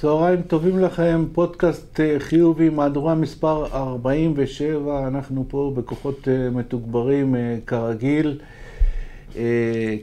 צהריים 0.00 0.42
טובים 0.42 0.78
לכם, 0.78 1.24
פודקאסט 1.32 2.00
אה, 2.00 2.16
חיובי, 2.18 2.68
מהדורה 2.68 3.14
מספר 3.14 3.66
47, 3.72 5.08
אנחנו 5.08 5.44
פה 5.48 5.72
בכוחות 5.76 6.28
אה, 6.28 6.50
מתוגברים 6.50 7.36
אה, 7.36 7.56
כרגיל, 7.66 8.38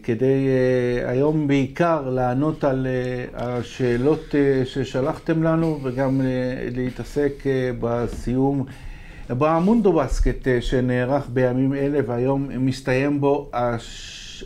כדי 0.03 0.47
היום 1.05 1.47
בעיקר 1.47 2.09
לענות 2.09 2.63
על 2.63 2.87
השאלות 3.33 4.35
ששלחתם 4.65 5.43
לנו 5.43 5.79
וגם 5.83 6.21
להתעסק 6.71 7.43
בסיום, 7.79 8.65
במונדו 9.29 9.93
בסקט 9.93 10.47
שנערך 10.61 11.29
בימים 11.33 11.73
אלה 11.73 11.99
והיום 12.07 12.49
מסתיים 12.57 13.21
בו 13.21 13.51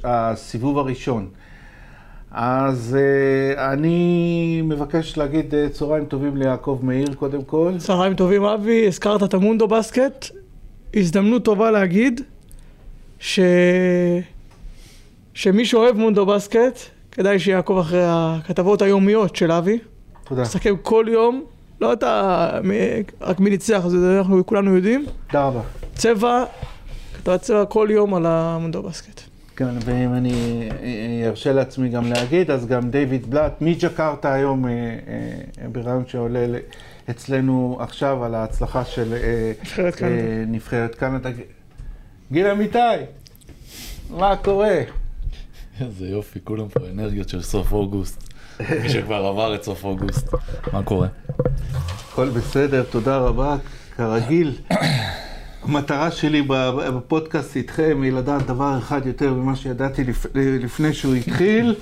הסיבוב 0.03 0.77
הראשון. 0.77 1.29
אז 2.31 2.97
uh, 2.97 3.59
אני 3.59 4.61
מבקש 4.63 5.17
להגיד 5.17 5.53
uh, 5.53 5.73
צהריים 5.73 6.05
טובים 6.05 6.37
ליעקב 6.37 6.79
מאיר 6.83 7.13
קודם 7.13 7.43
כל. 7.43 7.73
צהריים 7.77 8.13
טובים 8.13 8.43
אבי, 8.43 8.87
הזכרת 8.87 9.23
את 9.23 9.33
המונדו 9.33 9.67
בסקט. 9.67 10.25
הזדמנות 10.93 11.45
טובה 11.45 11.71
להגיד 11.71 12.21
ש... 13.19 13.39
שמי 15.33 15.65
שאוהב 15.65 15.97
מונדו 15.97 16.25
בסקט, 16.25 16.79
כדאי 17.11 17.39
שיעקב 17.39 17.77
אחרי 17.81 18.03
הכתבות 18.05 18.81
היומיות 18.81 19.35
של 19.35 19.51
אבי. 19.51 19.79
תודה. 20.23 20.41
מסתכל 20.41 20.77
כל 20.77 21.05
יום, 21.09 21.43
לא 21.81 21.93
אתה 21.93 22.49
רק 23.21 23.39
מי 23.39 23.49
ניצח, 23.49 23.87
זה 23.87 24.17
אנחנו 24.17 24.45
כולנו 24.45 24.75
יודעים. 24.75 25.05
תודה 25.27 25.43
רבה. 25.43 25.61
צבע, 25.95 26.43
כתבת 27.17 27.41
צבע 27.41 27.65
כל 27.65 27.87
יום 27.91 28.13
על 28.13 28.25
המונדו 28.25 28.83
בסקט. 28.83 29.28
כן, 29.59 29.75
ואם 29.85 30.13
אני 30.13 30.69
ארשה 31.25 31.53
לעצמי 31.53 31.89
גם 31.89 32.11
להגיד, 32.11 32.51
אז 32.51 32.67
גם 32.67 32.89
דיוויד 32.89 33.29
בלאט 33.29 33.61
מג'קרטה 33.61 34.33
היום 34.33 34.65
אה, 34.65 34.71
אה, 34.71 35.67
ברעיון 35.71 36.03
שעולה 36.07 36.45
אצלנו 37.09 37.77
עכשיו 37.79 38.23
על 38.23 38.35
ההצלחה 38.35 38.85
של 38.85 39.13
אה, 39.13 39.51
קנדה. 39.91 40.45
נבחרת 40.47 40.95
קנדה. 40.95 41.29
גיל 42.31 42.47
אמיתי, 42.47 42.77
מה 44.09 44.35
קורה? 44.35 44.81
איזה 45.81 46.07
יופי, 46.07 46.39
כולם 46.43 46.67
פה 46.67 46.79
אנרגיות 46.89 47.29
של 47.29 47.41
סוף 47.41 47.71
אוגוסט. 47.71 48.33
מי 48.59 48.89
שכבר 48.89 49.25
עבר 49.25 49.55
את 49.55 49.63
סוף 49.63 49.83
אוגוסט. 49.83 50.33
מה 50.73 50.83
קורה? 50.83 51.07
הכל 52.11 52.29
בסדר, 52.29 52.83
תודה 52.83 53.17
רבה, 53.17 53.57
כרגיל. 53.95 54.57
המטרה 55.69 56.11
שלי 56.11 56.41
בפודקאסט 56.95 57.55
איתכם 57.55 57.99
היא 58.03 58.11
לדעת 58.11 58.45
דבר 58.45 58.77
אחד 58.77 59.05
יותר 59.05 59.33
ממה 59.33 59.55
שידעתי 59.55 60.03
לפני 60.35 60.93
שהוא 60.93 61.15
התחיל. 61.15 61.75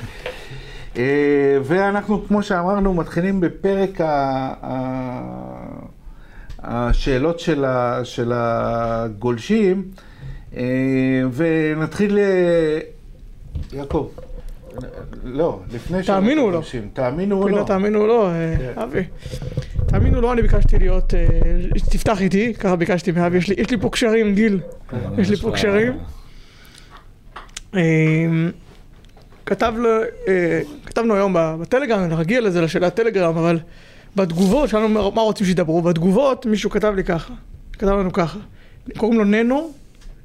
אה, 0.98 1.58
ואנחנו, 1.64 2.28
כמו 2.28 2.44
שאמרנו, 2.44 2.94
מתחילים 2.94 3.40
בפרק 3.40 4.02
השאלות 6.60 7.40
של 8.04 8.32
הגולשים, 8.36 9.84
אה, 10.58 10.64
ונתחיל... 11.34 12.18
אה, 12.18 12.80
יעקב, 13.74 14.08
לא, 15.24 15.60
לפני 15.74 16.04
תאמינו 16.04 16.42
או 16.42 16.52
לא. 16.52 16.62
תאמינו 16.94 17.44
או 17.44 17.50
לא. 17.50 17.64
תאמינו 17.68 18.02
או 18.02 18.08
לא, 18.08 18.30
כן. 18.58 18.82
אבי. 18.82 19.04
תאמינו 19.88 20.22
לא, 20.22 20.34
אני 20.34 20.42
ביקשתי 20.42 20.80
להיות, 20.80 21.14
אה, 21.14 21.20
תפתח 21.90 22.22
איתי, 22.22 22.54
ככה 22.54 22.76
ביקשתי 22.76 23.12
מאבי, 23.12 23.38
יש 23.38 23.72
לי 23.72 23.78
פה 23.82 23.90
קשרים, 23.90 24.36
גיל, 24.36 24.60
יש 25.18 25.30
לי 25.30 25.36
פה 25.36 25.52
קשרים. 25.52 25.94
אה, 27.76 27.82
אה, 30.28 30.61
כתבנו 30.86 31.14
היום 31.16 31.34
בטלגרם, 31.36 32.20
נגיע 32.20 32.42
לזה, 32.42 32.61
לשאלת 32.61 32.95
טלגרם, 32.95 33.38
אבל 33.38 33.60
בתגובות, 34.16 34.70
שאלנו 34.70 35.11
מה 35.11 35.22
רוצים 35.22 35.48
שידברו, 35.48 35.82
בתגובות 35.82 36.45
מישהו 36.45 36.70
כתב 36.70 36.94
לי 36.95 37.04
ככה, 37.04 37.34
כתב 37.73 37.88
לנו 37.88 38.14
ככה, 38.14 38.40
קוראים 38.98 39.20
לו 39.20 39.26
ננו, 39.26 39.72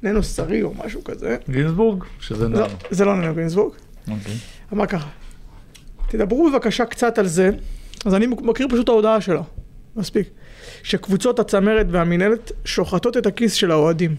ננו 0.03 0.23
שרי 0.23 0.63
או 0.63 0.73
משהו 0.85 1.03
כזה. 1.03 1.37
גינסבורג? 1.49 2.03
שזה 2.19 2.47
ננו. 2.47 2.65
זה 2.91 3.05
לא 3.05 3.15
ננו 3.15 3.35
גינסבורג. 3.35 3.73
אוקיי. 4.11 4.33
אמר 4.73 4.85
ככה, 4.85 5.07
תדברו 6.07 6.51
בבקשה 6.51 6.85
קצת 6.85 7.17
על 7.17 7.27
זה. 7.27 7.49
אז 8.05 8.13
אני 8.15 8.27
מכיר 8.27 8.67
פשוט 8.69 8.89
ההודעה 8.89 9.21
שלו, 9.21 9.43
מספיק. 9.95 10.29
שקבוצות 10.83 11.39
הצמרת 11.39 11.85
והמינהלת 11.89 12.51
שוחטות 12.65 13.17
את 13.17 13.25
הכיס 13.25 13.53
של 13.53 13.71
האוהדים. 13.71 14.15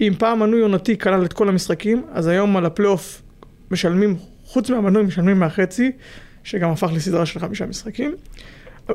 אם 0.00 0.12
פעם 0.18 0.38
מנוי 0.38 0.60
עונתי 0.60 0.98
כלל 0.98 1.24
את 1.24 1.32
כל 1.32 1.48
המשחקים, 1.48 2.06
אז 2.12 2.26
היום 2.26 2.56
על 2.56 2.66
הפלייאוף 2.66 3.22
משלמים, 3.70 4.16
חוץ 4.44 4.70
מהמנוי 4.70 5.02
משלמים 5.02 5.38
מהחצי, 5.38 5.92
שגם 6.44 6.70
הפך 6.70 6.90
לסדרה 6.94 7.26
של 7.26 7.40
חמישה 7.40 7.66
משחקים. 7.66 8.14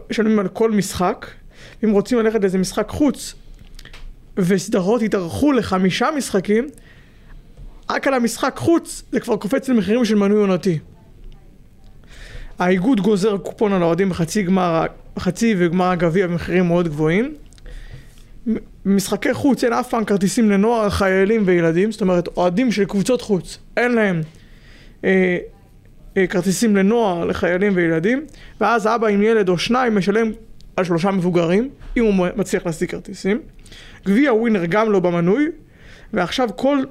משלמים 0.09 0.39
על 0.39 0.47
כל 0.47 0.71
משחק. 0.71 1.27
אם 1.83 1.91
רוצים 1.91 2.19
ללכת 2.19 2.41
לאיזה 2.41 2.57
משחק 2.57 2.89
חוץ, 2.89 3.35
וסדרות 4.37 5.01
יתארכו 5.01 5.51
לחמישה 5.51 6.07
משחקים, 6.17 6.67
רק 7.89 8.07
על 8.07 8.13
המשחק 8.13 8.55
חוץ 8.57 9.03
זה 9.11 9.19
כבר 9.19 9.37
קופץ 9.37 9.69
למחירים 9.69 10.05
של 10.05 10.15
מנוי 10.15 10.39
עונתי. 10.39 10.79
האיגוד 12.59 13.01
גוזר 13.01 13.37
קופון 13.37 13.73
על 13.73 13.81
האוהדים 13.81 14.09
בחצי 14.09 14.43
גמר, 14.43 14.85
חצי 15.19 15.55
וגמר 15.57 15.85
הגביע 15.85 16.27
במחירים 16.27 16.67
מאוד 16.67 16.87
גבוהים. 16.87 17.33
משחקי 18.85 19.33
חוץ 19.33 19.63
אין 19.63 19.73
אף 19.73 19.89
פעם 19.89 20.05
כרטיסים 20.05 20.51
לנוער, 20.51 20.89
חיילים 20.89 21.43
וילדים, 21.45 21.91
זאת 21.91 22.01
אומרת 22.01 22.27
אוהדים 22.37 22.71
של 22.71 22.85
קבוצות 22.85 23.21
חוץ, 23.21 23.57
אין 23.77 23.91
להם 23.91 24.21
אה, 25.03 25.37
אה, 26.17 26.27
כרטיסים 26.27 26.75
לנוער, 26.75 27.25
לחיילים 27.25 27.71
וילדים, 27.75 28.25
ואז 28.61 28.87
אבא 28.87 29.07
עם 29.07 29.23
ילד 29.23 29.49
או 29.49 29.57
שניים 29.57 29.95
משלם 29.95 30.31
על 30.75 30.83
שלושה 30.83 31.11
מבוגרים, 31.11 31.69
אם 31.97 32.03
הוא 32.03 32.27
מצליח 32.35 32.65
להשיג 32.65 32.91
כרטיסים. 32.91 33.41
גביע 34.05 34.33
ווינר 34.33 34.65
גם 34.65 34.91
לא 34.91 34.99
במנוי, 34.99 35.47
ועכשיו 36.13 36.49
כל 36.55 36.83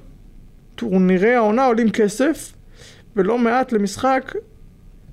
טורנירי 0.75 1.34
העונה 1.34 1.65
עולים 1.65 1.91
כסף, 1.91 2.53
ולא 3.17 3.39
מעט 3.39 3.73
למשחק 3.73 4.33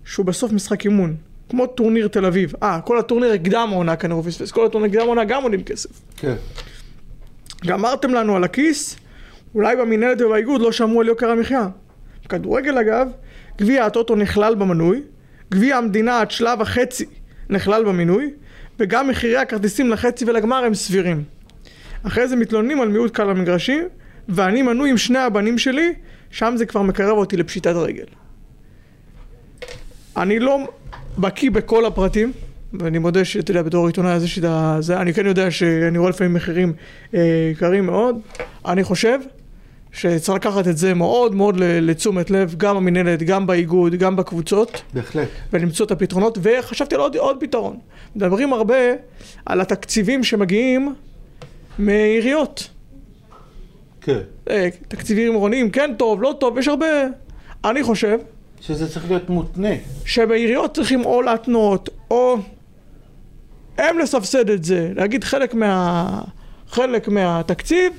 שהוא 0.05 0.25
בסוף 0.25 0.51
משחק 0.51 0.85
אימון. 0.85 1.15
כמו 1.51 1.67
טורניר 1.67 2.07
תל 2.07 2.25
אביב. 2.25 2.53
אה, 2.63 2.79
כל 2.81 2.99
הטורניר 2.99 3.37
קדם 3.37 3.69
עונה 3.71 3.95
כנראה 3.95 4.17
הוא 4.17 4.25
פספס, 4.25 4.51
כל 4.51 4.65
הטורניר 4.65 4.91
קדם 4.91 5.07
עונה 5.07 5.23
גם 5.23 5.43
עולים 5.43 5.63
כסף. 5.63 5.89
כן. 6.17 6.35
גמרתם 7.65 8.13
לנו 8.13 8.35
את 8.35 8.43
הכיס, 8.43 8.95
אולי 9.55 9.75
במנהלת 9.75 10.21
ובאיגוד 10.21 10.61
לא 10.61 10.71
שמעו 10.71 11.01
על 11.01 11.07
יוקר 11.07 11.29
המחיה. 11.29 11.67
כדורגל 12.29 12.77
אגב, 12.77 13.07
גביע 13.57 13.85
הטוטו 13.85 14.15
נכלל 14.15 14.55
במנוי, 14.55 15.01
גביע 15.51 15.77
המדינה 15.77 16.19
עד 16.19 16.31
שלב 16.31 16.61
החצי 16.61 17.05
נכלל 17.49 17.83
במינוי, 17.83 18.33
וגם 18.79 19.07
מחירי 19.07 19.37
הכרטיסים 19.37 19.89
לחצי 19.89 20.25
ולגמר 20.25 20.65
הם 20.65 20.73
סבירים. 20.73 21.23
אחרי 22.03 22.27
זה 22.27 22.35
מתלוננים 22.35 22.81
על 22.81 22.87
מיעוט 22.87 23.11
קל 23.11 23.29
המגרשים, 23.29 23.87
ואני 24.29 24.61
מנוי 24.61 24.89
עם 24.89 24.97
שני 24.97 25.19
הבנים 25.19 25.57
שלי, 25.57 25.93
שם 26.29 26.53
זה 26.57 26.65
כבר 26.65 26.81
מקרב 26.81 27.17
אותי 27.17 27.37
לפשיטת 27.37 27.75
רגל. 27.75 28.05
אני 30.17 30.39
לא 30.39 30.67
בקיא 31.17 31.51
בכל 31.51 31.85
הפרטים, 31.85 32.31
ואני 32.73 32.97
מודה 32.97 33.25
שאתה 33.25 33.51
יודע, 33.51 33.61
בתור 33.61 33.87
עיתונאי 33.87 34.11
אז 34.11 34.23
יש 34.23 34.37
לי 34.37 34.47
את 34.47 34.83
זה, 34.83 35.01
אני 35.01 35.13
כן 35.13 35.25
יודע 35.25 35.51
שאני 35.51 35.97
רואה 35.97 36.09
לפעמים 36.09 36.33
מחירים 36.33 36.73
אה, 37.13 37.49
יקרים 37.51 37.85
אה, 37.85 37.91
מאוד. 37.91 38.15
אני 38.65 38.83
חושב 38.83 39.19
שצריך 39.91 40.35
לקחת 40.35 40.67
את 40.67 40.77
זה 40.77 40.93
מאוד 40.93 41.35
מאוד 41.35 41.55
לתשומת 41.59 42.31
לב, 42.31 42.55
גם 42.57 42.77
המנהלת, 42.77 43.23
גם 43.23 43.47
באיגוד, 43.47 43.95
גם 43.95 44.15
בקבוצות. 44.15 44.81
בהחלט. 44.93 45.27
ולמצוא 45.53 45.85
את 45.85 45.91
הפתרונות, 45.91 46.37
וחשבתי 46.41 46.95
על 46.95 47.01
עוד, 47.01 47.15
עוד 47.15 47.37
פתרון. 47.39 47.77
מדברים 48.15 48.53
הרבה 48.53 48.75
על 49.45 49.61
התקציבים 49.61 50.23
שמגיעים 50.23 50.95
מעיריות. 51.79 52.69
כן. 54.01 54.19
אה, 54.49 54.69
תקציבים 54.87 55.31
עירוניים, 55.31 55.69
כן 55.69 55.91
טוב, 55.97 56.21
לא 56.21 56.35
טוב, 56.39 56.57
יש 56.57 56.67
הרבה... 56.67 56.87
אני 57.65 57.83
חושב 57.83 58.17
שזה 58.61 58.89
צריך 58.89 59.05
להיות 59.07 59.29
מותנה. 59.29 59.75
שבעיריות 60.05 60.75
צריכים 60.75 61.05
או 61.05 61.21
להתנות, 61.21 61.89
או 62.11 62.37
הם 63.77 63.99
לסבסד 63.99 64.49
את 64.49 64.63
זה, 64.63 64.91
להגיד 64.95 65.23
חלק, 65.23 65.53
מה... 65.53 66.21
חלק 66.69 67.07
מהתקציב, 67.07 67.93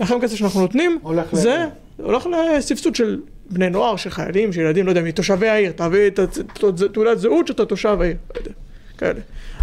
לכם 0.00 0.20
כסף 0.20 0.36
שאנחנו 0.36 0.60
נותנים, 0.60 0.98
הולך 1.02 1.34
זה 1.34 1.66
ל... 1.98 2.02
הולך 2.02 2.26
לסבסוד 2.26 2.94
של 2.94 3.20
בני 3.50 3.70
נוער, 3.70 3.96
של 3.96 4.10
חיילים, 4.10 4.52
של 4.52 4.60
ילדים, 4.60 4.86
לא 4.86 4.90
יודע, 4.90 5.02
מתושבי 5.02 5.48
העיר, 5.48 5.72
תביא 5.72 6.06
את 6.06 6.20
תעודת 6.92 7.18
זהות 7.18 7.46
שאתה 7.46 7.64
תושב 7.64 7.96
העיר, 8.00 8.16
לא 8.34 8.40
יודע, 8.40 8.50
כאלה. 8.98 9.20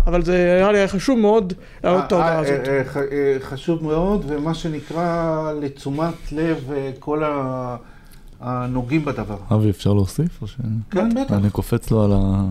אבל 0.08 0.24
זה 0.24 0.58
נראה 0.60 0.72
לי 0.72 0.88
חשוב 0.88 1.20
מאוד 1.20 1.54
להעלות 1.84 2.04
את 2.08 2.12
ההודעה 2.12 2.34
אה, 2.34 2.40
הזאת. 2.40 2.68
אה, 2.68 2.82
אה, 3.12 3.38
חשוב 3.40 3.84
מאוד, 3.84 4.26
ומה 4.28 4.54
שנקרא 4.54 5.52
לתשומת 5.62 6.32
לב 6.32 6.72
כל 7.00 7.24
ה... 7.24 7.76
הנוגעים 8.42 9.06
בדבר. 9.06 9.38
אבי, 9.52 9.70
אפשר 9.70 9.94
להוסיף? 9.94 10.42
או 10.42 10.48
ש... 10.48 10.56
כן, 10.92 11.10
בטח. 11.10 11.34
אני 11.34 11.50
קופץ 11.50 11.92
לו 11.92 12.04
על, 12.04 12.12
ה... 12.14 12.46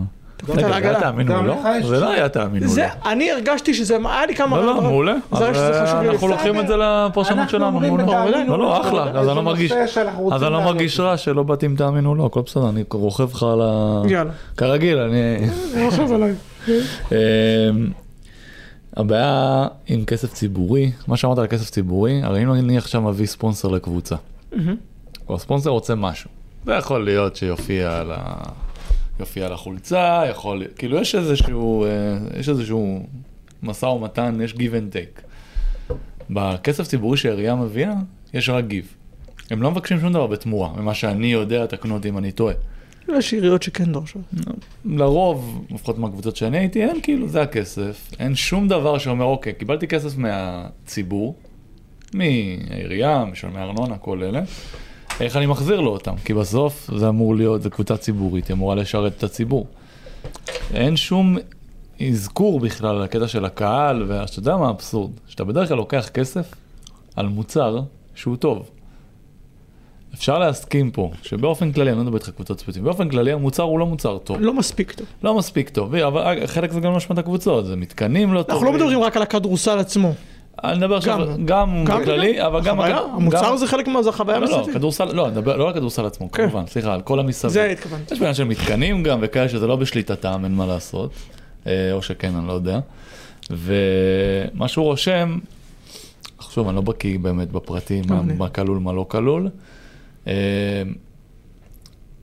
רגע, 0.49 0.69
זה 0.69 0.77
היה. 0.77 1.01
תאמינו 1.01 1.43
לו? 1.43 1.55
יש 1.79 1.87
זה 1.87 2.01
לא. 2.01 2.11
היה 2.11 2.29
תאמינו 2.29 2.67
לו. 2.67 2.83
אני 3.05 3.31
הרגשתי 3.31 3.75
שזה, 3.75 3.97
היה 4.05 4.27
לי 4.27 4.35
כמה... 4.35 4.57
לא, 4.57 4.67
לא. 4.67 4.83
מעולה. 4.83 5.15
אנחנו 5.33 6.29
לוקחים 6.29 6.61
את 6.61 6.67
זה 6.67 6.75
לפרשנות 6.77 7.39
אנחנו 7.39 7.51
שלנו, 7.51 7.67
אומרים 7.67 7.97
מעולה. 7.97 8.45
לא, 8.45 8.59
לא, 8.59 8.81
אחלה, 8.81 9.11
אז 9.11 9.29
אני 9.29 9.37
לא 9.37 9.43
מרגיש, 9.43 9.73
אז 10.33 10.43
אני 10.43 10.53
לא. 10.53 10.65
מרגיש 10.65 11.01
רע 11.01 11.17
שלא 11.17 11.43
באתי 11.43 11.67
עם 11.67 11.77
תאמינו 11.77 12.15
לו, 12.15 12.27
הכל 12.27 12.41
בסדר, 12.47 12.69
אני 12.69 12.85
רוכב 12.93 13.33
לך 13.33 13.43
על 13.43 13.61
ה... 13.63 14.03
יאללה. 14.09 14.31
כרגיל, 14.57 14.99
אני... 14.99 15.49
רוכב 15.85 16.13
עליי. 16.13 16.35
אמ, 17.13 17.17
הבעיה 18.97 19.67
עם 19.87 20.05
כסף 20.05 20.33
ציבורי, 20.33 20.93
מה 21.09 21.17
שאמרת 21.17 21.39
על 21.39 21.47
כסף 21.47 21.71
ציבורי, 21.71 22.23
הרי 22.23 22.43
אם 22.43 22.53
אני 22.53 22.79
עכשיו 22.79 23.03
מביא 23.03 23.27
ספונסר 23.27 23.69
לקבוצה, 23.69 24.17
הספונסר 25.35 25.71
רוצה 25.71 25.95
משהו, 25.95 26.31
זה 26.65 26.75
יכול 26.75 27.05
להיות 27.05 27.37
שיופיע 27.37 27.97
על, 27.97 28.13
ה... 28.15 28.43
יופיע 29.21 29.47
על 29.47 29.53
החולצה, 29.53 30.23
יכול, 30.31 30.63
כאילו 30.77 30.99
יש 30.99 31.15
איזשהו, 31.15 31.85
אה, 31.85 31.89
יש 32.41 32.49
איזשהו 32.49 33.07
משא 33.63 33.87
ומתן, 33.87 34.39
יש 34.45 34.53
give 34.53 34.57
and 34.57 34.95
take. 34.95 35.23
בכסף 36.31 36.87
ציבורי 36.87 37.17
שהעירייה 37.17 37.55
מביאה, 37.55 37.95
יש 38.35 38.49
רק 38.49 38.65
give. 38.69 38.97
הם 39.51 39.63
לא 39.63 39.71
מבקשים 39.71 40.01
שום 40.01 40.13
דבר 40.13 40.27
בתמורה, 40.27 40.73
ממה 40.77 40.95
שאני 40.95 41.33
יודע, 41.33 41.67
תקנו 41.67 41.95
אותי 41.95 42.09
אם 42.09 42.19
אני 42.19 42.33
טועה. 42.33 42.55
יש 43.09 43.33
עיריות 43.33 43.63
שכן 43.63 43.93
דורשות. 43.93 44.23
לרוב, 44.85 45.67
לפחות 45.71 45.99
מהקבוצות 45.99 46.37
שאני 46.37 46.59
הייתי, 46.59 46.83
אין 46.83 47.01
כאילו, 47.03 47.29
זה 47.29 47.43
הכסף. 47.43 48.11
אין 48.19 48.35
שום 48.35 48.69
דבר 48.69 48.99
שאומר, 48.99 49.25
אוקיי, 49.25 49.53
קיבלתי 49.53 49.87
כסף 49.87 50.19
מהציבור, 50.19 51.35
מהעירייה, 52.15 53.25
משלמי 53.25 53.59
ארנונה, 53.59 53.99
כל 53.99 54.23
אלה. 54.23 54.43
איך 55.21 55.37
אני 55.37 55.47
מחזיר 55.47 55.81
לו 55.81 55.91
אותם? 55.91 56.15
כי 56.25 56.35
בסוף 56.35 56.91
זה 56.97 57.09
אמור 57.09 57.37
להיות, 57.37 57.63
זו 57.63 57.71
קבוצה 57.71 57.97
ציבורית, 57.97 58.49
היא 58.49 58.55
אמורה 58.55 58.75
לשרת 58.75 59.13
את 59.19 59.23
הציבור. 59.23 59.67
אין 60.75 60.97
שום 60.97 61.37
אזכור 62.09 62.61
בכלל 62.61 62.97
על 62.97 63.03
הקטע 63.03 63.29
של 63.29 63.45
הקהל, 63.45 64.05
ואתה 64.09 64.39
יודע 64.39 64.57
מה 64.57 64.67
האבסורד? 64.67 65.11
שאתה 65.29 65.45
בדרך 65.45 65.69
כלל 65.69 65.77
לוקח 65.77 66.09
כסף 66.15 66.55
על 67.17 67.29
מוצר 67.29 67.81
שהוא 68.15 68.37
טוב. 68.37 68.71
אפשר 70.15 70.39
להסכים 70.39 70.91
פה 70.91 71.11
שבאופן 71.23 71.73
כללי, 71.73 71.91
אני 71.91 71.99
לא 71.99 72.05
מדבר 72.05 72.17
איתך 72.17 72.31
קבוצות 72.31 72.61
ספציפיות, 72.61 72.85
באופן 72.85 73.09
כללי 73.09 73.33
המוצר 73.33 73.63
הוא 73.63 73.79
לא 73.79 73.87
מוצר 73.87 74.19
טוב. 74.19 74.37
לא 74.41 74.55
מספיק 74.55 74.93
טוב. 74.93 75.07
לא 75.23 75.35
מספיק 75.35 75.69
טוב, 75.69 75.95
אבל 75.95 76.47
חלק 76.47 76.73
זה 76.73 76.81
גם 76.81 76.93
לא 76.93 76.97
אשמת 76.97 77.19
הקבוצות, 77.19 77.67
זה 77.67 77.77
מתקנים 77.77 78.35
לא 78.35 78.43
טובים. 78.43 78.55
אנחנו 78.55 78.67
לא 78.67 78.73
מדברים 78.73 79.03
רק 79.03 79.17
על 79.17 79.23
הכדורסל 79.23 79.79
עצמו. 79.79 80.15
אני 80.65 80.79
מדבר 80.79 80.97
עכשיו 80.97 81.19
גם. 81.45 81.85
בכללי, 81.85 82.47
אבל 82.47 82.63
גם... 82.63 82.81
החוויה, 82.81 82.99
המוצר 82.99 83.57
זה 83.57 83.67
חלק 83.67 83.89
מה, 83.89 84.03
זה 84.03 84.09
החוויה 84.09 84.39
לא, 84.39 84.47
לא, 84.49 84.57
המסביב. 84.57 84.75
כדורסל, 84.75 85.13
לא, 85.13 85.25
אני 85.27 85.33
מדבר 85.33 85.57
לא 85.57 85.65
על 85.65 85.71
הכדורסל 85.71 86.07
עצמו, 86.07 86.31
כן. 86.33 86.49
כמובן, 86.51 86.67
סליחה, 86.67 86.95
על 86.95 87.03
כל 87.03 87.21
המסביב. 87.21 87.53
זה 87.53 87.65
התכוונתי. 87.71 88.15
יש 88.15 88.21
בעניין 88.21 88.35
של 88.35 88.45
מתקנים 88.45 89.03
גם, 89.03 89.19
וכאלה 89.23 89.49
שזה 89.49 89.67
לא 89.67 89.77
בשליטתם, 89.77 90.41
אין 90.45 90.55
מה 90.55 90.67
לעשות. 90.67 91.11
אה, 91.67 91.93
או 91.93 92.03
שכן, 92.03 92.35
אני 92.37 92.47
לא 92.49 92.53
יודע. 92.53 92.79
ומה 93.51 94.69
שהוא 94.69 94.85
רושם, 94.85 95.39
שוב, 96.51 96.69
אני 96.69 96.77
לא 96.77 96.83
בקיא 96.83 97.19
באמת 97.19 97.53
בפרטים, 97.53 98.05
מה- 98.39 98.49
כלול, 98.49 98.79
מה 98.79 98.93
לא 98.93 99.07
כלול. 99.09 99.49
אה, 100.27 100.33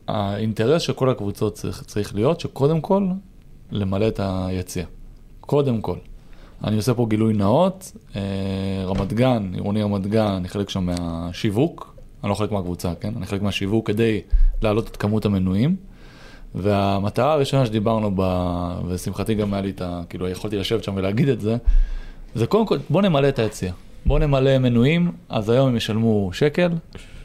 האינטרס 0.08 0.82
של 0.82 0.94
כל 0.94 1.10
הקבוצות 1.10 1.54
צריך, 1.54 1.84
צריך 1.88 2.16
להיות 2.16 2.40
שקודם 2.40 2.82
כל, 2.82 3.08
למלא 3.72 4.08
את 4.08 4.20
היציע. 4.24 4.86
קודם 5.42 5.82
כל. 5.82 5.96
אני 6.64 6.76
עושה 6.76 6.94
פה 6.94 7.06
גילוי 7.10 7.34
נאות, 7.34 7.92
אה, 8.16 8.22
רמת 8.86 9.14
גן, 9.14 9.52
עירוני 9.54 9.84
רמת 9.84 10.08
גן, 10.08 10.32
אני 10.32 10.48
חלק 10.48 10.70
שם 10.70 10.86
מהשיווק, 10.86 11.96
אני 12.24 12.30
לא 12.30 12.36
חלק 12.36 12.52
מהקבוצה, 12.52 12.94
כן? 13.00 13.14
אני 13.18 13.26
חלק 13.26 13.42
מהשיווק 13.42 13.88
כדי 13.88 14.22
להעלות 14.62 14.88
את 14.88 14.98
כמות 14.98 15.26
המנויים. 15.26 15.76
והמטרה 16.56 17.34
הראשונה 17.34 17.66
שדיברנו 17.66 18.16
בה, 18.16 18.76
ולשמחתי 18.88 19.34
גם 19.34 19.54
היה 19.54 19.62
לי 19.62 19.70
את 19.70 19.82
ה... 19.82 20.02
כאילו, 20.10 20.30
יכולתי 20.30 20.58
לשבת 20.58 20.84
שם 20.84 20.94
ולהגיד 20.96 21.30
את 21.30 21.42
זה, 21.42 21.58
זה 22.36 22.48
קודם 22.48 22.66
כל, 22.66 22.78
בוא 22.90 23.02
נמלא 23.02 23.28
את 23.28 23.40
היציע. 23.40 23.72
בוא 24.06 24.20
נמלא 24.20 24.58
מנויים, 24.58 25.12
אז 25.30 25.50
היום 25.50 25.68
הם 25.70 25.76
ישלמו 25.76 26.30
שקל, 26.34 26.70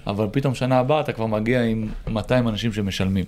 אבל 0.06 0.26
פתאום 0.32 0.55
שנה 0.55 0.79
הבאה 0.79 1.00
אתה 1.00 1.12
כבר 1.12 1.26
מגיע 1.26 1.62
עם 1.62 1.88
200 2.06 2.49
אנשים 2.49 2.73
שמשלמים. 2.73 3.25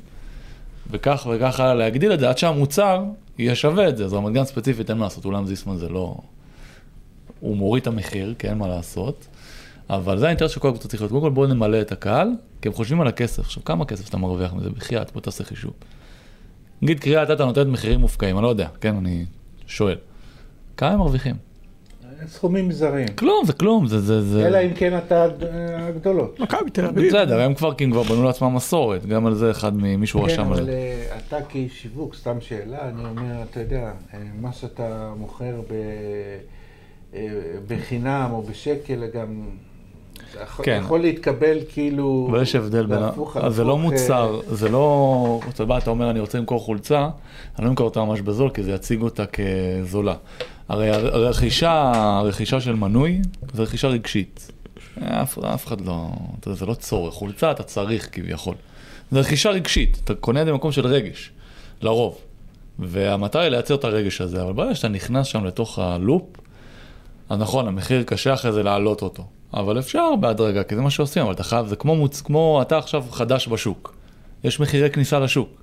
וכך 0.90 1.26
וכך 1.30 1.60
הלאה, 1.60 1.74
להגדיל 1.74 2.12
את 2.12 2.20
זה 2.20 2.28
עד 2.28 2.38
שהמוצר 2.38 3.04
יהיה 3.40 3.54
שווה 3.54 3.88
את 3.88 3.96
זה. 3.96 4.04
אז 4.04 4.12
רמת 4.12 4.32
גן 4.32 4.44
ספציפית 4.44 4.90
אין 4.90 4.98
מה 4.98 5.04
לעשות, 5.04 5.24
אולם 5.24 5.46
זיסמן 5.46 5.76
זה 5.76 5.88
לא... 5.88 6.16
הוא 7.40 7.56
מוריד 7.56 7.80
את 7.80 7.86
המחיר, 7.86 8.34
כי 8.38 8.48
אין 8.48 8.58
מה 8.58 8.68
לעשות. 8.68 9.26
אבל 9.90 10.18
זה 10.18 10.26
האינטרס 10.26 10.50
של 10.50 10.60
כל 10.60 10.68
הקבוצות 10.68 10.90
צריך 10.90 11.02
להיות. 11.02 11.10
קודם 11.10 11.22
כל 11.22 11.30
בואו 11.30 11.46
נמלא 11.46 11.80
את 11.80 11.92
הקהל, 11.92 12.28
כי 12.62 12.68
הם 12.68 12.74
חושבים 12.74 13.00
על 13.00 13.06
הכסף. 13.06 13.40
עכשיו, 13.40 13.64
כמה 13.64 13.84
כסף 13.84 14.08
אתה 14.08 14.16
מרוויח 14.16 14.54
מזה? 14.54 14.70
בחייאת, 14.70 15.12
בוא 15.12 15.20
תעשה 15.20 15.44
חישוב. 15.44 15.72
נגיד 16.82 17.00
קריאת 17.00 17.30
אתא 17.30 17.42
נותנת 17.42 17.66
מחירים 17.66 18.00
מופקעים, 18.00 18.36
אני 18.36 18.42
לא 18.42 18.48
יודע, 18.48 18.68
כן, 18.80 18.96
אני 18.96 19.24
שואל. 19.66 19.96
כמה 20.76 20.90
הם 20.90 20.98
מרוויחים? 20.98 21.36
סכומים 22.26 22.68
מזעריים. 22.68 23.08
כלום, 23.08 23.44
זה 23.46 23.52
כלום, 23.52 23.86
זה... 23.86 24.00
זה, 24.00 24.22
זה... 24.22 24.46
אלא 24.46 24.58
אם 24.58 24.74
כן 24.74 24.98
אתה 24.98 25.24
אה, 25.24 25.86
הגדולות. 25.86 26.40
מכבי 26.40 26.70
תל 26.70 26.86
אביב. 26.86 27.06
בסדר, 27.06 27.40
הם 27.40 27.54
כבר, 27.54 27.74
כי 27.74 27.84
הם 27.84 27.90
כבר 27.90 28.02
בנו 28.02 28.24
לעצמם 28.24 28.54
מסורת, 28.54 29.06
גם 29.06 29.26
על 29.26 29.34
זה 29.34 29.50
אחד 29.50 29.76
ממישהו 29.76 30.20
כן, 30.20 30.26
רשם 30.26 30.40
על 30.40 30.46
אבל 30.46 30.64
זה. 30.64 30.70
אה, 30.70 31.18
אתה 31.28 31.38
כשיווק, 31.48 32.14
סתם 32.14 32.40
שאלה, 32.40 32.88
אני 32.88 33.04
אומר, 33.04 33.42
אתה 33.50 33.60
יודע, 33.60 33.92
אה, 34.14 34.18
מה 34.40 34.52
שאתה 34.52 35.12
מוכר 35.18 35.60
בחינם 37.68 38.28
או 38.32 38.42
בשקל, 38.42 39.06
גם 39.14 39.42
יכול- 40.42 40.64
כן. 40.64 40.80
יכול 40.84 41.00
להתקבל 41.00 41.58
כאילו... 41.72 42.28
אבל 42.30 42.42
יש 42.42 42.54
הבדל 42.54 42.86
בין... 42.86 42.98
אז 42.98 43.54
זה 43.54 43.64
לא 43.64 43.72
הפוך, 43.72 43.82
אה, 43.84 43.90
מוצר, 43.90 44.40
זה 44.50 44.68
לא... 44.68 45.40
אתה 45.48 45.64
בא, 45.64 45.78
אתה 45.78 45.90
אומר, 45.90 46.10
אני 46.10 46.20
רוצה 46.20 46.38
למכור 46.38 46.60
חולצה, 46.60 47.08
אני 47.58 47.64
לא 47.64 47.70
אמכור 47.70 47.86
אותה 47.86 48.04
ממש 48.04 48.20
בזול, 48.20 48.50
כי 48.50 48.62
זה 48.62 48.72
יציג 48.72 49.02
אותה 49.02 49.24
כזולה. 49.26 50.14
הרי 50.68 50.90
הר- 50.90 51.16
הרכישה, 51.16 51.92
הרכישה 51.94 52.60
של 52.60 52.74
מנוי, 52.74 53.20
זה 53.54 53.62
רכישה 53.62 53.88
רגשית. 53.88 54.50
אף, 55.02 55.38
אף 55.38 55.66
אחד 55.66 55.80
לא... 55.80 56.08
זה 56.52 56.66
לא 56.66 56.74
צורך. 56.74 57.14
חולצה 57.14 57.50
אתה 57.50 57.62
צריך 57.62 58.08
כביכול. 58.12 58.54
זה 59.10 59.20
רכישה 59.20 59.50
רגשית, 59.50 60.00
אתה 60.04 60.14
קונה 60.14 60.40
את 60.40 60.46
זה 60.46 60.52
במקום 60.52 60.72
של 60.72 60.86
רגש, 60.86 61.30
לרוב. 61.82 62.18
והמטרה 62.78 63.42
היא 63.42 63.50
לייצר 63.50 63.74
את 63.74 63.84
הרגש 63.84 64.20
הזה, 64.20 64.42
אבל 64.42 64.52
ברגע 64.52 64.74
שאתה 64.74 64.88
נכנס 64.88 65.26
שם 65.26 65.44
לתוך 65.44 65.78
הלופ, 65.78 66.22
אז 67.28 67.38
נכון, 67.38 67.68
המחיר 67.68 68.02
קשה 68.02 68.34
אחרי 68.34 68.52
זה 68.52 68.62
להעלות 68.62 69.02
אותו. 69.02 69.24
אבל 69.54 69.78
אפשר 69.78 70.16
בהדרגה, 70.20 70.62
כי 70.62 70.76
זה 70.76 70.82
מה 70.82 70.90
שעושים, 70.90 71.22
אבל 71.22 71.32
אתה 71.32 71.42
חייב, 71.42 71.66
זה 71.66 71.76
כמו, 71.76 71.96
מוצ... 71.96 72.20
כמו 72.20 72.58
אתה 72.62 72.78
עכשיו 72.78 73.04
חדש 73.10 73.48
בשוק. 73.48 73.94
יש 74.44 74.60
מחירי 74.60 74.90
כניסה 74.90 75.18
לשוק. 75.18 75.62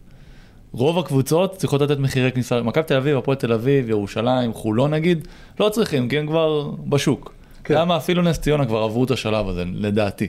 רוב 0.71 0.99
הקבוצות 0.99 1.55
צריכות 1.55 1.81
לתת 1.81 1.99
מחירי 1.99 2.31
כניסה, 2.31 2.61
מכבי 2.61 2.83
תל 2.83 2.97
אביב, 2.97 3.17
הפועל 3.17 3.37
תל 3.37 3.53
אביב, 3.53 3.89
ירושלים, 3.89 4.53
חולון 4.53 4.93
נגיד, 4.93 5.27
לא 5.59 5.69
צריכים, 5.69 6.09
כי 6.09 6.17
הם 6.17 6.27
כבר 6.27 6.71
בשוק. 6.71 7.33
כן. 7.63 7.73
למה 7.73 7.97
אפילו 7.97 8.21
נס 8.21 8.39
ציונה 8.39 8.65
כבר 8.65 8.77
עברו 8.77 9.03
את 9.03 9.11
השלב 9.11 9.47
הזה, 9.47 9.63
לדעתי. 9.73 10.27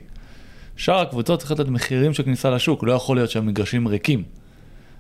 שאר 0.76 1.00
הקבוצות 1.00 1.38
צריכות 1.38 1.58
לתת 1.58 1.70
מחירים 1.70 2.14
של 2.14 2.22
כניסה 2.22 2.50
לשוק, 2.50 2.84
לא 2.84 2.92
יכול 2.92 3.16
להיות 3.16 3.30
שהמגרשים 3.30 3.88
ריקים. 3.88 4.22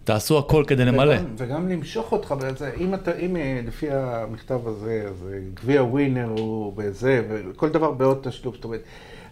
תעשו 0.08 0.38
הכל 0.38 0.64
כדי 0.66 0.84
למלא. 0.84 1.14
וגם, 1.14 1.24
וגם 1.36 1.68
למשוך 1.68 2.12
אותך, 2.12 2.32
בזה, 2.32 2.72
אם, 2.80 2.94
אתה, 2.94 3.16
אם 3.16 3.36
אה, 3.36 3.60
לפי 3.66 3.90
המכתב 3.90 4.68
הזה, 4.68 5.04
אז 5.08 5.28
אה, 5.32 5.38
גביע 5.54 5.82
ווינר 5.82 6.28
הוא 6.38 6.72
בזה, 6.76 7.22
וכל 7.28 7.68
דבר 7.68 7.90
בעוד 7.90 8.18
תשלום, 8.22 8.54
זאת 8.54 8.64
אומרת, 8.64 8.80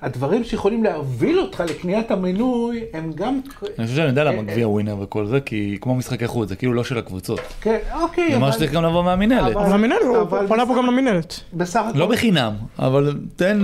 הדברים 0.03 0.45
שיכולים 0.45 0.85
להוביל 0.85 1.41
אותך 1.41 1.63
לקניית 1.71 2.11
המנוי, 2.11 2.81
הם 2.93 3.13
גם... 3.15 3.41
אני 3.79 3.87
חושב 3.87 3.97
שאני 3.97 4.09
יודע 4.09 4.25
למה 4.25 4.39
אה, 4.39 4.43
גביע 4.43 4.69
ווינר 4.69 4.97
וכל 5.01 5.27
זה, 5.27 5.41
כי 5.41 5.79
כמו 5.81 5.95
משחקי 5.95 6.27
חוץ, 6.27 6.49
זה 6.49 6.57
כאילו 6.57 6.73
לא 6.73 6.85
של 6.85 6.99
הקבוצות. 6.99 7.41
כן, 7.61 7.79
אוקיי, 8.03 8.33
זה 8.33 8.39
מה 8.39 8.53
שצריך 8.53 8.73
גם 8.73 8.85
לבוא 8.85 9.03
מהמינהלת. 9.05 9.57
אבל- 9.57 9.65
אבל 9.65 9.73
המינהלת, 9.75 10.03
הוא 10.03 10.19
אבל 10.21 10.47
פונה 10.47 10.67
פה. 10.67 10.75
גם 10.77 10.87
למינהלת. 10.87 11.41
בסך 11.55 11.83
הכל... 11.89 11.99
לא 11.99 12.07
בחינם, 12.07 12.53
אבל 12.79 13.15
תן 13.37 13.61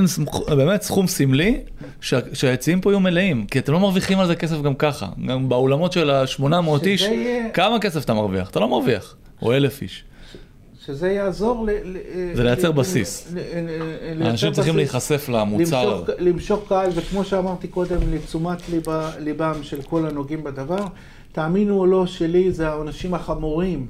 באמת 0.57 0.83
סכום 0.83 1.07
סמלי, 1.07 1.59
שה- 2.01 2.35
שהיציעים 2.35 2.81
פה 2.81 2.91
יהיו 2.91 3.01
מלאים, 3.01 3.47
כי 3.47 3.59
אתם 3.59 3.73
לא 3.73 3.81
מרוויחים 3.81 4.19
על 4.19 4.27
זה 4.27 4.37
כסף 4.37 4.63
גם 4.63 4.75
ככה. 4.75 5.07
גם 5.27 5.49
באולמות 5.49 5.93
של 5.93 6.11
ה-800 6.11 6.25
שזה 6.79 6.91
איש, 6.91 7.05
כמה 7.55 7.79
כסף 7.81 8.05
אתה 8.05 8.15
מרוויח? 8.15 8.51
אתה 8.51 8.61
לא 8.61 8.69
מרוויח. 8.69 9.17
או 9.43 9.53
אלף 9.53 9.83
איש. 9.83 10.05
שזה 10.87 11.11
יעזור 11.13 11.67
ל... 11.67 11.71
ל- 11.71 11.99
זה 12.35 12.45
לייצר 12.45 12.73
בסיס. 12.73 13.33
ל- 13.35 13.39
לייצר 14.15 14.31
אנשים 14.31 14.53
צריכים. 14.53 14.77
להיחשף 14.77 15.29
למוצר 15.29 16.05
למשוך, 16.19 16.69
קהל, 16.69 16.91
וכמו 16.95 17.25
שאמרתי 17.25 17.69
קודם, 17.69 17.99
לתשומת 18.11 18.59
ליבם 19.19 19.55
של 19.63 19.83
כל 19.83 20.07
הנוגעים 20.07 20.45
בדבר. 20.45 20.85
תאמינו 21.33 21.79
או 21.79 21.87
לא, 21.87 22.07
שלי 22.07 22.53
זה 22.53 22.69
העונשים 22.69 23.15
החמורים 23.15 23.87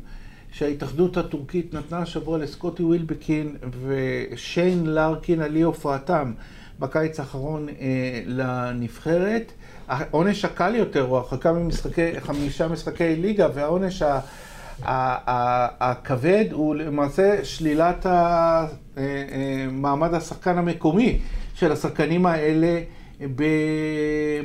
שההתאחדות 0.53 1.17
הטורקית 1.17 1.75
נתנה 1.75 1.99
השבוע 1.99 2.39
לסקוטי 2.39 2.83
ווילבקין 2.83 3.57
ושיין 3.87 4.87
לארקין 4.87 5.41
על 5.41 5.57
אי 5.57 5.63
הופעתם 5.63 6.33
בקיץ 6.79 7.21
האחרון 7.21 7.69
אה, 7.69 8.23
לנבחרת. 8.27 9.53
העונש 9.89 10.45
הקל 10.45 10.75
יותר 10.75 11.01
הוא 11.01 11.17
הרחקה 11.17 11.53
ממשחקי, 11.53 12.21
חמישה 12.21 12.69
משחקי 12.69 13.17
ליגה, 13.17 13.49
והעונש 13.55 14.03
ה... 14.03 14.21
הכבד 14.85 16.45
הוא 16.53 16.75
למעשה 16.75 17.45
שלילת 17.45 18.07
אה, 18.07 18.67
אה, 18.99 19.05
מעמד 19.71 20.15
השחקן 20.15 20.59
המקומי 20.59 21.19
של 21.55 21.73
השחקנים 21.73 22.27
האלה 22.27 22.81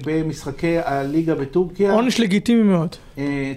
במשחקי 0.05 0.77
הליגה 0.77 1.35
בטורקיה. 1.35 1.93
עונש 1.93 2.19
לגיטימי 2.19 2.63
מאוד. 2.63 2.95
אה, 3.17 3.53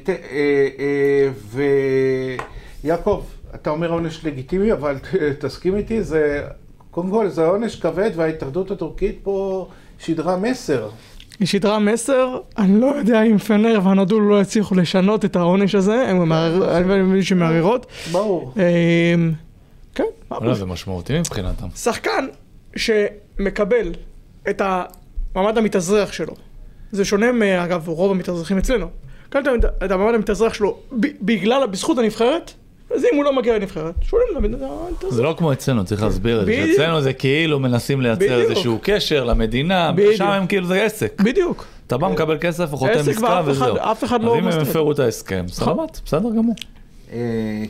ויעקב, 2.85 3.25
אתה 3.55 3.71
אומר 3.71 3.91
עונש 3.93 4.25
לגיטימי, 4.25 4.73
אבל 4.73 4.97
תסכים 5.41 5.77
איתי, 5.77 6.03
זה, 6.03 6.43
קודם 6.91 7.11
כל 7.11 7.29
זה 7.29 7.47
עונש 7.47 7.77
כבד 7.77 8.11
וההתאחדות 8.17 8.71
הטורקית 8.71 9.19
פה 9.23 9.69
שידרה 9.99 10.37
מסר. 10.37 10.89
היא 11.41 11.47
שידרה 11.49 11.79
מסר, 11.79 12.39
אני 12.59 12.81
לא 12.81 12.87
יודע 12.87 13.23
אם 13.23 13.39
פנר 13.39 13.81
והנדול 13.85 14.23
לא 14.23 14.41
יצליחו 14.41 14.75
לשנות 14.75 15.25
את 15.25 15.37
העונש 15.37 15.75
הזה, 15.75 16.09
הם 16.09 16.33
אני 16.33 17.03
מבין 17.03 17.23
שמערערות. 17.23 17.87
ברור. 18.13 18.55
אמ, 18.57 19.33
כן, 19.95 20.05
מה 20.31 20.39
לא, 20.43 20.55
זה 20.55 20.65
משמעותי 20.67 21.19
מבחינתם. 21.19 21.67
שחקן 21.77 22.27
שמקבל 22.77 23.93
את 24.51 24.63
המעמד 24.65 25.59
המתאזרח 25.59 26.13
שלו, 26.13 26.35
זה 26.93 27.05
שונה 27.05 27.33
מאגב 27.33 27.89
רוב 27.89 28.11
המתאזרחים 28.11 28.59
אצלנו, 28.59 28.87
מקבל 29.29 29.41
את 29.41 29.65
המ- 29.65 29.71
את 29.85 29.91
המעמד 29.91 30.15
המתאזרח 30.15 30.55
שלו 30.55 30.79
בגלל, 31.23 31.67
בזכות 31.67 31.99
הנבחרת, 31.99 32.53
אז 32.95 33.05
אם 33.05 33.17
הוא 33.17 33.25
לא 33.25 33.37
מגיע 33.37 33.59
לנבחרת, 33.59 33.95
שואלים 34.03 34.29
למדינה 34.35 34.67
זה 35.09 35.23
לא 35.23 35.35
כמו 35.39 35.53
אצלנו, 35.53 35.85
צריך 35.85 36.03
להסביר 36.03 36.41
את 36.41 36.47
זה. 36.47 36.73
אצלנו 36.73 37.01
זה 37.01 37.13
כאילו 37.13 37.61
מנסים 37.61 38.01
לייצר. 38.01 38.41
איזשהו 38.41 38.79
קשר 38.83 39.25
למדינה. 39.25 39.93
שם 40.17 40.27
הם 40.27 40.47
כאילו 40.47 40.67
זה 40.67 40.83
עסק. 40.85 41.23
בדיוק. 41.25 41.67
אתה 41.87 41.99
בא, 41.99 42.09
מקבל 42.09 42.39
כסף, 42.41 42.75
חותם 42.75 42.93
עסק 42.93 43.11
עסקה 43.11 43.43
וזהו. 43.47 43.77
אף 43.77 44.05
אחד 44.05 44.23
לא 44.23 44.37
אז 44.37 44.39
אם 44.39 44.49
הם. 44.49 44.61
הפרו 44.61 44.93
את 44.93 44.99
ההסכם, 44.99 45.45
סבבת, 45.49 46.01
בסדר 46.05 46.29
גמור. 46.37 46.55
אה, 47.13 47.19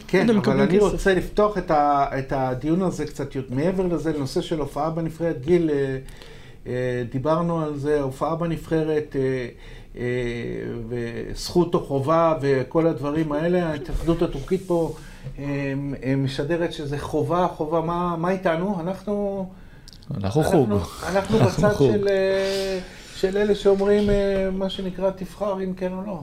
כן, 0.09 0.31
אבל 0.31 0.61
אני. 0.61 0.79
רוצה 0.79 1.15
לפתוח 1.15 1.59
את, 1.59 2.33
הדיון 2.33 2.83
הזה 2.83 3.07
קצת 3.07 3.35
יותר 3.35 3.55
מעבר 3.55 3.87
לזה, 3.87 4.13
לנושא 4.13 4.41
של 4.41 4.61
הופעה 4.61 4.91
בנבחרת. 4.91 5.41
גיל, 5.41 5.71
אה, 5.71 5.97
אה, 6.67 7.03
דיברנו 7.13 7.63
על 7.63 7.77
זה, 7.77 8.01
הופעה 8.01 8.35
בנבחרת, 8.35 9.17
אה, 9.19 9.47
אה, 9.97 10.05
וזכות 10.89 11.75
או 11.75 11.81
חובה 11.81 12.35
וכל 12.41 12.87
הדברים 12.87 13.33
האלה. 13.33 13.67
ההתאחדות 13.67 14.23
הטורקית 14.23 14.63
פה 14.67 14.93
אה, 14.95 15.01
אה, 15.01 15.10
משדרת 16.17 16.73
שזה 16.73 16.99
חובה, 16.99 17.47
חובה, 17.57 17.81
מה, 17.81 18.17
מה 18.17 18.31
איתנו? 18.31 18.81
אנחנו... 18.81 19.47
אנחנו 20.17 20.43
חוג. 20.43 20.73
אנחנו, 20.73 21.09
אנחנו 21.09 21.39
בצד 21.39 21.73
חוג. 21.73 21.93
של, 21.93 22.09
אה, 22.09 22.79
של 23.17 23.37
אלה 23.37 23.55
שאומרים, 23.55 24.11
אה, 24.11 24.49
מה 24.53 24.71
שנקרא, 24.71 25.11
תבחר 25.11 25.63
אם 25.65 25.75
כן 25.75 25.93
או 25.93 26.03
לא. 26.07 26.21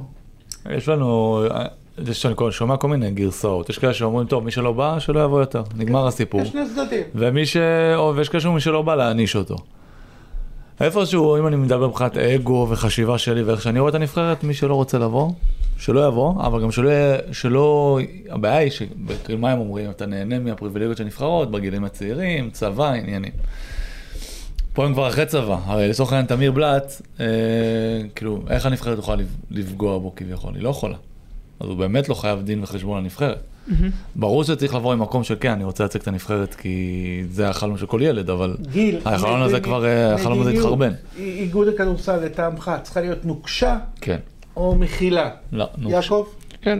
יש 0.72 0.90
לנו, 0.90 1.44
יש 2.08 2.26
אני 2.26 2.52
שומע 2.52 2.78
כל 2.78 2.88
מיני 2.88 3.12
גרסאות. 3.12 3.70
יש 3.70 3.78
כאלה 3.78 3.94
שאומרים, 3.94 4.28
טוב, 4.28 4.44
מי 4.44 4.52
שלא 4.52 4.72
בא, 4.72 5.00
שלא 5.00 5.24
יבוא 5.24 5.40
יותר. 5.40 5.64
נגמר 5.76 6.08
הסיפור. 6.08 6.42
יש 6.42 6.50
שני 6.50 6.62
צדדים. 6.66 7.04
ומי 7.16 7.46
ש... 7.46 7.58
או, 7.96 8.14
ויש 8.16 8.30
כאלה 8.30 8.42
שאומרים 8.42 8.60
שלא 8.60 8.82
בא 8.82 8.96
להעניש 8.96 9.36
אותו. 9.36 9.56
איפשהו, 10.82 11.38
אם 11.38 11.48
אני 11.48 11.56
מדבר 11.56 11.88
מבחינת 11.88 12.18
אגו 12.18 12.68
וחשיבה 12.70 13.18
שלי 13.18 13.44
ואיך 13.44 13.62
שאני 13.62 13.80
רואה 13.80 13.90
את 13.90 13.96
הנבחרת, 13.96 14.44
מי 14.44 14.54
שלא 14.54 14.76
רוצה 14.76 14.98
לבוא, 14.98 15.30
שלא 15.78 16.08
יבוא, 16.08 16.46
אבל 16.46 16.62
גם 16.62 16.72
שלא, 16.72 16.90
שלא, 17.32 18.00
הבעיה 18.30 18.58
היא 18.58 18.72
שבתחיל 18.72 19.38
מה 19.38 19.52
הם 19.52 19.60
אומרים, 19.60 19.90
אתה 19.90 20.06
נהנה 20.06 20.40
מהפריבילגיות 20.40 20.98
של 20.98 21.04
נבחרות, 21.04 21.52
בגילים 21.52 21.84
הצעירים, 21.84 22.50
צבא, 22.50 22.92
עניינים. 22.92 23.32
פה 24.74 24.86
הם 24.86 24.94
כבר 24.94 25.08
אחרי 25.08 25.26
צבא, 25.26 25.58
הרי 25.66 25.88
לצורך 25.90 26.12
העניין 26.14 26.26
תמיר 26.26 26.52
בלאט, 26.52 26.92
אה, 27.20 27.26
כאילו, 28.16 28.42
איך 28.50 28.66
הנבחרת 28.66 28.98
לפ- 29.18 29.26
לפגוע 29.52 29.98
בו 29.98 30.14
כביכול? 30.16 30.54
היא 30.56 30.64
לא 30.64 30.70
יכולה. 30.70 30.96
אז 31.60 31.68
הוא 31.68 31.78
באמת 31.78 32.10
לא 32.10 32.14
חייב 32.14 32.42
דין 32.42 32.64
וחשבון 32.64 33.02
לנבחרת. 33.04 33.38
ברור 34.16 34.44
שצריך 34.44 34.76
לבוא 34.76 34.94
עם 34.94 35.02
מקום 35.02 35.24
של 35.24 35.36
כן, 35.40 35.52
אני 35.52 35.64
רוצה 35.64 35.84
לייצג 35.84 36.00
את 36.00 36.08
הנבחרת 36.08 36.56
כי 36.56 36.78
זה 37.30 37.50
החלום 37.50 37.78
של 37.78 37.86
כל 37.86 38.00
ילד, 38.04 38.30
אבל 38.30 38.58
גיל, 38.72 39.00
החלום 39.06 39.42
הזה 39.42 39.60
כבר, 39.60 39.86
אה, 39.86 40.14
החלום 40.14 40.42
הזה 40.42 40.50
התחרבן. 40.52 40.92
איגוד 41.18 41.68
הכדורסל 41.68 42.26
לטעמך 42.26 42.72
צריכה 42.84 43.02
להיות 43.02 43.26
נוקשה 43.26 43.78
כן. 44.02 44.18
או 44.58 44.76
מכילה? 44.76 45.30
לא, 45.52 45.66
נו. 45.78 45.90
יעקב? 45.90 46.28
כן. 46.62 46.80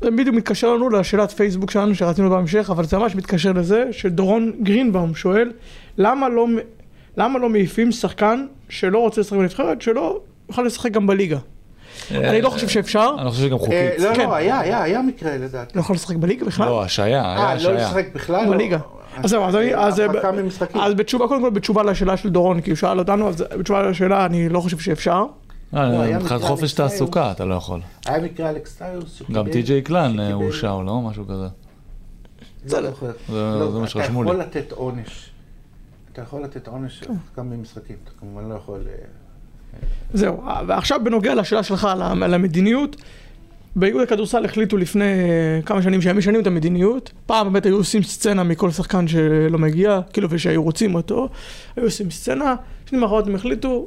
זה 0.00 0.10
בדיוק 0.10 0.36
מתקשר 0.36 0.74
לנו 0.74 0.88
לשאלת 0.88 1.30
פייסבוק 1.30 1.70
שלנו 1.70 1.94
שרצינו 1.94 2.30
בהמשך, 2.30 2.70
אבל 2.70 2.84
זה 2.84 2.98
ממש 2.98 3.14
מתקשר 3.14 3.52
לזה 3.52 3.84
שדורון 3.92 4.52
גרינבאום 4.62 5.14
שואל, 5.14 5.52
למה 5.98 6.28
לא, 6.28 6.46
למה 7.16 7.38
לא 7.38 7.48
מעיפים 7.48 7.92
שחקן 7.92 8.46
שלא 8.68 8.98
רוצה 8.98 9.20
לשחק 9.20 9.36
בנבחרת, 9.36 9.82
שלא 9.82 10.20
יוכל 10.48 10.62
לשחק 10.62 10.90
גם 10.90 11.06
בליגה? 11.06 11.38
אני 12.10 12.42
לא 12.42 12.50
חושב 12.50 12.68
שאפשר, 12.68 13.14
אני 13.18 13.30
חושב 13.30 13.42
שגם 13.42 13.52
אה, 13.52 13.58
חוקית. 13.58 13.98
לא, 13.98 14.14
כן. 14.14 14.28
לא, 14.28 14.34
היה, 14.34 14.60
היה, 14.60 14.82
היה 14.82 15.02
מקרה 15.02 15.36
לדעתי. 15.36 15.72
לא 15.74 15.80
יכול 15.80 15.96
לשחק 15.96 16.16
בליגה 16.16 16.44
בכלל? 16.44 16.66
לא, 16.66 16.82
השעיה, 16.82 17.32
היה 17.32 17.38
אה, 17.38 17.54
לא 17.54 17.58
השעיה. 17.58 17.86
לשחק 17.86 18.06
בכלל? 18.14 18.48
בליגה. 18.48 18.78
אז 19.16 19.30
זהו, 19.30 19.44
אז 19.44 19.56
אני, 19.56 19.74
אז, 19.74 19.98
הרחקה 19.98 20.32
ממשחקים. 20.32 20.80
אז 20.80 20.94
בתשובה, 20.94 21.28
קודם 21.28 21.42
כל 21.42 21.50
בתשובה 21.50 21.82
לשאלה 21.82 22.16
של 22.16 22.28
דורון, 22.30 22.60
כי 22.60 22.70
הוא 22.70 22.76
שאל 22.76 22.98
אותנו, 22.98 23.28
אז 23.28 23.44
בתשובה 23.58 23.82
לשאלה 23.82 24.26
אני 24.26 24.48
לא 24.48 24.60
חושב 24.60 24.78
שאפשר. 24.78 25.24
לא, 25.72 25.82
לא, 25.92 26.18
מבחינת 26.20 26.40
חופש. 26.42 26.72
תעסוקה 26.72 27.32
אתה 27.32 27.44
לא 27.44 27.54
יכול. 27.54 27.80
היה 28.06 28.20
מקרה 28.22 28.50
אלכסטיוס 28.50 29.14
שקיבל... 29.18 29.34
גם 29.38 29.50
טי.ג'יי 29.50 29.82
קלן 29.82 30.20
אה, 30.20 30.32
הורשע 30.32 30.70
או 30.70 30.82
לא? 30.82 31.00
משהו 31.00 31.24
כזה. 31.26 31.32
לא. 31.42 31.48
זה- 32.66 32.80
לא, 33.28 33.70
זה 33.70 33.78
מה 33.78 33.84
אתה 33.84 33.90
שרשמו 33.90 34.22
לי. 34.22 34.30
יכול 34.30 34.40
לתת 34.40 34.72
עונש. 34.72 35.30
אתה 36.12 36.22
יכול 36.22 36.42
לתת 36.42 36.68
עונש 36.68 37.00
כן. 37.00 37.12
גם 37.36 37.50
במשחקים, 37.50 37.96
אתה 38.04 38.10
כמובן 38.20 38.48
לא 38.48 38.54
יכול... 38.54 38.80
אה, 38.88 38.94
זהו, 40.14 40.42
ועכשיו 40.66 41.00
בנוגע 41.04 41.34
לשאלה 41.34 41.62
שלך 41.62 41.84
על 42.22 42.34
המדיניות, 42.34 42.96
באיגוד 43.76 44.02
הכדורסל 44.02 44.44
החליטו 44.44 44.76
לפני 44.76 45.04
אה, 45.04 45.60
כמה 45.66 45.82
שנים 45.82 46.00
שהם 46.02 46.18
משנים 46.18 46.40
את 46.40 46.46
המדיניות. 46.46 47.12
פעם 47.26 47.52
באמת 47.52 47.66
היו 47.66 47.76
עושים 47.76 48.02
סצנה 48.02 48.42
מכל 48.42 48.70
שחקן 48.70 49.08
שלא 49.08 49.58
מגיע, 49.58 50.00
כאילו 50.12 50.28
ושהיו 50.30 50.62
רוצים 50.62 50.94
אותו, 50.94 51.28
היו 51.76 51.84
עושים 51.84 52.10
סצנה, 52.10 52.54
שנים 52.90 53.04
אחרות 53.04 53.26
הם 53.26 53.34
החליטו, 53.34 53.86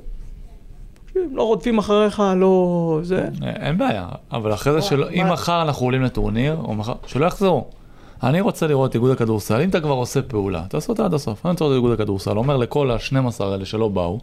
לא 1.31 1.43
רודפים 1.43 1.77
אחריך, 1.77 2.23
לא 2.37 2.99
זה. 3.03 3.25
אין 3.43 3.77
בעיה, 3.77 4.07
אבל 4.31 4.53
אחרי 4.53 4.73
זה 4.73 4.81
שלא, 4.81 5.09
אם 5.09 5.31
מחר 5.31 5.61
אנחנו 5.61 5.85
עולים 5.85 6.03
לטורניר, 6.03 6.57
או 6.63 6.73
מחר, 6.73 6.93
שלא 7.07 7.25
יחזרו. 7.25 7.65
אני 8.23 8.41
רוצה 8.41 8.67
לראות 8.67 8.93
איגוד 8.93 9.11
הכדורסל, 9.11 9.61
אם 9.61 9.69
אתה 9.69 9.79
כבר 9.79 9.93
עושה 9.93 10.21
פעולה, 10.21 10.63
תעשה 10.69 10.89
אותה 10.89 11.05
עד 11.05 11.13
הסוף. 11.13 11.45
אני 11.45 11.51
רוצה 11.51 11.63
לראות 11.65 11.75
איגוד 11.75 11.91
הכדורסל, 11.91 12.37
אומר 12.37 12.57
לכל 12.57 12.91
ה-12 12.91 13.43
האלה 13.43 13.65
שלא 13.65 13.87
באו, 13.87 14.19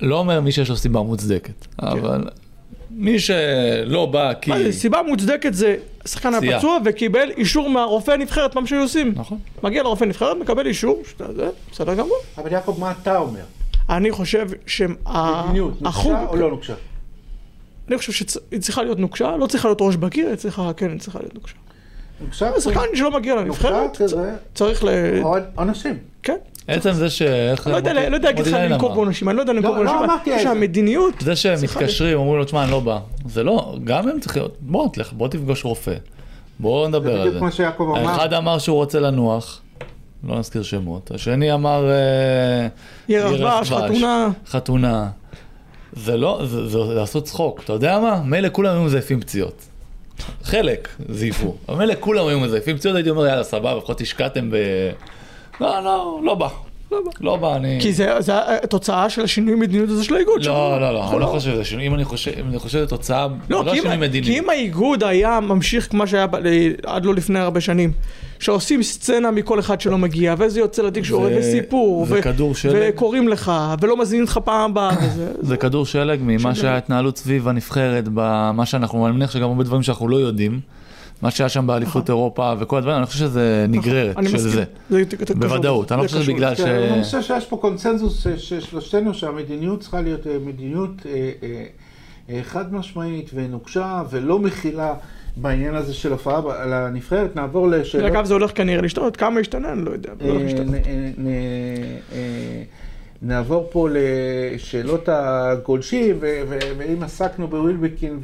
לא 0.00 0.18
אומר 0.18 0.40
מי 0.40 0.52
שיש 0.52 0.70
לו 0.70 0.76
סיבה 0.76 1.02
מוצדקת, 1.02 1.66
אבל 1.78 2.24
מי 2.90 3.18
שלא 3.18 4.06
בא 4.06 4.32
כי... 4.40 4.50
מה 4.50 4.58
זה, 4.58 4.72
סיבה 4.72 4.98
מוצדקת 5.08 5.54
זה, 5.54 5.76
השחקן 6.04 6.32
היה 6.32 6.40
פציעה. 6.40 6.58
פצוע 6.58 6.78
וקיבל 6.84 7.30
אישור 7.36 7.70
מהרופא 7.70 8.10
נבחרת, 8.10 8.54
מה 8.54 8.66
שהיו 8.66 8.80
עושים. 8.80 9.12
נכון. 9.16 9.38
מגיע 9.62 9.82
לרופא 9.82 10.04
נבחרת, 10.04 10.36
מקבל 10.40 10.66
אישור, 10.66 11.02
בסדר 11.72 11.94
גמור. 11.94 12.16
אבל 12.38 12.52
יעקב, 12.52 12.76
מה 12.78 12.92
אתה 13.02 13.18
אומר? 13.18 13.40
אני 13.90 14.10
חושב 14.10 14.46
מדיניות, 14.46 15.78
שהחוג, 15.80 16.12
נוקשה 16.12 16.26
או 16.28 16.36
לא 16.36 16.50
נוקשה? 16.50 16.74
אני 17.88 17.98
חושב 17.98 18.12
שהיא 18.12 18.60
צריכה 18.60 18.82
להיות 18.82 18.98
נוקשה, 18.98 19.36
לא 19.36 19.46
צריכה 19.46 19.68
להיות 19.68 19.78
ראש 19.80 19.96
בקיר, 19.96 20.28
היא 20.28 20.36
צריכה, 20.36 20.72
כן, 20.76 20.90
היא 20.90 21.00
צריכה 21.00 21.18
להיות 21.18 21.34
נוקשה. 21.34 21.54
נוקשה? 22.20 22.60
שחקן 22.60 22.80
שלא 22.94 23.10
מגיע 23.10 23.34
לנבחרת, 23.34 24.00
צריך 24.54 24.84
ל... 24.84 24.88
עונשים. 25.54 25.98
כן. 26.22 26.36
עצם 26.68 26.92
זה 26.92 27.10
ש... 27.10 27.22
לא 27.66 27.76
יודע, 27.76 28.08
לא 28.08 28.18
להגיד 28.18 28.46
לך 28.46 28.52
לנקוב. 28.52 28.94
בעונשים, 28.94 29.28
אני 29.28 29.36
לא 29.36 29.42
יודע 29.42 29.52
לנקוב 29.52 29.76
לא, 29.76 29.84
לא 29.84 29.92
בעונשים, 29.92 30.10
אני 30.10 30.18
חושב 30.18 30.30
איזה. 30.32 30.42
שהמדיניות, 30.42 31.14
זה 31.20 31.36
שהם 31.36 31.58
מתקשרים, 31.62 32.18
אומרים 32.18 32.38
לו, 32.38 32.44
תשמע, 32.44 32.62
אני 32.62 32.70
לא 32.70 32.80
בא. 32.80 32.98
זה 33.26 33.42
לא, 33.42 33.76
גם 33.84 34.08
הם 34.08 34.20
צריכים, 34.20 34.42
בוא 34.60 34.88
תלך, 34.92 35.12
בוא 35.12 35.28
תפגוש 35.28 35.64
רופא. 35.64 35.94
בוא 36.60 36.84
זה 36.84 36.88
נדבר 36.88 37.12
על 37.12 37.18
בדיוק 37.18 37.32
זה. 37.34 37.38
כמו 37.38 37.52
שיעקב 37.52 37.82
אמר. 37.82 38.08
האחד 38.10 38.32
אמר 38.32 38.58
שהוא 38.58 38.76
רוצה 38.76 39.00
לנוח, 39.00 39.60
לא 40.24 40.38
נזכיר 40.38 40.62
שמות. 40.62 41.10
השני 41.10 41.54
אמר... 41.54 41.90
אה, 41.90 42.68
ירח 43.08 43.32
דבש. 43.40 43.72
חתונה, 43.72 44.28
חתונה. 44.46 45.08
זה 45.92 46.16
לא, 46.16 46.40
זה, 46.44 46.68
זה 46.68 46.78
לעשות 46.78 47.24
צחוק. 47.24 47.60
אתה 47.64 47.72
יודע 47.72 47.98
מה? 47.98 48.22
מילא 48.24 48.48
כולם 48.52 48.74
היו 48.74 48.82
מזייפים 48.82 49.20
פציעות. 49.20 49.62
חלק 50.42 50.88
זייפו. 51.08 51.54
אבל 51.68 51.78
מילא 51.78 51.94
כולם 52.00 52.26
היו 52.26 52.40
מזייפים 52.40 52.76
פציעות, 52.76 52.96
הייתי 52.96 53.10
אומר, 53.10 53.26
יאללה, 53.26 53.44
סבבה, 53.44 53.74
לפחות 53.74 54.00
השקעתם 54.00 54.50
ב... 54.50 54.56
לא, 55.60 55.84
לא, 55.84 56.20
לא 56.24 56.34
בא. 56.34 56.48
לא 56.92 57.00
בא. 57.04 57.10
לא 57.20 57.36
בא, 57.36 57.56
אני... 57.56 57.78
כי 57.82 57.92
זה 57.92 58.08
זה 58.18 58.32
התוצאה 58.62 59.10
של 59.10 59.22
השינוי 59.22 59.54
מדיניות 59.54 59.90
הזה 59.90 60.04
של 60.04 60.14
האיגוד. 60.16 60.44
לא, 60.44 60.80
לא, 60.80 60.92
לא, 60.92 61.04
אני 61.10 61.20
לא 61.20 61.26
נכון. 61.26 61.38
חושב 61.38 61.50
שזה 61.52 61.64
שינוי. 61.64 61.86
אם 61.86 61.94
אני 61.94 62.04
חושב, 62.04 62.30
אם 62.40 62.48
אני 62.48 62.58
חושב 62.58 62.78
שזה 62.78 62.86
תוצאה, 62.86 63.28
זה 63.28 63.34
לא, 63.54 63.64
לא 63.64 63.70
כי 63.70 63.76
שינוי 63.76 63.92
כי 63.92 63.98
מדיני. 64.00 64.38
אם 64.38 64.50
האיגוד 64.50 65.02
היה 65.04 65.40
ממשיך 65.40 65.88
כמו 65.90 66.06
שהיה 66.06 66.26
ל- 66.42 66.72
עד 66.86 67.04
לא 67.04 67.14
לפני 67.14 67.38
הרבה 67.38 67.60
שנים, 67.60 67.92
שעושים 68.38 68.82
סצנה 68.82 69.30
מכל 69.30 69.60
אחד 69.60 69.80
שלא 69.80 69.98
מגיע, 69.98 70.34
וזה 70.38 70.60
יוצא 70.60 70.82
לתקשורת, 70.82 71.32
וסיפור, 71.38 72.06
זה 72.06 72.14
ו- 72.18 72.22
כדור 72.22 72.54
שלג. 72.54 72.72
וקוראים 72.80 73.28
לך, 73.28 73.52
ולא 73.80 73.96
מזמינים 73.96 74.24
אותך 74.24 74.38
פעם 74.44 74.70
הבאה, 74.70 74.90
וזה... 75.02 75.32
זה 75.40 75.56
כדור 75.56 75.86
שלג 75.86 76.18
ממה 76.22 76.54
שהיה 76.54 76.76
התנהלות 76.76 77.18
סביב 77.18 77.48
הנבחרת, 77.48 78.04
במה 78.14 78.66
שאנחנו, 78.66 79.06
אני 79.06 79.14
מניח 79.16 79.30
שגם 79.30 79.42
הרבה 79.48 79.64
דברים 79.64 79.82
שאנחנו 79.82 80.08
לא 80.08 80.16
יודעים, 80.16 80.60
מה 81.22 81.30
שהיה 81.30 81.48
שם 81.48 81.66
באליפות 81.66 82.08
אירופה 82.08 82.54
וכל 82.58 82.78
הדברים, 82.78 82.96
אני 82.96 83.06
חושב 83.06 83.18
שזה 83.18 83.66
נגררת 83.68 84.10
נכון. 84.10 84.24
אני 84.26 84.32
של. 84.32 84.38
זה. 84.38 84.64
בוודאות, 85.34 85.92
אני 85.92 86.00
לא 86.00 86.06
זה 86.06 86.08
חושב 86.08 86.22
שזה. 86.22 86.32
בגלל 86.32 86.54
ש... 86.54 86.60
כן, 86.60 86.68
אני 86.68 87.02
חושב 87.02 87.22
שיש 87.22 87.46
פה 87.46 87.56
קונסנזוס 87.56 88.26
אה, 88.26 88.38
של 88.38 88.60
שלושתנו 88.60 89.14
שהמדיניות 89.14 89.80
צריכה 89.80 90.00
להיות 90.00 90.26
אה, 90.26 90.36
מדיניות 90.44 90.90
אה, 91.06 91.30
אה, 92.28 92.40
חד 92.42 92.74
משמעית 92.74 93.30
ונוקשה 93.34 94.02
ולא 94.10 94.38
מכילה 94.38 94.94
בעניין 95.36 95.74
הזה 95.74 95.94
של 95.94 96.12
הופעה 96.12 96.40
הנבחרת. 96.86 97.36
נעבור 97.36 97.68
לשאלות. 97.68 98.12
אגב, 98.12 98.24
זה 98.24 98.34
הולך 98.34 98.50
כנראה 98.54 98.82
להשתנות, 98.82 99.16
כמה 99.16 99.40
ישתנה, 99.40 99.72
אני 99.72 99.84
לא 99.84 99.90
יודע. 99.90 100.12
אה, 103.24 103.30
אה, 103.30 103.34
אה, 103.34 103.38
נעבור 103.38 103.68
פה 103.72 103.88
לשאלות 103.90 105.08
הגולשים, 105.08 106.16
ואם 106.78 107.02
עסקנו 107.02 107.48
בווילבקין, 107.48 108.20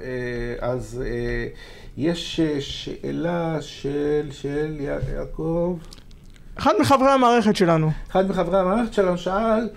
אה, 0.00 0.54
אז 0.60 1.02
אה, 1.06 1.46
יש 1.96 2.40
אה, 2.40 2.60
שאלה 2.60 3.56
של, 3.60 4.28
של 4.30 4.76
יעקב, 4.80 5.78
אחד 6.58 6.72
מחברי 6.80 7.10
המערכת 7.10 7.56
שלנו. 7.56 7.90
אחד 8.10 8.30
מחברי 8.30 8.58
המערכת 8.58 8.92
שלנו 8.92 9.18
שאל, 9.18 9.68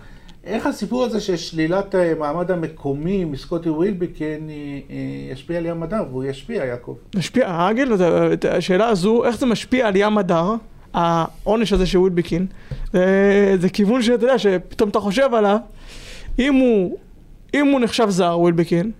איך 0.44 0.66
הסיפור 0.66 1.04
הזה 1.04 1.20
של 1.20 1.38
שלילת 1.38 1.96
המעמד 1.96 2.52
המקומי 2.52 3.26
מסקוטי 3.26 3.70
ווילבקין 3.70 4.50
אה, 4.50 4.56
אה, 4.90 5.32
ישפיע 5.34 5.58
על 5.58 5.66
ים 5.66 5.84
הדר, 5.84 6.04
והוא 6.10 6.24
ישפיע, 6.24 6.66
יעקב. 6.66 6.96
משפיע, 7.16 7.70
אגל, 7.70 7.94
את 8.34 8.46
השאלה 8.46 8.88
הזו, 8.88 9.26
איך 9.26 9.38
זה 9.38 9.46
משפיע 9.46 9.88
על 9.88 9.96
ים 9.96 10.18
הדר, 10.18 10.56
העונש 10.94 11.74
הזה 11.74 11.86
של 11.86 11.98
ווילבקין, 11.98 12.46
זה, 12.94 13.56
זה 13.60 13.70
כיוון 13.70 14.02
שאתה 14.02 14.24
יודע, 14.26 14.40
שפתאום 14.40 14.90
אתה 14.90 15.00
חושב 15.00 15.30
עליו, 15.34 15.58
אם 16.40 16.54
הוא, 16.54 16.98
אם 17.54 17.68
הוא 17.68 17.80
נחשב 17.80 18.10
זר, 18.10 18.40
ווילבקין, 18.40 18.92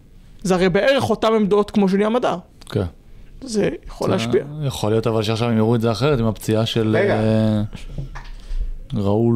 זה 0.44 0.54
הרי 0.54 0.70
בערך 0.70 1.10
אותם 1.10 1.34
עמדות 1.34 1.72
כמו 1.72 1.90
של 1.90 2.02
ים 2.02 2.16
הדר. 2.16 2.38
כן. 2.70 2.84
זה 3.42 3.70
יכול 3.88 4.10
להשפיע. 4.10 4.44
יכול 4.64 4.92
להיות 4.92 5.08
אבל 5.08 5.24
שעכשיו 5.24 5.50
הם 5.50 5.58
יראו 5.58 5.76
את 5.76 5.82
זה 5.82 5.92
אחרת 5.92 6.20
עם 6.20 6.26
הפציעה 6.26 6.66
של 6.66 6.96
רגע. 6.98 7.14
אה, 7.14 7.62
ראול 8.94 9.36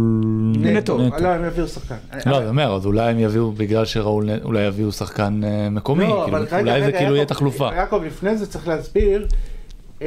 נטו. 0.57 0.97
לא, 0.97 1.27
הם 1.27 1.45
יביאו 1.45 1.67
שחקן. 1.67 1.95
לא, 2.25 2.37
אני 2.37 2.47
אומר, 2.47 2.75
אז 2.75 2.85
אולי 2.85 3.11
הם 3.11 3.19
יביאו, 3.19 3.51
בגלל 3.51 3.85
שראול, 3.85 4.29
אולי 4.43 4.63
יביאו 4.63 4.91
שחקן 4.91 5.41
אה, 5.43 5.69
מקומי, 5.69 6.03
לא, 6.03 6.21
כאילו, 6.23 6.37
אבל 6.37 6.45
רגע, 6.45 6.59
אולי 6.59 6.81
זה 6.81 6.87
רגע, 6.87 6.97
כאילו 6.97 7.11
יהיה 7.11 7.19
יעקב, 7.19 7.33
תחלופה. 7.33 7.69
יעקב, 7.75 8.01
לפני 8.05 8.37
זה 8.37 8.47
צריך 8.47 8.67
להסביר 8.67 9.27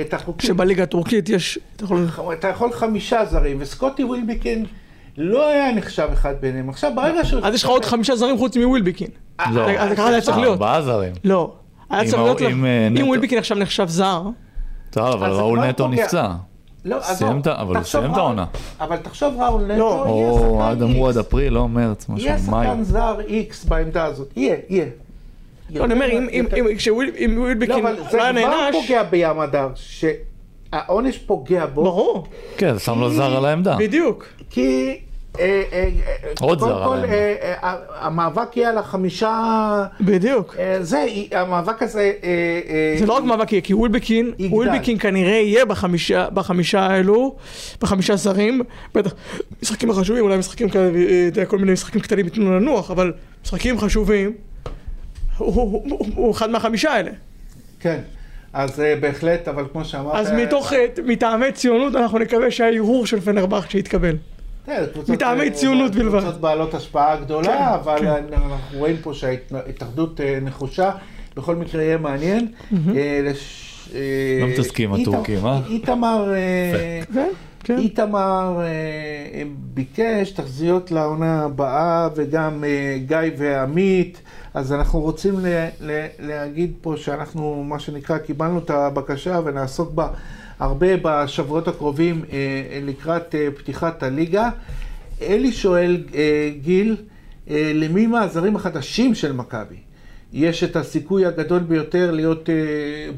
את 0.01 0.15
החוקים. 0.15 0.49
שבליגה 0.49 0.83
הטורקית 0.83 1.29
יש, 1.29 1.59
אתה 1.77 1.85
יכול... 1.85 2.07
אתה 2.33 2.49
יכול 2.49 2.73
חמישה 2.73 3.25
זרים, 3.25 3.57
וסקוטי 3.61 4.05
ווילבקין 4.05 4.67
לא 5.17 5.49
היה 5.49 5.73
נחשב 5.73 6.09
אחד 6.13 6.35
ביניהם. 6.41 6.69
עכשיו, 6.69 6.93
ברגע 6.97 7.25
שהוא... 7.25 7.41
אז 7.45 7.55
יש 7.55 7.63
לך 7.65 7.69
עוד 7.71 7.85
חמישה 7.85 8.17
זרים 8.17 8.39
חוץ 8.39 8.57
מווילבקין. 8.57 9.09
לא, 9.53 9.71
אז 9.71 9.93
ככה 9.97 10.09
היה 10.09 10.21
צריך 10.21 10.37
אה, 10.37 10.43
להיות. 10.43 10.53
ארבעה 10.53 10.83
זרים. 10.83 11.13
לא. 11.25 11.53
היה 11.91 12.11
צריך 12.11 12.23
להיות, 12.23 12.43
אם, 12.43 12.65
לה- 12.65 12.69
אה, 12.71 13.03
אם 13.03 13.09
ווילבקין 13.09 13.39
עכשיו 13.39 13.59
נחשב 13.59 13.89
זר, 13.89 14.23
טוב, 14.91 15.07
אבל 15.07 15.31
ראול 15.31 15.59
כבר 15.59 15.69
נטו. 15.69 15.89
נפצע. 15.89 16.33
לא, 16.85 16.97
ה- 16.97 17.13
אבל 17.63 17.77
הוא 17.77 17.85
סיים 17.85 18.13
את 18.13 18.17
העונה. 18.17 18.45
אבל 18.81 18.97
תחשוב 18.97 19.35
ראול 19.41 19.63
נטו, 19.63 19.75
לא. 19.79 20.05
יהיה 20.09 20.31
או 20.31 20.39
שחקן 20.39 20.71
עד 20.71 20.83
אמרו. 20.83 21.09
עד 21.09 21.19
אפריל, 21.19 21.53
לא 21.53 21.69
מרץ, 21.69 22.09
משהו, 22.09 22.27
יהיה 22.27 22.39
מאי. 22.51 22.67
שחקן 22.67 22.83
זר 22.83 23.21
איקס 23.29 23.65
בעמדה 23.65 24.05
הזאת. 24.05 24.33
יהיה, 24.37 24.57
יהיה. 24.69 24.85
לא, 25.75 25.85
אני 25.85 25.95
אומר, 25.95 26.07
אם- 26.11 26.29
יותר- 26.33 26.57
אם 26.57 26.75
כשוויל- 26.77 27.13
אם 27.25 27.33
לא, 27.37 27.41
ווילבקין 27.41 27.87
אבל 27.87 27.97
זה 28.11 28.17
לא 28.17 28.23
היה 28.23 28.33
כבר 28.33 28.51
נענש, 28.51 28.77
פוגע 28.77 29.03
בים 29.03 29.41
הדר, 29.41 29.69
שהעונש 29.75 31.19
פוגע 31.19 31.67
בו, 31.67 31.85
ברור, 31.85 32.27
כן, 32.57 32.75
זה 32.75 32.81
שם 32.81 33.01
לו 33.01 33.11
זר 33.11 33.37
על 33.37 33.45
העמדה. 33.45 33.77
בדיוק. 33.79 34.27
כי... 34.51 34.99
אה, 35.41 35.45
אה, 35.73 35.89
אה, 36.07 36.33
עוד 36.41 36.59
קודם 36.59 36.73
זר 36.73 36.85
כל. 36.85 36.97
אה, 36.97 37.35
אה, 37.63 37.75
המאבק 38.01 38.57
יהיה 38.57 38.69
על 38.69 38.79
החמישה... 38.79 39.85
בדיוק. 40.01 40.55
זה, 40.81 41.05
המאבק 41.33 41.83
הזה... 41.83 42.13
זה 42.99 43.07
לא 43.07 43.13
רק 43.13 43.25
מאבק 43.25 43.53
יהיה, 43.53 43.63
כי 43.63 43.75
ווילבקין. 43.75 44.33
ווילבקין 44.51 44.99
כנראה 44.99 45.33
יהיה 45.35 45.65
בחמישה, 45.65 46.31
בחמישה 46.31 46.81
האלו, 46.81 47.37
בחמישה 47.81 48.17
זרים, 48.17 48.63
בטח 48.95 49.15
משחקים 49.63 49.93
חשובים, 49.93 50.25
אולי 50.25 50.37
משחקים 50.37 50.69
כאלה, 50.69 50.91
כל 51.49 51.59
מיני 51.59 51.73
משחקים 51.73 52.01
קטנים 52.01 52.25
ייתנו 52.25 52.57
לנוח, 52.57 52.91
אבל 52.91 53.13
משחקים 53.45 53.79
חשובים, 53.79 54.33
הוא- 55.39 55.55
הוא 55.55 55.83
הוא- 55.99 56.07
הוא 56.15 56.31
אחד 56.33 56.51
מהחמישה 56.51 56.91
האלה. 56.93 57.11
כן, 57.81 57.99
אז 58.53 58.81
אה, 58.81 58.95
בהחלט, 59.01 59.49
אבל 59.49 59.65
כמו 59.73 59.85
שאמרת... 59.85 60.15
אז 60.15 60.33
מתוך, 60.33 60.73
אה, 60.73 60.87
מטעמי 61.05 61.53
ציונות, 61.53 61.95
אנחנו 61.97 62.19
נקווה 62.19 62.51
שהערעור 62.51 63.07
של 63.07 63.21
פנרבכט 63.21 63.71
שיתקבל. 63.71 64.17
כן, 64.67 64.83
מטעמי 65.09 65.45
אה, 65.45 65.51
ציונות 65.51 65.95
בלבד. 65.95 66.21
קבוצות 66.21 66.41
בעלות 66.41 66.75
השפעה 66.75 67.17
גדולה, 67.17 67.47
כן, 67.49 67.63
אבל 67.63 67.99
כן. 67.99 68.07
אנחנו 68.33 68.79
רואים 68.79 68.97
פה 69.03 69.15
שההתאחדות 69.15 70.21
נחושה. 70.43 70.91
בכל 71.37 71.57
מקרה 71.57 71.83
יהיה 71.83 71.97
מעניין. 71.99 72.49
לא 72.75 72.93
מתעסקים 74.49 74.93
הטורקים, 74.93 75.47
אה? 75.47 75.61
איתמר... 75.69 76.33
כן, 77.15 77.29
כן. 77.65 77.79
איתמר 77.79 78.61
ביקש 79.75 80.31
תחזיות 80.31 80.91
לעונה 80.91 81.43
הבאה, 81.45 82.09
וגם 82.17 82.65
גיא 83.07 83.17
ועמית, 83.39 84.21
אז 84.59 84.73
אנחנו 84.73 85.01
רוצים 85.01 85.35
ל- 85.39 85.47
ל- 85.81 86.07
להגיד 86.19 86.73
פה 86.81 86.95
שאנחנו, 86.97 87.65
מה 87.65 87.79
שנקרא, 87.79 88.19
קיבלנו 88.19 88.59
את 88.59 88.71
הבקשה 88.71 89.41
ונעסוק 89.45 89.91
בה 89.93 90.09
הרבה 90.59 90.87
בשבועות 91.03 91.69
הקרובים 91.69 92.25
אה, 92.33 92.39
לקראת 92.83 93.35
אה, 93.35 93.49
פתיחת 93.59 94.03
הליגה. 94.03 94.51
אלי 95.23 95.53
שואל, 95.53 96.03
אה, 96.15 96.51
גיל, 96.63 96.97
אה, 97.51 97.73
למי 97.75 98.07
מהזרים 98.07 98.57
החדשים 98.57 99.15
של 99.15 99.33
מכבי 99.33 99.77
יש 100.33 100.65
את 100.65 100.77
הסיכוי 100.77 101.27
הגדול 101.27 101.59
ביותר 101.59 102.11
להיות 102.11 102.51
אה, 102.51 102.55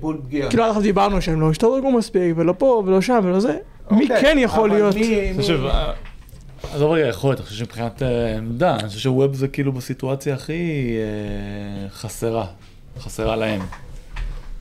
בול 0.00 0.16
פגיעה? 0.26 0.48
כאילו 0.50 0.64
אנחנו 0.66 0.80
דיברנו 0.82 1.22
שהם 1.22 1.40
לא 1.40 1.50
השתדרגו 1.50 1.92
מספיק, 1.92 2.32
ולא 2.36 2.54
פה 2.58 2.82
ולא 2.86 3.00
שם 3.00 3.20
ולא 3.24 3.40
זה. 3.40 3.56
מי 3.90 4.02
אוקיי, 4.02 4.20
כן 4.20 4.36
יכול 4.38 4.70
להיות? 4.70 4.94
מי- 4.94 5.32
עזוב 6.62 6.92
רגע 6.92 7.06
יכולת, 7.06 7.38
אני 7.38 7.46
חושב 7.46 7.58
שמבחינת 7.58 8.02
אה, 8.02 8.38
עמדה, 8.38 8.76
אני 8.76 8.88
חושב 8.88 9.00
שווב 9.00 9.34
זה 9.34 9.48
כאילו 9.48 9.72
בסיטואציה 9.72 10.34
הכי 10.34 10.92
אה, 10.96 11.88
חסרה, 11.88 12.46
חסרה 12.98 13.36
להם. 13.36 13.60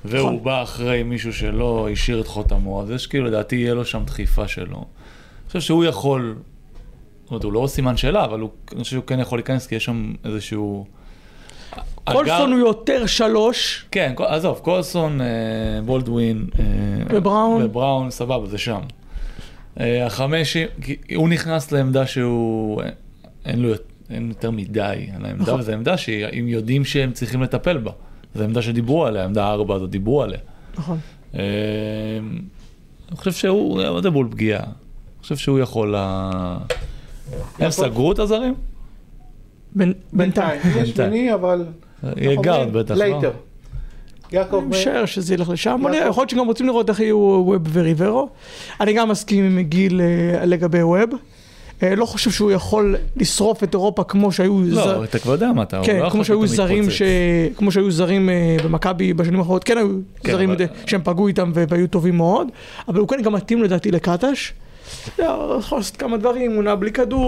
והוא 0.05 0.29
נכון. 0.29 0.43
בא 0.43 0.63
אחרי 0.63 1.03
מישהו 1.03 1.33
שלא 1.33 1.87
השאיר 1.91 2.21
את 2.21 2.27
חותמו, 2.27 2.81
אז 2.81 2.89
יש 2.89 3.07
כאילו 3.07 3.25
לדעתי 3.25 3.55
יהיה 3.55 3.73
לו 3.73 3.85
שם 3.85 4.03
דחיפה 4.05 4.47
שלו. 4.47 4.77
אני 4.77 5.47
חושב 5.47 5.59
שהוא 5.59 5.85
יכול, 5.85 6.35
זאת 7.23 7.31
אומרת, 7.31 7.43
הוא 7.43 7.53
לא 7.53 7.67
סימן 7.67 7.97
שאלה, 7.97 8.25
אבל 8.25 8.39
הוא, 8.39 8.49
אני 8.71 8.83
חושב 8.83 8.95
שהוא 8.95 9.03
כן 9.03 9.19
יכול 9.19 9.37
להיכנס, 9.37 9.67
כי 9.67 9.75
יש 9.75 9.85
שם 9.85 10.13
איזשהו... 10.25 10.85
קולסון 12.03 12.51
הוא 12.51 12.59
יותר 12.59 13.05
שלוש, 13.05 13.85
כן, 13.91 14.13
עזוב, 14.17 14.59
קולסון, 14.63 15.21
אה, 15.21 15.27
בולדווין. 15.85 16.47
ובראון. 17.09 17.61
ובראון, 17.65 18.11
סבבה, 18.11 18.47
זה 18.47 18.57
שם. 18.57 18.79
אה, 19.79 20.05
החמש, 20.05 20.57
הוא 21.15 21.29
נכנס 21.29 21.71
לעמדה 21.71 22.07
שהוא, 22.07 22.81
אין 23.45 23.59
לו 23.59 23.73
אין 24.09 24.27
יותר 24.27 24.51
מדי 24.51 25.07
על 25.15 25.25
העמדה, 25.25 25.43
נכון. 25.43 25.59
וזו 25.59 25.71
עמדה 25.71 25.97
שהם 25.97 26.47
יודעים 26.47 26.85
שהם 26.85 27.11
צריכים 27.11 27.41
לטפל 27.41 27.77
בה. 27.77 27.91
זו 28.35 28.43
עמדה 28.43 28.61
שדיברו 28.61 29.05
עליה, 29.05 29.25
עמדה 29.25 29.51
ארבע 29.51 29.75
הזאת 29.75 29.89
דיברו 29.89 30.23
עליה. 30.23 30.39
נכון. 30.77 30.97
אה, 31.35 31.41
אני 33.09 33.17
חושב 33.17 33.31
שהוא, 33.31 33.83
מה 33.93 34.01
זה 34.01 34.09
בול 34.09 34.27
פגיעה? 34.31 34.63
אני 34.63 34.73
חושב 35.21 35.35
שהוא 35.37 35.59
יכול... 35.59 35.95
ל- 35.95 36.57
הם 37.59 37.71
סגרו 37.71 38.11
את 38.11 38.19
הזרים? 38.19 38.55
בינתיים. 39.75 40.01
בינתיים, 40.13 40.61
יש. 40.77 40.89
שמיני, 40.89 41.33
אבל... 41.33 41.65
יהיה 42.17 42.41
גארד? 42.41 42.73
בטח, 42.73 42.95
לא? 42.95 43.21
יעקב, 44.31 44.57
אני 44.57 44.65
משער 44.69 45.05
שזה 45.05 45.33
ילך 45.33 45.49
לשם, 45.49 45.81
יכול 46.09 46.21
להיות 46.21 46.29
שגם 46.29 46.45
רוצים 46.45 46.65
לראות 46.67 46.89
איך 46.89 46.99
יהיו 46.99 47.17
ווב 47.45 47.61
וריברו. 47.73 48.29
אני 48.81 48.93
גם 48.93 49.09
מסכים 49.09 49.43
עם 49.45 49.59
גיל 49.61 50.01
אה, 50.01 50.45
לגבי 50.45 50.83
ווב. 50.83 51.09
אה, 51.83 51.95
לא 51.95 52.05
חושב 52.05 52.31
שהוא 52.31 52.51
יכול 52.51 52.95
לשרוף 53.17 53.63
את 53.63 53.73
אירופה 53.73 54.03
כמו 54.03 54.31
שהיו... 54.31 54.65
ז- 54.65 54.73
לא, 54.77 55.03
אתה 55.03 55.19
כבר 55.19 55.31
יודע 55.31 55.51
מה 55.51 55.63
אתה, 55.63 55.77
הוא 55.77 55.85
כן, 55.85 55.99
לא 55.99 56.09
כמו 56.09 56.25
שהיו 56.25 56.47
זרים. 56.47 56.89
ש... 56.91 57.01
כמו 57.57 57.71
שהיו 57.71 57.91
זרים 57.91 58.29
אה, 58.29 58.57
במכבי 58.63 59.13
בשנים 59.13 59.39
האחרונות, 59.39 59.63
כן 59.63 59.77
היו 59.77 59.87
כן, 60.23 60.31
זרים 60.31 60.51
אבל- 60.51 60.65
שהם 60.85 61.01
פגעו 61.03 61.27
איתם 61.27 61.51
והיו 61.69 61.87
טובים 61.87 62.17
מאוד, 62.17 62.47
אבל 62.87 62.99
הוא 62.99 63.07
כן 63.07 63.21
גם 63.21 63.33
מתאים 63.33 63.63
לדעתי 63.63 63.91
לקטש. 63.91 64.53
לא, 65.19 65.45
הוא 65.45 65.59
יכול 65.59 65.77
לעשות 65.77 65.97
כמה 65.97 66.17
דברים, 66.17 66.55
הוא 66.55 66.63
נע 66.63 66.75
בלי 66.75 66.91
כדור, 66.91 67.21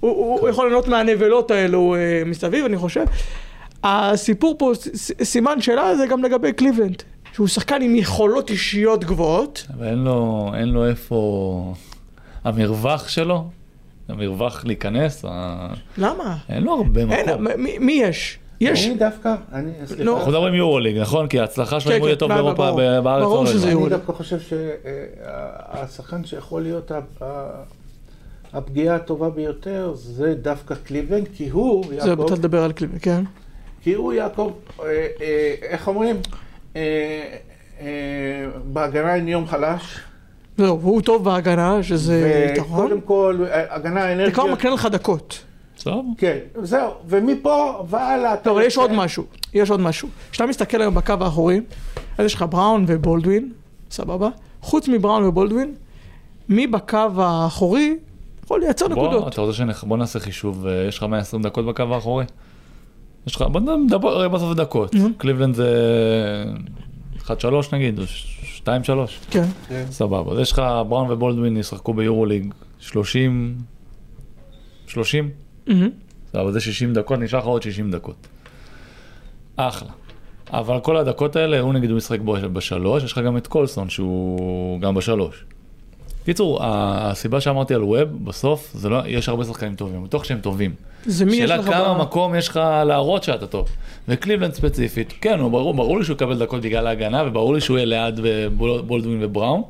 הוא, 0.00 0.10
הוא, 0.10 0.40
הוא 0.40 0.48
יכול 0.48 0.66
ליהנות 0.68 0.88
מהנבלות 0.88 1.50
האלו 1.50 1.96
מסביב, 2.26 2.64
אני 2.64 2.76
חושב. 2.76 3.04
הסיפור 3.84 4.54
פה, 4.58 4.72
סימן 5.22 5.60
שאלה 5.60 5.96
זה 5.96 6.06
גם 6.06 6.24
לגבי 6.24 6.52
קליבלנד, 6.52 7.02
שהוא 7.32 7.46
שחקן 7.46 7.82
עם 7.82 7.96
יכולות 7.96 8.50
אישיות 8.50 9.04
גבוהות, 9.04 9.66
אבל 9.76 9.86
אין 9.86 9.98
לו, 9.98 10.50
אין 10.54 10.68
לו 10.68 10.86
איפה... 10.86 11.74
המרווח 12.44 13.08
שלו, 13.08 13.44
המרווח 14.08 14.64
להיכנס, 14.64 15.24
ה... 15.28 15.66
למה? 15.98 16.36
אין 16.48 16.62
לו 16.62 16.72
הרבה 16.72 17.00
אין, 17.00 17.28
מקום. 17.28 17.44
מ- 17.44 17.62
מי, 17.62 17.78
מי 17.78 17.92
יש? 17.92 18.38
יש, 18.60 18.86
אני 18.86 18.94
דווקא, 18.94 19.34
אני, 19.52 19.70
סליחה, 19.86 20.04
נו. 20.04 20.16
אנחנו 20.16 20.30
מדברים 20.32 20.54
יורוליג, 20.54 20.98
נכון? 20.98 21.26
כי 21.26 21.40
ההצלחה 21.40 21.80
שלו, 21.80 21.90
כן, 21.90 21.96
אם 21.96 22.00
הוא 22.00 22.08
יהיה 22.08 22.16
כן, 22.16 22.20
טוב 22.20 22.32
ברור. 22.32 22.52
באירופה, 22.52 23.00
בארץ 23.00 23.22
ברור 23.24 23.44
לא 23.44 23.46
שזה 23.46 23.56
רלוונטי. 23.56 23.72
יורו. 23.72 23.86
אני 23.86 23.94
דווקא 23.96 24.12
חושב 24.12 24.38
שהשחקן 24.40 26.24
שיכול 26.24 26.62
להיות 26.62 26.92
הפגיעה 28.52 28.96
הטובה 28.96 29.30
ביותר 29.30 29.92
זה 29.94 30.34
דווקא 30.42 30.74
קליבלנד, 30.74 31.28
כי 31.34 31.48
הוא, 31.48 31.84
זה 31.88 31.94
יעקב, 32.10 32.24
אתה 32.24 32.34
לדבר 32.34 32.64
על 32.64 32.72
קליבלנד, 32.72 33.00
כן? 33.00 33.24
כי 33.82 33.94
הוא 33.94 34.12
יעקב, 34.12 34.52
אה, 34.80 34.84
אה, 35.20 35.54
איך 35.62 35.88
אומרים? 35.88 36.16
אה, 36.76 36.80
אה, 37.80 37.86
בהגנה 38.64 39.14
עם 39.14 39.28
יום 39.28 39.46
חלש, 39.46 40.00
זהו, 40.58 40.80
והוא 40.80 41.02
טוב 41.02 41.24
בהגנה, 41.24 41.82
שזה 41.82 42.48
יתרון. 42.52 42.80
וקודם 42.84 43.00
כל, 43.00 43.44
אה, 43.50 43.74
הגנה 43.74 44.00
זה 44.00 44.12
אנרגיה, 44.12 44.34
כבר 44.34 44.46
מקנה 44.46 44.70
לך 44.70 44.86
דקות. 44.86 45.42
בסדר. 45.76 46.00
כן, 46.18 46.38
זהו, 46.62 46.90
ומפה 47.06 47.84
והלאה, 47.88 48.34
לא, 48.46 48.50
אבל 48.52 48.62
יש 48.62 48.76
עוד 48.76 48.92
משהו, 48.92 49.24
יש 49.54 49.70
עוד 49.70 49.80
משהו. 49.80 50.08
כשאתה 50.30 50.46
מסתכל 50.46 50.80
היום 50.80 50.94
בקו 50.94 51.14
האחורי, 51.20 51.60
אז 52.18 52.26
יש 52.26 52.34
לך 52.34 52.44
בראון 52.50 52.84
ובולדווין, 52.88 53.52
סבבה? 53.90 54.28
חוץ 54.62 54.88
מבראון 54.88 55.24
ובולדווין, 55.24 55.74
מי 56.48 56.66
בקו 56.66 57.08
האחורי 57.16 57.96
יכול 58.44 58.60
לייצר 58.60 58.88
בוא, 58.88 58.94
נקודות. 58.96 59.32
אתה 59.32 59.40
רוצה 59.40 59.52
שנח... 59.52 59.84
בוא 59.84 59.96
נעשה 59.96 60.20
חישוב, 60.20 60.66
אה, 60.66 60.84
יש 60.88 60.98
לך 60.98 61.02
120 61.04 61.42
דקות 61.42 61.66
בקו 61.66 61.82
האחורי? 61.82 62.24
יש 63.26 63.36
לך, 63.36 63.42
בוא 63.42 63.60
נדבר 63.60 64.08
הרי 64.08 64.28
בסוף 64.28 64.54
דקות. 64.56 64.94
קליבלנד 65.18 65.54
זה 65.54 66.44
1-3 67.18 67.30
נגיד, 67.72 67.98
או 67.98 68.04
2-3. 68.64 68.66
כן. 69.30 69.44
סבבה, 69.90 70.32
אז 70.32 70.38
יש 70.38 70.52
לך 70.52 70.62
בראון 70.88 71.10
ובולדווין 71.10 71.56
ישחקו 71.56 71.94
ביורוליג 71.94 72.54
30, 72.78 73.56
30, 74.86 75.30
מהמם. 75.66 75.88
סבבה, 76.32 76.52
זה 76.52 76.60
60 76.60 76.94
דקות, 76.94 77.18
נשאר 77.18 77.38
לך 77.38 77.44
עוד 77.44 77.62
60 77.62 77.90
דקות. 77.90 78.26
אחלה. 79.56 79.88
אבל 80.52 80.80
כל 80.80 80.96
הדקות 80.96 81.36
האלה, 81.36 81.60
הוא 81.60 81.72
נגיד 81.72 81.90
הוא 81.90 81.98
ישחק 81.98 82.20
בו 82.20 82.36
בשלוש, 82.52 83.04
יש 83.04 83.12
לך 83.12 83.18
גם 83.18 83.36
את 83.36 83.46
קולסון 83.46 83.90
שהוא 83.90 84.80
גם 84.80 84.94
בשלוש. 84.94 85.44
קיצור, 86.24 86.58
הסיבה 86.62 87.40
שאמרתי 87.40 87.74
על 87.74 87.84
ווב, 87.84 88.24
בסוף, 88.24 88.70
זה 88.74 88.88
לא, 88.88 88.98
יש 89.06 89.28
הרבה 89.28 89.44
שחקנים 89.44 89.74
טובים, 89.74 90.04
בטוח 90.04 90.24
שהם 90.24 90.40
טובים. 90.40 90.74
זה 91.06 91.24
מי 91.24 91.32
יש 91.32 91.38
שאלה 91.38 91.56
לך 91.56 91.64
כמה 91.66 91.94
ב- 91.94 92.00
מקום 92.00 92.34
יש 92.34 92.48
לך 92.48 92.56
להראות 92.86 93.22
שאתה 93.22 93.46
טוב. 93.46 93.68
וקליבלנד 94.08 94.54
ספציפית, 94.54 95.14
כן, 95.20 95.38
הוא 95.38 95.50
ברור, 95.50 95.74
ברור 95.74 95.98
לי 95.98 96.04
שהוא 96.04 96.14
יקבל 96.14 96.38
דקות 96.38 96.62
בגלל 96.62 96.86
ההגנה, 96.86 97.22
וברור 97.26 97.54
לי 97.54 97.60
שהוא 97.60 97.78
יהיה 97.78 97.86
ליד 97.86 98.20
בול- 98.56 98.80
בולדווין 98.82 99.18
ובראון. 99.24 99.62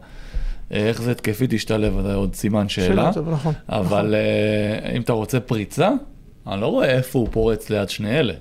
אה, 0.72 0.76
איך 0.88 1.02
זה 1.02 1.10
התקפית 1.10 1.52
ישתלב, 1.52 2.02
זה 2.02 2.14
עוד 2.14 2.34
סימן 2.34 2.68
שאלה. 2.68 3.12
שאלה 3.12 3.26
נכון. 3.32 3.54
אבל 3.68 4.14
אה, 4.14 4.96
אם 4.96 5.00
אתה 5.02 5.12
רוצה 5.12 5.40
פריצה, 5.40 5.90
אני 6.46 6.60
לא 6.60 6.66
רואה 6.66 6.90
איפה 6.90 7.18
הוא 7.18 7.28
פורץ 7.30 7.70
ליד 7.70 7.88
שני 7.88 8.18
אלה, 8.20 8.34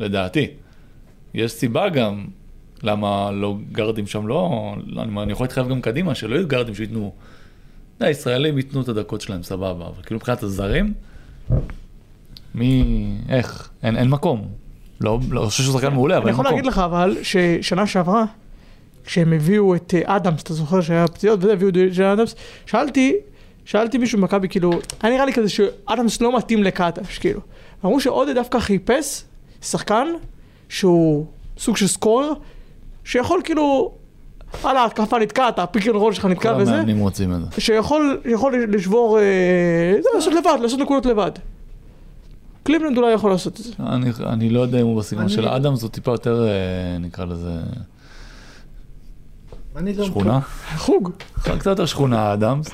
לדעתי. 0.00 0.46
יש 1.34 1.52
סיבה 1.52 1.88
גם 1.88 2.24
למה 2.82 3.30
לא 3.32 3.54
גרדים 3.72 4.06
שם 4.06 4.26
לא, 4.26 4.74
אני 5.22 5.32
יכול 5.32 5.44
להתחייב 5.44 5.68
גם 5.68 5.80
קדימה, 5.80 6.14
שלא 6.14 6.34
יהיו 6.36 6.46
גרדים 6.48 6.74
שייתנו, 6.74 7.12
לא, 8.00 8.06
הישראלים 8.06 8.58
ייתנו 8.58 8.80
את 8.82 8.88
הדקות 8.88 9.20
שלהם 9.20 9.42
סבבה, 9.42 9.86
אבל 9.86 10.02
כאילו 10.02 10.16
מבחינת 10.16 10.42
הזרים, 10.42 10.94
מי, 12.54 12.84
איך, 13.28 13.70
אין, 13.82 13.96
אין 13.96 14.08
מקום. 14.08 14.48
לא, 15.00 15.18
לא 15.30 15.40
אני 15.40 15.50
חושב 15.50 15.62
שהוא 15.62 15.74
שחקן 15.74 15.92
מעולה, 15.92 16.16
אבל 16.16 16.22
אני 16.22 16.30
אין 16.30 16.34
יכול 16.34 16.44
מקום. 16.44 16.56
להגיד 16.56 16.66
לך 16.72 16.78
אבל 16.78 17.16
ששנה 17.22 17.86
שעברה, 17.86 18.24
כשהם 19.04 19.32
הביאו 19.32 19.74
את 19.74 19.94
אה, 19.94 20.16
אדמס, 20.16 20.42
אתה 20.42 20.54
זוכר 20.54 20.80
שהיה 20.80 21.08
פציעות 21.08 21.38
וזה, 21.42 21.52
הביאו 21.52 21.68
את 21.68 22.00
אדמס, 22.00 22.34
שאלתי, 22.66 23.16
שאלתי 23.64 23.98
מישהו 23.98 24.18
במכבי, 24.18 24.48
כאילו, 24.48 24.70
היה 25.02 25.12
נראה 25.12 25.24
לי 25.24 25.32
כזה 25.32 25.48
שאדמס 25.48 26.20
לא 26.20 26.36
מתאים 26.36 26.62
לקטש, 26.62 27.18
כאילו. 27.18 27.40
אמרו 27.84 28.00
שעודד 28.00 28.34
דווקא 28.34 28.58
חיפש 28.58 29.24
שחקן 29.62 30.06
שהוא 30.68 31.26
סוג 31.58 31.76
של 31.76 31.86
scorer, 31.86 32.32
שיכול 33.04 33.40
כאילו, 33.44 33.94
על 34.64 34.76
ההתקפה 34.76 35.18
נתקעת, 35.18 35.58
ה 35.58 35.64
pick 35.64 35.86
and 35.86 35.96
roll 35.96 36.12
שלך 36.12 36.22
כל 36.22 36.28
נתקע 36.28 36.56
וזה, 36.58 36.74
המאמנים 36.74 36.98
רוצים 36.98 37.32
את 37.32 37.40
זה. 37.40 37.60
שיכול 37.60 38.20
יכול 38.24 38.64
לשבור, 38.68 39.18
אה, 39.18 39.22
זה 40.02 40.08
לעשות 40.14 40.34
לבד, 40.34 40.58
לעשות 40.62 40.80
נקודות 40.80 41.06
לבד. 41.06 41.30
קליבלנד 42.62 42.98
אולי 42.98 43.12
יכול 43.12 43.30
לעשות 43.30 43.60
את 43.60 43.64
זה. 43.64 43.72
אני, 43.80 44.10
אני 44.26 44.50
לא 44.50 44.60
יודע 44.60 44.80
אם 44.80 44.86
הוא 44.86 44.98
בסגנון 44.98 45.28
של 45.28 45.48
אדמס, 45.48 45.82
הוא 45.82 45.90
טיפה 45.90 46.10
יותר, 46.10 46.46
אה, 46.48 46.98
נקרא 46.98 47.24
לזה, 47.24 47.50
גם 49.80 50.04
שכונה. 50.04 50.40
חוג. 50.76 51.10
קצת 51.42 51.66
יותר 51.66 51.86
שכונה 51.86 52.32
אדמס. 52.32 52.70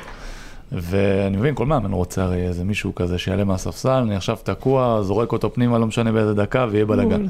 ואני 0.73 1.37
מבין, 1.37 1.55
כל 1.55 1.67
מאמן 1.67 1.93
רוצה 1.93 2.23
הרי 2.23 2.43
איזה 2.43 2.65
מישהו 2.65 2.95
כזה 2.95 3.19
שיעלה 3.19 3.45
מהספסל, 3.45 3.91
אני 3.91 4.17
עכשיו 4.17 4.37
תקוע, 4.43 5.03
זורק 5.03 5.33
אותו 5.33 5.55
פנימה, 5.55 5.79
לא 5.79 5.87
משנה 5.87 6.13
באיזה 6.13 6.35
דקה, 6.35 6.67
ויהיה 6.71 6.87
בלאגן. 6.87 7.27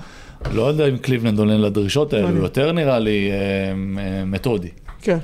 לא 0.51 0.63
יודע 0.63 0.89
אם 0.89 0.99
קליבלנד 0.99 1.39
עונה 1.39 1.57
לדרישות 1.59 2.13
האלו, 2.13 2.25
מעניין. 2.25 2.43
יותר 2.45 2.73
נראה 2.73 2.99
לי 2.99 3.31
אה, 3.31 3.37
אה, 4.03 4.25
מתודי. 4.25 4.69
כן. 5.03 5.19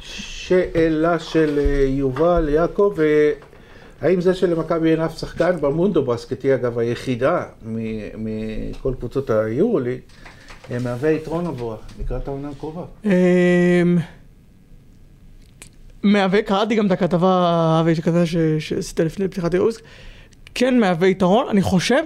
שאלה 0.00 1.18
של 1.18 1.58
אה, 1.58 1.84
יובל 1.88 2.48
יעקב, 2.48 2.94
האם 4.00 4.20
זה 4.20 4.34
שלמכבי 4.34 4.90
אין 4.90 5.00
אף 5.00 5.18
שחקן 5.18 5.60
במונדו 5.60 6.04
בסקט 6.04 6.44
היא 6.44 6.54
אגב 6.54 6.78
היחידה 6.78 7.42
מ- 7.66 7.80
מכל 8.70 8.94
קבוצות 8.98 9.30
היורוליג, 9.30 9.98
מהווה 10.82 11.10
יתרון 11.10 11.46
עבורה 11.46 11.76
לקראת 12.00 12.28
העונה 12.28 12.48
הקרובה. 12.48 12.82
מהווה, 16.02 16.42
קראתי 16.42 16.74
גם 16.74 16.86
את 16.86 16.92
הכתבה, 16.92 17.48
אבי, 17.82 17.94
שכתבה 17.94 18.26
ש- 18.26 18.36
שעשית 18.58 19.00
לפני 19.00 19.28
פתיחת 19.28 19.54
הירוס, 19.54 19.78
כן 20.54 20.78
מהווה 20.80 21.08
יתרון, 21.08 21.46
אני 21.50 21.62
חושב 21.62 22.02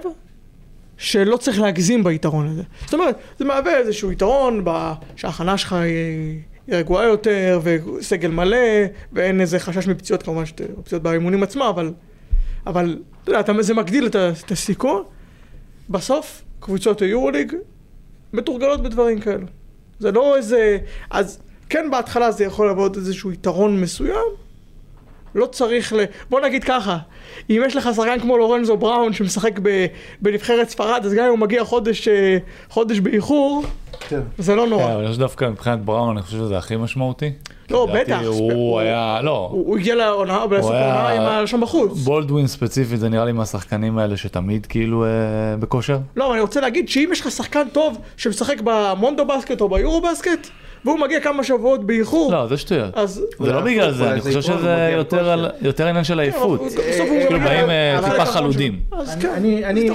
שלא 0.97 1.37
צריך 1.37 1.61
להגזים 1.61 2.05
ביתרון 2.05 2.49
הזה. 2.49 2.63
זאת 2.85 2.95
אומרת, 2.95 3.19
זה 3.39 3.45
מהווה 3.45 3.79
איזשהו 3.79 4.13
יתרון 4.13 4.65
שההכנה 5.17 5.59
שלך 5.59 5.73
היא 5.73 6.41
רגועה 6.69 7.05
יותר, 7.05 7.61
וסגל 7.63 8.31
מלא, 8.31 8.57
ואין 9.13 9.41
איזה 9.41 9.59
חשש 9.59 9.87
מפציעות, 9.87 10.23
כמובן 10.23 10.47
שאתה 10.47 10.65
פציעות 10.85 11.03
באימונים 11.03 11.43
עצמם, 11.43 11.63
אבל, 11.63 11.93
אבל 12.67 12.99
אתה 13.41 13.53
זה 13.63 13.75
מגדיל 13.75 14.07
את 14.07 14.17
את 14.17 14.51
הסיכון. 14.51 15.03
בסוף, 15.91 16.43
קבוצות 16.61 17.03
היורוליג 17.03 17.53
מתורגלות 18.33 18.83
בדברים 18.83 19.21
כאלו. 19.21 19.47
זה 19.99 20.13
לא 20.13 20.37
איזה... 20.37 20.79
אז 21.11 21.39
כן 21.69 21.91
בהתחלה 21.91 22.31
זה 22.31 22.45
יכול 22.45 22.67
לעבוד 22.67 22.97
איזשהו 22.97 23.33
יתרון 23.33 23.81
מסוים. 23.81 24.44
לא 25.35 25.47
צריך 25.47 25.93
ל... 25.93 25.97
בוא 26.31 26.41
נגיד 26.41 26.65
ככה, 26.65 26.97
אם 27.51 27.63
יש 27.67 27.77
לך 27.77 27.89
שחקן 27.97 28.21
כמו 28.21 28.39
לורנזו 28.39 28.77
בראון 28.77 29.13
שמשחק 29.13 29.59
ב... 29.63 29.87
בנבחרת 30.23 30.69
ספרד, 30.69 31.03
אז 31.05 31.15
גם 31.15 31.25
אם 31.25 31.31
הוא 31.31 31.39
מגיע 31.39 31.65
חודש, 31.65 32.09
אה, 32.09 32.39
חודש 32.69 32.99
באיחור, 32.99 33.63
כן. 34.09 34.21
זה 34.39 34.55
לא 34.55 34.63
כן, 34.63 34.71
נורא. 34.71 34.95
אבל 34.95 35.11
יש 35.11 35.19
דווקא 35.19 35.45
מבחינת 35.45 35.81
בראון, 35.85 36.17
אני 36.17 36.23
חושב 36.23 36.37
שזה 36.39 36.59
הכי 36.59 36.77
משמעותי. 36.77 37.31
לא, 37.71 37.89
בטח. 37.95 38.21
הוא 38.27 38.53
הוא- 38.53 38.79
היה, 38.81 39.19
לא, 39.23 39.49
הוא, 39.53 39.67
הוא 39.67 39.79
הגיע 39.79 39.95
לעונה, 39.95 40.47
בסוף 40.47 40.71
היה- 40.71 40.95
העונה 40.95 41.09
עם 41.37 41.43
ה... 41.43 41.47
שם 41.47 41.61
בחוץ. 41.61 41.93
בולדווין 41.99 42.47
ספציפית 42.47 43.01
זה 43.01 43.09
נראה 43.09 43.25
לי 43.25 43.33
מהשחקנים 43.33 43.99
האלה 43.99 44.17
שתמיד 44.17 44.67
כאילו 44.67 45.05
אה, 45.05 45.09
בכושר. 45.59 45.99
לא, 46.17 46.25
אבל 46.25 46.33
אני 46.33 46.41
רוצה 46.41 46.61
להגיד 46.61 46.89
שאם 46.89 47.09
יש 47.13 47.21
לך 47.21 47.31
שחקן 47.31 47.69
טוב 47.73 47.99
שמשחק 48.17 48.57
במונדו 48.65 49.25
בסקט 49.25 49.61
או 49.61 49.69
ביורו 49.69 50.01
בסקט, 50.01 50.49
והוא 50.85 50.99
מגיע 50.99 51.21
כמה 51.21 51.45
שבועות 51.45 51.87
באיחור, 51.87 52.33
לא, 52.33 52.47
זה 52.47 52.57
שטויות. 52.57 52.95
זה 53.41 53.53
לא 53.53 53.61
בגלל 53.61 53.93
זה, 53.93 54.13
אני 54.13 54.21
חושב 54.21 54.41
שזה 54.43 54.91
יותר 55.63 55.87
עניין 55.87 56.05
של 56.05 56.21
עייפות. 56.21 56.61
בסוף 56.61 56.77
הוא 57.11 57.21
כאילו 57.27 57.41
באים, 57.41 57.71
אה, 57.71 58.01
טיפה 58.11 58.25
חלודים. 58.25 58.81
אז 58.93 59.11
אני- 59.13 59.23
כן, 59.23 59.29
אני- 59.35 59.65
אני- 59.65 59.91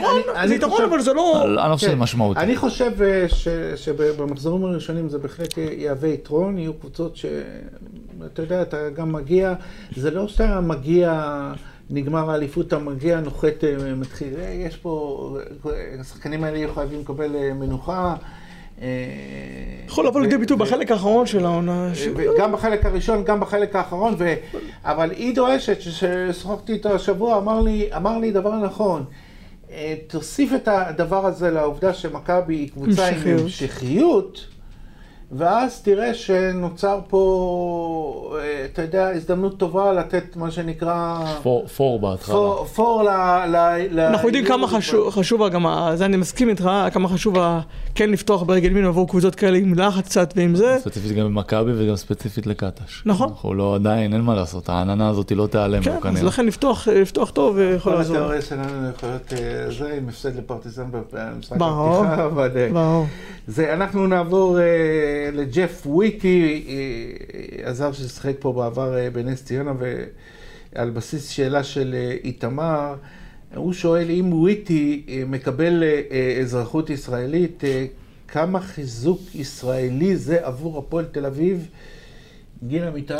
זה 0.47 0.55
יתרון, 0.55 0.83
אבל 0.83 1.01
זה 1.01 1.13
לא... 1.13 1.43
אני 1.43 1.69
לא 1.71 1.75
חושב 1.75 1.87
שזה 1.87 1.95
כן. 1.95 2.01
משמעותי. 2.01 2.39
אני 2.39 2.55
חושב 2.57 2.91
אה, 3.01 3.25
ש- 3.27 3.47
שבמחזורים 3.75 4.65
הראשונים 4.65 5.09
זה 5.09 5.17
בהחלט 5.17 5.53
יהווה 5.57 6.09
יתרון, 6.09 6.57
יהיו 6.57 6.73
קבוצות 6.73 7.15
שאתה 7.15 8.41
יודע, 8.41 8.61
אתה 8.61 8.89
גם 8.89 9.11
מגיע, 9.11 9.53
זה 9.95 10.11
לא 10.11 10.27
שאתה 10.27 10.59
מגיע, 10.61 11.23
נגמר 11.89 12.31
האליפות, 12.31 12.67
אתה 12.67 12.79
מגיע, 12.79 13.19
נוחת, 13.19 13.63
אה, 13.63 13.93
מתחיל, 13.95 14.27
אה, 14.41 14.49
יש 14.67 14.77
פה, 14.77 15.37
אה, 15.65 15.71
השחקנים 16.01 16.43
האלה 16.43 16.57
יהיו 16.57 16.73
חייבים 16.73 16.99
לקבל 17.01 17.35
אה, 17.35 17.53
מנוחה. 17.53 18.15
אה, 18.81 18.87
יכול 19.87 20.07
לבוא 20.07 20.21
לידי 20.21 20.37
ביטוי 20.37 20.57
בחלק 20.57 20.91
האחרון 20.91 21.25
של 21.25 21.45
העונה. 21.45 21.91
ש- 21.95 22.07
גם 22.39 22.51
בחלק 22.51 22.85
הראשון, 22.85 23.23
גם 23.23 23.39
בחלק 23.39 23.75
האחרון. 23.75 24.15
אבל 24.85 25.11
עידו 25.11 25.55
אשת, 25.55 25.77
ששוחחתי 25.81 26.73
איתו 26.73 26.89
השבוע, 26.95 27.37
אמר 27.37 27.61
לי, 27.61 27.89
אמר 27.95 28.17
לי 28.17 28.31
דבר 28.31 28.55
נכון. 28.55 29.03
אה, 29.71 29.95
תוסיף 30.07 30.53
את 30.55 30.67
הדבר 30.67 31.25
הזה 31.25 31.51
לעובדה 31.51 31.93
שמכבי 31.93 32.55
היא 32.55 32.69
קבוצה 32.69 33.07
עם 33.07 33.15
המשכיות. 33.39 34.45
ואז 35.31 35.81
תראה 35.81 36.13
שנוצר 36.13 36.99
פה, 37.07 37.19
אה, 38.41 38.65
אתה 38.65 38.81
יודע, 38.81 39.09
הזדמנות 39.09 39.57
טובה 39.57 39.93
לתת 39.93 40.35
מה 40.35 40.51
שנקרא... 40.51 41.19
פור- 41.43 41.67
פור 41.67 41.99
בהתחלה. 41.99 42.35
פור, 42.35 42.65
פור 42.65 43.03
ל... 43.03 43.07
ל- 43.47 43.87
ל- 43.91 43.99
אנחנו 43.99 44.27
יודעים 44.27 44.45
כמה 44.45 44.67
חשוב, 44.67 45.09
חשוב 45.09 45.47
גם, 45.47 45.65
זה 45.95 46.05
אני 46.05 46.17
מסכים 46.17 46.49
איתך, 46.49 46.69
כמה 46.93 47.07
חשוב 47.07 47.35
כן 47.95 48.09
לפתוח 48.09 48.43
ברגל 48.43 48.71
ימין 48.71 48.85
עבור 48.85 49.07
קבוצות 49.09 49.35
כאלה 49.35 49.57
עם 49.57 49.73
לחץ 49.79 50.05
קצת 50.05 50.33
ועם 50.35 50.55
זה. 50.55 50.77
ספציפית 50.81 51.11
גם 51.17 51.25
במכבי 51.25 51.71
וגם 51.77 51.95
ספציפית 51.95 52.47
לקטש. 52.47 53.01
נכון. 53.05 53.29
אנחנו 53.29 53.53
לא 53.53 53.75
עדיין, 53.75 54.13
אין 54.13 54.21
מה 54.21 54.35
לעשות, 54.35 54.69
העננה 54.69 55.09
הזאת 55.09 55.31
לא 55.31 55.47
תיעלם 55.47 55.81
כן, 55.83 55.91
לו 55.91 55.97
אז. 56.19 56.23
לכן 56.23 56.45
לפתוח, 56.45 56.87
לפתוח 56.87 57.31
טוב 57.31 57.55
ויכול 57.55 57.91
כל 57.91 57.97
לעזור. 57.97 58.15
התיאוריה 58.17 58.41
שלנו 58.41 58.63
יכול 58.95 59.09
להיות 59.09 59.33
אה, 59.33 59.71
זה, 59.71 59.93
עם 59.97 60.09
הפסד 60.09 60.35
לפרטיזן 60.37 60.85
במשחק 61.13 61.57
ברור. 61.57 62.03
הפתיחה, 62.05 62.25
אבל... 62.25 62.49
אה, 62.55 62.69
ברור. 62.73 63.05
זה, 63.47 63.73
אנחנו 63.73 64.07
נעבור 64.07 64.59
אה, 64.59 64.63
לג'ף 65.33 65.81
וויטי, 65.85 66.65
אה, 66.67 67.69
הזר 67.69 67.91
ששיחק 67.91 68.33
פה 68.39 68.53
בעבר 68.53 68.97
אה, 68.97 69.09
בנס 69.09 69.43
ציונה, 69.43 69.73
ועל 70.73 70.89
בסיס 70.89 71.29
שאלה 71.29 71.63
של 71.63 71.95
אה, 71.97 72.17
איתמר, 72.23 72.95
הוא 73.55 73.73
שואל 73.73 74.09
אם 74.09 74.33
וויטי 74.33 75.05
מקבל 75.27 75.83
אזרחות 76.41 76.89
ישראלית, 76.89 77.63
כמה 78.27 78.61
חיזוק 78.61 79.21
ישראלי 79.35 80.15
זה 80.15 80.45
עבור 80.45 80.77
הפועל 80.77 81.05
תל 81.05 81.25
אביב? 81.25 81.67
גיל 82.67 82.83
אמיתי? 82.83 83.13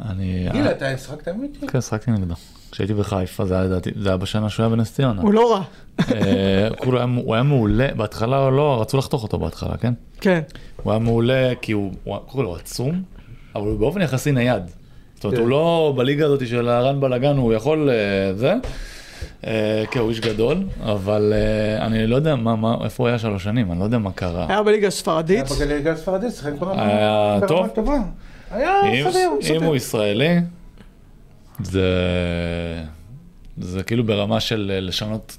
אני... 0.00 0.48
גיל, 0.52 0.66
אתה 0.66 0.98
שחקת 0.98 1.28
עם 1.28 1.38
וויטי? 1.38 1.66
כן, 1.66 1.80
שחקתי 1.80 2.10
נגדו. 2.10 2.34
כשהייתי 2.70 2.94
בחיפה, 2.94 3.44
זה 3.44 3.54
היה 3.54 3.64
לדעתי, 3.64 3.90
זה 4.00 4.08
היה 4.08 4.16
בשנה 4.16 4.48
שהוא 4.48 4.64
היה 4.66 4.76
בנס 4.76 4.94
ציונה. 4.94 5.22
הוא 5.22 5.32
לא 5.32 5.52
רע. 5.52 5.62
אה, 6.14 6.68
היה- 6.96 7.06
הוא 7.24 7.34
היה 7.34 7.42
מעולה, 7.42 7.88
בהתחלה 7.96 8.50
לא, 8.50 8.78
רצו 8.80 8.96
לחתוך 8.98 9.22
אותו 9.22 9.38
בהתחלה, 9.38 9.76
כן? 9.76 9.92
כן. 10.20 10.40
הוא 10.82 10.92
היה 10.92 10.98
מעולה 10.98 11.52
כי 11.62 11.72
הוא, 11.72 11.92
כל 12.26 12.44
הוא 12.44 12.56
עצום, 12.56 13.02
אבל 13.54 13.66
הוא 13.66 13.78
באופן 13.78 14.00
יחסי 14.02 14.32
נייד. 14.32 14.62
זאת 15.14 15.24
אומרת, 15.24 15.36
כן. 15.36 15.42
הוא 15.42 15.50
לא 15.50 15.94
בליגה 15.96 16.26
הזאת 16.26 16.46
של 16.46 16.68
הרן 16.68 17.00
בלאגן, 17.00 17.36
הוא 17.36 17.52
יכול 17.52 17.90
אה, 17.90 17.94
זה. 18.34 18.54
אה, 19.46 19.84
כן, 19.90 20.00
הוא 20.00 20.10
איש 20.10 20.20
גדול, 20.20 20.56
אבל 20.82 21.32
אני 21.80 22.06
לא 22.06 22.16
יודע 22.16 22.36
מה, 22.36 22.56
מה, 22.56 22.76
איפה 22.84 23.02
הוא 23.02 23.08
היה 23.08 23.18
שלוש 23.18 23.44
שנים, 23.44 23.72
אני 23.72 23.78
לא 23.78 23.84
יודע 23.84 23.98
מה 23.98 24.12
קרה. 24.12 24.46
היה 24.48 24.62
בליגה 24.62 24.80
היה 24.80 24.88
הספרדית. 24.88 25.46
בליגה 25.60 25.92
הספרדית, 25.92 26.32
שיחק 26.34 26.52
ברמה 26.58 26.86
היה 26.86 27.36
ברמה 27.40 27.46
טוב? 27.48 27.66
טובה. 27.68 27.98
היה 28.50 28.80
אם, 28.92 29.10
סביר, 29.10 29.30
אם 29.36 29.42
סביר. 29.42 29.64
הוא 29.64 29.76
ישראלי, 29.76 30.38
זה, 31.62 31.84
זה 33.58 33.82
כאילו 33.82 34.04
ברמה 34.04 34.40
של 34.40 34.70
אה, 34.74 34.80
לשנות, 34.80 35.38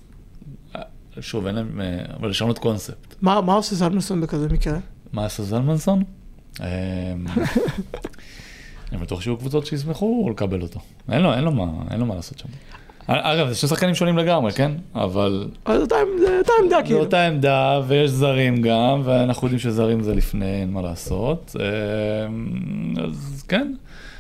אה, 0.76 0.82
שוב, 1.22 1.46
אין 1.48 1.56
להם, 1.56 1.82
אה, 1.82 1.86
אבל 2.20 2.30
לשנות 2.30 2.58
קונספט. 2.60 3.16
מה 3.22 3.42
מה 3.42 3.54
עושה 3.54 3.76
זלמנסון 3.76 4.22
בכזה 4.22 4.50
מקרה? 4.50 4.78
מה 5.14 5.26
עשה 5.26 5.44
זלמנסון? 5.44 6.04
אני 6.60 6.68
בטוח 9.02 9.22
שיהיו 9.22 9.38
קבוצות 9.38 9.66
שישמחו 9.66 10.28
לקבל 10.32 10.62
אותו. 10.62 10.80
אין 11.12 11.22
לו, 11.22 11.34
אין 11.34 11.44
לו 11.44 11.52
מה, 11.52 11.64
אין 11.92 12.00
לו 12.00 12.06
מה 12.06 12.16
לעשות 12.16 12.40
שם. 12.40 12.48
אגב, 13.08 13.48
זה 13.50 13.56
שני 13.56 13.70
שחקנים 13.70 13.96
שונים 13.96 14.18
לגמרי, 14.18 14.52
כן? 14.52 14.72
אבל 14.96 15.50
זו 15.68 15.82
אותה 15.82 15.96
עמדה- 15.96 16.32
עמדה 16.64 16.78
זו 16.80 16.86
כאילו. 16.86 17.00
אותה 17.00 17.28
עמדה, 17.28 17.82
ויש 17.88 18.12
זרים 18.12 18.62
גם, 18.62 19.02
ואנחנו 19.04 19.48
יודעים 19.48 19.60
שזרים 19.60 20.04
זה 20.04 20.16
לפני, 20.16 20.46
אין 20.62 20.72
מה 20.72 20.82
לעשות. 20.82 21.56
אז 23.04 23.44
כן. 23.48 23.74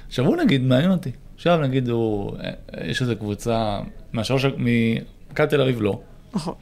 עכשיו 0.08 0.26
הוא 0.26 0.38
נגיד, 0.38 0.62
מעניין 0.62 0.92
אותי. 0.92 1.12
עכשיו 1.42 1.62
נגיד 1.62 1.90
הוא, 1.90 2.38
אה, 2.44 2.52
יש 2.88 3.02
איזו 3.02 3.16
קבוצה, 3.16 3.80
מהשלוש, 4.14 4.46
ממכבי 4.58 5.48
תל 5.48 5.62
אביב 5.62 5.82
לא. 5.82 6.00
נכון. 6.34 6.54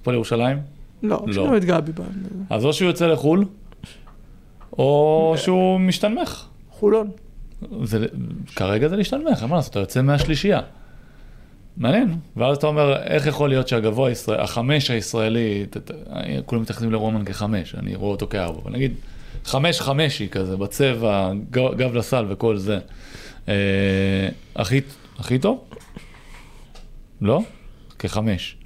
הפועל 0.00 0.14
ירושלים? 0.14 0.58
לא, 1.02 1.24
לא. 1.26 1.30
יש 1.30 1.36
לנו 1.36 1.56
את 1.56 1.64
גבי. 1.64 1.92
אז 2.50 2.64
או 2.64 2.72
שהוא 2.72 2.88
יוצא 2.88 3.06
לחו"ל, 3.06 3.44
או 4.78 5.34
שהוא 5.36 5.80
משתנמך. 5.80 6.46
חולון. 6.70 7.10
זה, 7.82 8.06
כרגע 8.56 8.88
זה 8.88 8.96
להשתנמך, 8.96 9.42
מה 9.42 9.56
לעשות, 9.56 9.70
אתה 9.70 9.80
יוצא 9.80 10.02
מהשלישייה. 10.02 10.60
מעניין, 11.76 12.16
ואז 12.36 12.56
אתה 12.56 12.66
אומר, 12.66 12.96
איך 12.96 13.26
יכול 13.26 13.48
להיות 13.48 13.68
שהגבוה 13.68 14.08
הישראל, 14.08 14.40
החמש 14.40 14.90
הישראלי, 14.90 15.66
ת, 15.70 15.76
ת, 15.76 15.90
כולם 16.46 16.62
מתייחסים 16.62 16.92
לרומן 16.92 17.24
כחמש, 17.24 17.74
אני 17.74 17.94
רואה 17.94 18.10
אותו 18.10 18.26
כארבע, 18.26 18.58
אבל 18.64 18.72
נגיד 18.72 18.94
חמש 19.44 19.80
חמשי 19.80 20.28
כזה, 20.28 20.56
בצבע, 20.56 21.32
גב, 21.50 21.74
גב 21.74 21.94
לסל 21.94 22.26
וכל 22.28 22.56
זה. 22.56 22.78
הכי, 24.56 24.80
הכי 25.18 25.38
טוב? 25.38 25.64
לא? 27.20 27.40
כחמש. 27.98 28.56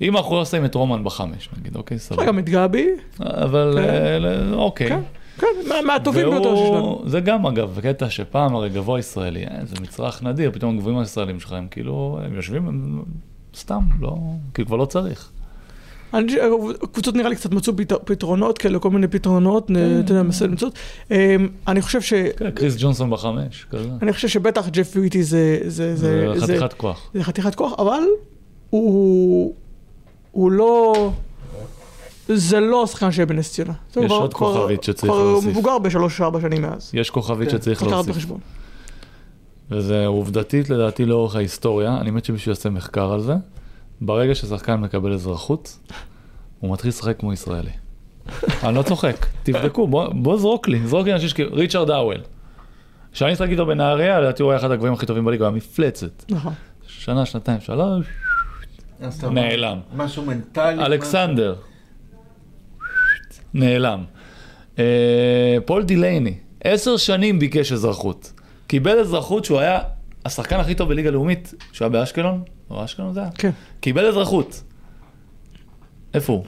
אם 0.00 0.16
אנחנו 0.16 0.36
לא 0.36 0.44
שמים 0.44 0.64
את 0.64 0.74
רומן 0.74 1.04
בחמש, 1.04 1.48
נגיד, 1.58 1.76
אוקיי, 1.76 1.98
סבבה. 1.98 2.26
גם 2.26 2.38
את 2.38 2.48
גבי. 2.48 2.86
אבל, 3.20 3.72
כן. 3.76 3.88
אה, 4.24 4.52
אוקיי. 4.54 4.88
כן, 4.88 5.00
כן, 5.38 5.46
מה- 5.68 5.82
מהטובים 5.86 6.30
ביותר 6.30 6.48
והוא- 6.48 6.66
שלנו. 6.74 7.02
זה 7.06 7.20
גם 7.20 7.46
אגב, 7.46 7.78
קטע 7.82 8.10
שפעם 8.10 8.54
הרי 8.54 8.68
גבוה 8.68 8.98
ישראלי, 8.98 9.44
אה, 9.46 9.64
זה 9.64 9.76
מצרך 9.82 10.22
נדיר, 10.22 10.50
פתאום 10.52 10.76
הגבוהים 10.76 10.98
הישראלים 10.98 11.40
שלך 11.40 11.52
הם 11.52 11.66
כאילו, 11.70 12.18
הם 12.24 12.34
יושבים, 12.34 12.68
הם 12.68 13.02
סתם, 13.56 13.80
לא, 14.00 14.16
כאילו 14.54 14.66
כבר 14.68 14.76
לא 14.76 14.84
צריך. 14.84 15.30
קבוצות 16.92 17.14
נראה 17.14 17.28
לי 17.28 17.36
קצת 17.36 17.52
מצאו 17.54 17.76
פת- 17.76 17.92
פתרונות 18.04 18.58
כאלה, 18.58 18.78
כל 18.78 18.90
מיני 18.90 19.08
פתרונות, 19.08 19.70
נ- 19.70 20.00
אתה 20.00 20.12
יודע, 20.12 20.22
מנסה 20.22 20.46
למצוא. 20.46 20.68
אמ, 21.10 21.16
אני 21.68 21.82
חושב 21.82 22.00
ש... 22.00 22.12
כן, 22.36 22.50
קריס 22.50 22.74
ג'ונסון 22.78 23.10
בחמש, 23.10 23.66
כזה. 23.70 23.88
אני 24.02 24.12
חושב 24.12 24.28
שבטח 24.28 24.68
ג'ף 24.68 24.92
ויטי 24.96 25.22
זה... 25.22 25.58
זה- 25.66 25.96
זה 25.96 26.32
זה- 26.36 26.40
חתיכת 26.46 26.72
כוח. 26.72 27.10
זה 27.14 27.22
חתיכת 27.24 27.54
כוח, 27.54 27.72
אבל 27.78 28.02
הוא... 28.70 29.54
הוא 30.32 30.50
לא... 30.52 31.10
זה 32.28 32.60
לא 32.60 32.82
השחקן 32.82 33.12
שיהיה 33.12 33.26
בנס 33.26 33.52
ציונה. 33.52 33.72
יש 33.96 34.10
עוד 34.10 34.34
כוכבית 34.34 34.82
שצריך 34.82 35.12
להוסיף. 35.12 35.50
מבוגר 35.50 35.78
בשלוש-ארבע 35.78 36.40
שנים 36.40 36.62
מאז. 36.62 36.90
יש 36.94 37.10
כוכבית 37.10 37.50
כן, 37.50 37.56
שצריך 37.56 37.82
להוסיף. 37.82 38.26
וזה 39.70 40.06
עובדתית 40.06 40.70
לדעתי 40.70 41.04
לאורך 41.04 41.36
ההיסטוריה, 41.36 41.96
אני 42.00 42.10
מת 42.10 42.24
שמישהו 42.24 42.50
יעשה 42.50 42.70
מחקר 42.70 43.12
על 43.12 43.20
זה. 43.20 43.34
ברגע 44.06 44.34
ששחקן 44.34 44.74
מקבל 44.74 45.12
אזרחות, 45.12 45.78
הוא 46.60 46.72
מתחיל 46.72 46.88
לשחק 46.88 47.20
כמו 47.20 47.32
ישראלי. 47.32 47.70
אני 48.62 48.74
לא 48.74 48.82
צוחק, 48.82 49.26
תבדקו, 49.42 49.86
בוא, 49.88 50.08
בוא 50.12 50.38
זרוק 50.38 50.68
לי, 50.68 50.86
זרוק 50.86 51.06
לי 51.06 51.12
אנשים 51.12 51.28
שכאילו, 51.28 51.52
ריצ'רד 51.52 51.90
האוול. 51.90 52.20
כשאני 53.12 53.36
שחק 53.36 53.48
איתו 53.48 53.66
בנהריה, 53.66 54.20
לדעתי 54.20 54.42
הוא 54.42 54.50
היה 54.50 54.60
אחד 54.60 54.70
הגבוהים 54.70 54.94
הכי 54.94 55.06
טובים 55.06 55.24
בליגה, 55.24 55.44
הוא 55.44 55.50
היה 55.50 55.56
מפלצת. 55.56 56.24
נכון. 56.30 56.52
שנה, 56.86 57.26
שנתיים, 57.26 57.60
שלוש, 57.60 58.06
נעלם. 59.30 59.78
משהו 59.96 60.24
מנטלי. 60.24 60.84
אלכסנדר, 60.86 61.54
נעלם. 63.54 64.04
אה, 64.78 65.56
פול 65.64 65.82
דילייני, 65.82 66.34
עשר 66.64 66.96
שנים 66.96 67.38
ביקש 67.38 67.72
אזרחות. 67.72 68.32
קיבל 68.66 68.98
אזרחות 68.98 69.44
שהוא 69.44 69.58
היה 69.58 69.78
השחקן 70.24 70.60
הכי 70.60 70.74
טוב 70.74 70.88
בליגה 70.88 71.10
לאומית, 71.10 71.54
שהוא 71.72 71.86
היה 71.86 71.92
באשקלון, 71.92 72.42
או 72.74 72.84
אשקלון 72.84 73.14
זה 73.14 73.20
היה? 73.20 73.30
כן. 73.30 73.50
קיבל 73.80 74.06
אזרחות. 74.06 74.62
איפה 76.14 76.32
הוא? 76.32 76.44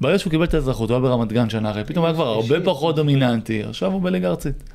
ברגע 0.00 0.18
שהוא 0.18 0.30
קיבל 0.30 0.44
את 0.44 0.54
האזרחות, 0.54 0.90
הוא 0.90 0.94
היה 0.96 1.02
ברמת 1.02 1.32
גן 1.32 1.50
שנה 1.50 1.70
אחרי, 1.70 1.84
פתאום 1.84 2.04
היה 2.04 2.14
כבר 2.14 2.26
הרבה 2.26 2.60
פחות 2.64 2.96
דומיננטי, 2.96 3.62
עכשיו 3.62 3.92
הוא 3.92 4.02
בליגה 4.02 4.28
ארצית. 4.28 4.70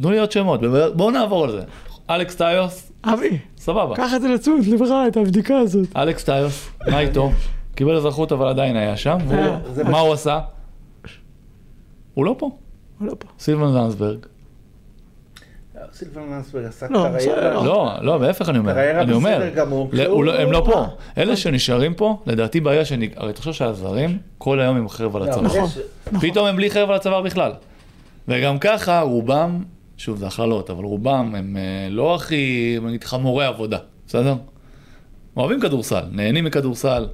תנו 0.00 0.10
לי 0.10 0.18
עוד 0.18 0.32
שמות, 0.32 0.60
בואו 0.94 1.10
נעבור 1.10 1.44
על 1.44 1.50
זה. 1.50 1.62
אלכס 2.10 2.36
טיוס, 2.36 2.92
אבי, 3.04 3.38
סבבה. 3.56 3.96
קח 3.96 4.14
את 4.16 4.22
זה 4.22 4.28
לתשומת 4.28 4.66
לבך, 4.66 4.88
את 5.08 5.16
הבדיקה 5.16 5.58
הזאת. 5.58 5.96
אלכס 5.96 6.24
טיוס, 6.24 6.68
מה 6.90 7.00
איתו? 7.00 7.30
קיבל 7.74 7.96
אזרחות 7.96 8.32
אבל 8.32 8.48
עדיין 8.48 8.76
היה 8.76 8.96
שם, 8.96 9.18
אה, 9.30 9.58
מה 9.90 9.98
הוא 9.98 10.12
עשה? 10.12 10.40
הוא 12.14 12.24
לא 12.24 12.34
פה. 12.38 12.50
הוא 12.98 13.08
לא 13.08 13.14
פה. 13.18 13.28
סילבן 13.38 13.72
זנסברג. 13.72 14.18
סילבן 15.92 16.22
לנסברג 16.32 16.64
עשה 16.64 16.86
לא, 16.90 17.06
קריירה. 17.18 17.50
לא, 17.64 17.90
לא, 18.02 18.20
להפך 18.20 18.48
אני 18.48 18.58
אומר. 18.58 18.72
קריירה 18.72 19.02
אני 19.02 19.12
אומר, 19.12 19.36
בסדר 19.38 19.54
גמור, 19.54 19.88
ל- 19.92 19.96
כשהוא- 19.96 20.14
הוא 20.14 20.24
לא- 20.24 20.40
הם 20.40 20.52
לא 20.52 20.62
פה. 20.66 20.86
אלה 21.18 21.36
שנשארים 21.36 21.94
פה, 21.94 22.18
לדעתי 22.26 22.60
בעיה 22.60 22.84
שאני... 22.84 23.10
הרי 23.16 23.32
תחשוב 23.32 23.52
שהזרים, 23.52 24.18
כל 24.38 24.60
היום 24.60 24.76
עם 24.76 24.88
חרב 24.88 25.16
על 25.16 25.22
לא, 25.22 25.28
הצוואר. 25.30 25.44
נכון. 25.46 25.64
יש- 25.64 25.78
פתאום 26.20 26.46
הם 26.46 26.56
בלי 26.56 26.70
חרב 26.70 26.90
על 26.90 26.96
הצוואר 26.96 27.22
בכלל. 27.22 27.52
וגם 28.28 28.58
ככה, 28.58 29.00
רובם, 29.00 29.62
שוב, 29.96 30.16
זה 30.18 30.26
הכללות, 30.26 30.70
אבל 30.70 30.84
רובם 30.84 31.34
הם 31.38 31.56
אה, 31.56 31.62
לא 31.90 32.14
הכי, 32.14 32.78
נגיד, 32.82 33.04
חמורי 33.04 33.46
עבודה, 33.46 33.78
בסדר? 34.06 34.34
אוהבים 35.36 35.60
כדורסל, 35.60 36.02
נהנים 36.12 36.44
מכדורסל. 36.44 37.06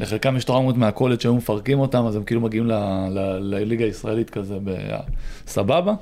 לחלקם 0.00 0.36
יש 0.36 0.44
טראומות 0.44 0.76
מהקולג' 0.76 1.20
שהיו 1.20 1.34
מפרקים 1.34 1.78
אותם, 1.80 2.06
אז 2.06 2.16
הם 2.16 2.24
כאילו 2.24 2.40
מגיעים 2.40 2.66
ל- 2.66 2.72
ל- 3.10 3.38
לליגה 3.54 3.84
הישראלית 3.84 4.30
כזה 4.30 4.56
בסבבה. 5.44 5.94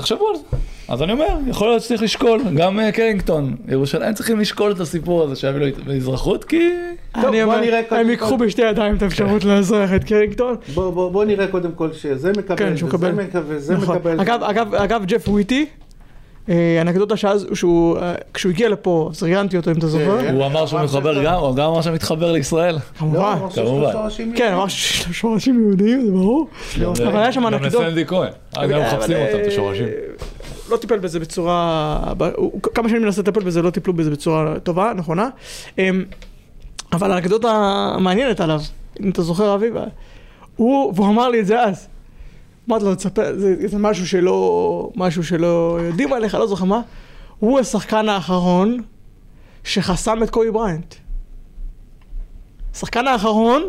תחשבו 0.00 0.28
על 0.28 0.36
זה. 0.36 0.42
אז 0.88 1.02
אני 1.02 1.12
אומר, 1.12 1.38
יכול 1.46 1.68
להיות 1.68 1.82
שצריך 1.82 2.02
לשקול, 2.02 2.40
גם 2.56 2.80
אה, 2.80 2.92
קרינגטון, 2.92 3.56
ירושלים 3.68 4.14
צריכים 4.14 4.40
לשקול 4.40 4.72
את 4.72 4.80
הסיפור 4.80 5.22
הזה 5.22 5.36
שיביא 5.36 5.72
לו 5.86 5.94
אזרחות, 5.94 6.44
כי... 6.44 6.70
אני 7.14 7.42
אומר, 7.42 7.74
הם 7.74 7.84
כל. 7.88 8.10
ייקחו 8.10 8.36
בשתי 8.36 8.62
ידיים 8.62 8.96
את 8.96 9.02
האפשרות 9.02 9.44
לאזרח 9.44 9.90
את 9.96 10.04
קרינגטון. 10.04 10.56
בוא, 10.74 10.90
בוא, 10.90 11.10
בוא 11.10 11.24
נראה 11.24 11.46
קודם 11.46 11.72
כל 11.72 11.92
שזה 11.92 12.32
מקבל, 12.38 12.56
כן, 12.56 12.72
וזה 12.72 12.86
מקבל. 12.86 13.44
וזה 13.46 13.74
נכון. 13.74 13.96
מקבל. 13.96 14.20
אגב, 14.20 14.42
אגב, 14.42 14.74
אגב, 14.74 15.04
ג'ף 15.04 15.28
וויטי, 15.28 15.66
אנקדוטה 16.80 17.16
שאז, 17.16 17.46
שהוא, 17.54 17.98
אה, 17.98 18.14
כשהוא 18.34 18.52
הגיע 18.52 18.68
לפה, 18.68 19.08
אז 19.12 19.22
ראיינתי 19.22 19.56
אותו 19.56 19.70
אם 19.70 19.78
אתה 19.78 19.86
זוכר. 19.86 20.20
כן. 20.20 20.34
הוא 20.34 20.46
אמר 20.46 20.66
שהוא 20.66 20.80
מתחבר 20.80 21.14
שזה- 21.14 21.22
גם, 21.24 21.34
הוא 21.34 21.56
גם 21.56 21.68
אמר 21.70 21.80
שהוא 21.82 21.94
מתחבר 21.94 22.32
לישראל. 22.32 22.74
לא, 22.74 22.80
כמובן. 22.98 23.36
כמובן. 23.54 23.92
שורשים 23.92 24.34
כן. 24.36 24.52
אמר 24.52 24.68
שיש 24.68 25.06
לו 25.08 25.12
שורשים 25.14 25.60
יהודיים, 25.60 26.06
זה 26.06 26.12
ברור. 26.12 26.48
אבל 27.06 27.16
היה 27.16 27.32
שם 27.32 27.40
גם 27.40 27.46
אנקדוט. 27.54 27.82
לסנדי 27.82 28.06
כהן. 28.06 28.28
אז 28.56 28.70
הם 28.70 28.76
אבל, 28.76 28.80
מחפשים 28.86 29.16
אותם, 29.16 29.36
את 29.38 29.44
אה, 29.44 29.46
השורשים. 29.48 29.86
לא 30.70 30.76
טיפל 30.76 30.98
בזה 30.98 31.20
בצורה, 31.20 31.98
כמה 32.74 32.88
שנים 32.88 33.02
מנסה 33.02 33.22
לטפל 33.22 33.40
בזה, 33.40 33.62
לא 33.62 33.70
טיפלו 33.70 33.92
בזה 33.92 34.10
בצורה 34.10 34.54
טובה, 34.62 34.92
נכונה. 34.96 35.28
אמ, 35.78 36.04
אבל 36.92 37.12
האנקדוטה 37.12 37.48
מעניינת 38.00 38.40
עליו, 38.40 38.60
אם 39.02 39.10
אתה 39.10 39.22
זוכר 39.22 39.54
אביב, 39.54 39.74
הוא, 40.56 40.92
והוא 40.96 41.08
אמר 41.08 41.28
לי 41.28 41.40
את 41.40 41.46
זה 41.46 41.60
אז. 41.62 41.88
אמרתי 42.68 42.84
לו, 42.84 42.94
תספר, 42.94 43.32
זה, 43.38 43.68
זה 43.68 43.78
משהו 43.78 44.06
שלא, 44.06 44.90
משהו 44.96 45.24
שלא 45.24 45.78
יודעים 45.82 46.12
עליך, 46.12 46.34
לא 46.34 46.46
זוכר 46.46 46.64
מה. 46.64 46.80
הוא 47.38 47.58
השחקן 47.58 48.08
האחרון 48.08 48.78
שחסם 49.64 50.22
את 50.22 50.30
קובי 50.30 50.50
בריינט. 50.50 50.94
השחקן 52.74 53.06
האחרון, 53.06 53.62
אה, 53.62 53.68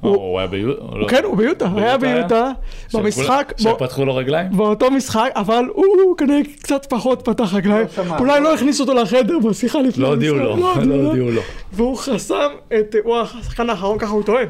הוא- 0.00 0.16
הוא 0.16 0.38
היה 0.38 0.48
ביוטה? 0.48 0.82
הוא, 0.82 1.08
כן, 1.08 1.24
הוא 1.24 1.36
ביוטה, 1.36 1.68
היה 1.76 1.98
ביוטה, 1.98 2.50
במשחק, 2.94 3.52
בו- 3.62 3.70
שפתחו 3.78 4.04
לו 4.04 4.16
רגליים? 4.16 4.56
באותו 4.56 4.90
משחק, 4.90 5.30
אבל 5.36 5.64
הוא 5.74 5.84
הוא 6.04 6.16
כנראה 6.16 6.40
קצת 6.62 6.86
פחות 6.86 7.22
פתח 7.24 7.54
רגליים, 7.54 7.86
לא. 8.08 8.18
אולי 8.18 8.40
לא 8.40 8.54
הכניס 8.54 8.80
אותו 8.80 8.94
לחדר 8.94 9.38
בשיחה 9.38 9.80
לפני 9.82 10.02
לא 10.02 10.08
הודיעו 10.08 10.36
לו, 10.36 10.52
המשחק, 10.52 10.82
לא 10.86 10.94
הודיעו 10.94 11.30
לו. 11.30 11.40
והוא 11.72 11.96
חסם 11.96 12.48
את, 12.80 12.94
הוא 13.04 13.16
השחקן 13.18 13.70
האחרון, 13.70 13.98
ככה 13.98 14.10
הוא 14.12 14.22
טוען. 14.22 14.46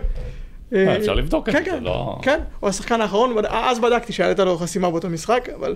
אה, 0.74 0.96
אפשר 0.96 1.14
לבדוק 1.14 1.48
את 1.48 1.54
כן, 1.54 1.64
זה, 1.64 1.70
כן, 1.70 1.84
לא- 1.84 2.18
כן, 2.22 2.40
הוא 2.60 2.68
השחקן 2.68 3.00
האחרון, 3.00 3.34
אז 3.48 3.78
בדקתי 3.78 4.12
שהייתה 4.12 4.44
לו 4.44 4.58
חסימה 4.58 4.90
באותו 4.90 5.08
משחק, 5.08 5.48
אבל... 5.56 5.74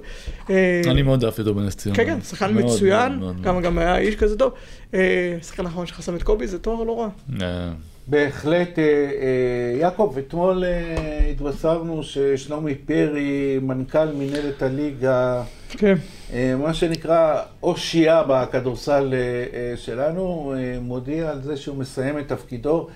אה, 0.50 0.82
אני 0.86 1.02
מאוד 1.02 1.24
אהבתי 1.24 1.40
אותו 1.40 1.54
בנס 1.54 1.76
ציונה. 1.76 1.96
כן, 1.96 2.04
כן, 2.04 2.20
שחקן 2.20 2.64
מצוין, 2.64 3.20
גם 3.42 3.60
גם 3.60 3.78
היה 3.78 3.98
איש 3.98 4.16
כזה 4.16 4.38
טוב. 4.38 4.52
אה, 4.94 5.36
השחקן 5.40 5.66
האחרון 5.66 5.86
שחסם 5.86 6.16
את 6.16 6.22
קובי 6.22 6.46
זה 6.46 6.58
תואר 6.58 6.82
לא 6.84 7.00
רע. 7.00 7.08
אה, 7.42 7.70
בהחלט, 8.08 8.78
אה, 8.78 8.84
אה, 8.84 9.78
יעקב, 9.80 10.14
אתמול 10.18 10.64
אה, 10.64 11.30
התבשרנו 11.30 12.02
ששלומי 12.02 12.74
פרי, 12.74 13.58
מנכ"ל 13.62 14.12
מנהלת 14.18 14.62
הליגה, 14.62 15.42
כן. 15.70 15.94
אה, 16.32 16.54
מה 16.62 16.74
שנקרא 16.74 17.42
אושייה 17.62 18.22
בכדורסל 18.28 19.14
אה, 19.14 19.18
אה, 19.58 19.76
שלנו, 19.76 20.54
אה, 20.56 20.78
מודיע 20.80 21.30
על 21.30 21.42
זה 21.42 21.56
שהוא 21.56 21.76
מסיים 21.76 22.18
את 22.18 22.28
תפקידו 22.28 22.88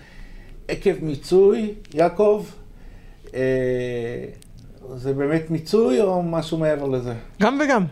עקב 0.71 0.95
מיצוי. 1.03 1.75
יעקב, 1.95 2.45
אה, 3.35 3.41
זה 4.97 5.13
באמת 5.13 5.51
מיצוי 5.51 6.01
או 6.01 6.23
משהו 6.23 6.59
מעבר 6.59 6.87
לזה? 6.87 7.15
גם 7.41 7.59
וגם. 7.65 7.85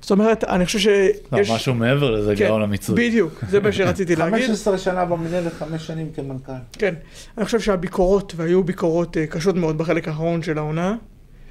זאת 0.00 0.10
אומרת, 0.10 0.44
אני 0.44 0.66
חושב 0.66 0.78
שיש... 0.78 1.16
לא, 1.32 1.54
משהו 1.54 1.74
מעבר 1.74 2.10
לזה, 2.10 2.36
כן, 2.36 2.46
גאון 2.46 2.62
למיצוי. 2.62 3.08
בדיוק, 3.08 3.44
זה 3.48 3.60
מה 3.60 3.72
שרציתי 3.72 4.16
להגיד. 4.16 4.46
15 4.46 4.78
שנה 4.78 5.04
במנהלת, 5.04 5.52
חמש 5.52 5.86
שנים 5.86 6.10
כמנכ"ל. 6.14 6.52
כן, 6.72 6.94
אני 7.38 7.44
חושב 7.44 7.60
שהביקורות, 7.60 8.32
והיו 8.36 8.64
ביקורות 8.64 9.16
אה, 9.16 9.26
קשות 9.26 9.56
מאוד 9.56 9.78
בחלק 9.78 10.08
האחרון 10.08 10.42
של 10.42 10.58
העונה, 10.58 10.96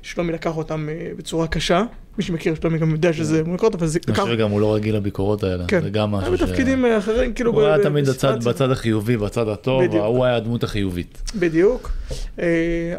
שלומי 0.01 0.33
לקח 0.33 0.57
אותם 0.57 0.89
אה, 0.89 1.11
בצורה 1.17 1.47
קשה. 1.47 1.83
מי 2.19 2.23
שמכיר 2.23 2.53
את 2.53 2.61
שלומי 2.61 2.77
גם 2.77 2.91
יודע 2.91 3.13
שזה 3.13 3.39
אמור 3.41 3.55
לקרות, 3.55 3.75
אבל 3.75 3.87
זה 3.87 3.99
אני. 4.07 4.15
חושב 4.15 4.37
גם 4.37 4.51
הוא 4.51 4.61
לא 4.61 4.75
רגיל 4.75 4.95
לביקורות 4.95 5.43
האלה, 5.43 5.63
כן, 5.67 5.81
זה 5.81 5.89
גם 5.89 6.11
משהו 6.11 6.37
ש... 6.37 6.41
בתפקידים 6.41 6.85
אה, 6.85 6.97
אחרים, 6.97 7.33
כאילו... 7.33 7.51
הוא 7.51 7.61
היה 7.61 7.83
תמיד. 7.83 8.05
בצד 8.45 8.71
החיובי, 8.71 9.17
בצד 9.17 9.47
הטוב. 9.47 9.83
הוא 9.95 10.25
היה 10.25 10.35
הדמות 10.35 10.63
החיובית. 10.63 11.31
בדיוק. 11.35 11.91
אה, 12.39 12.45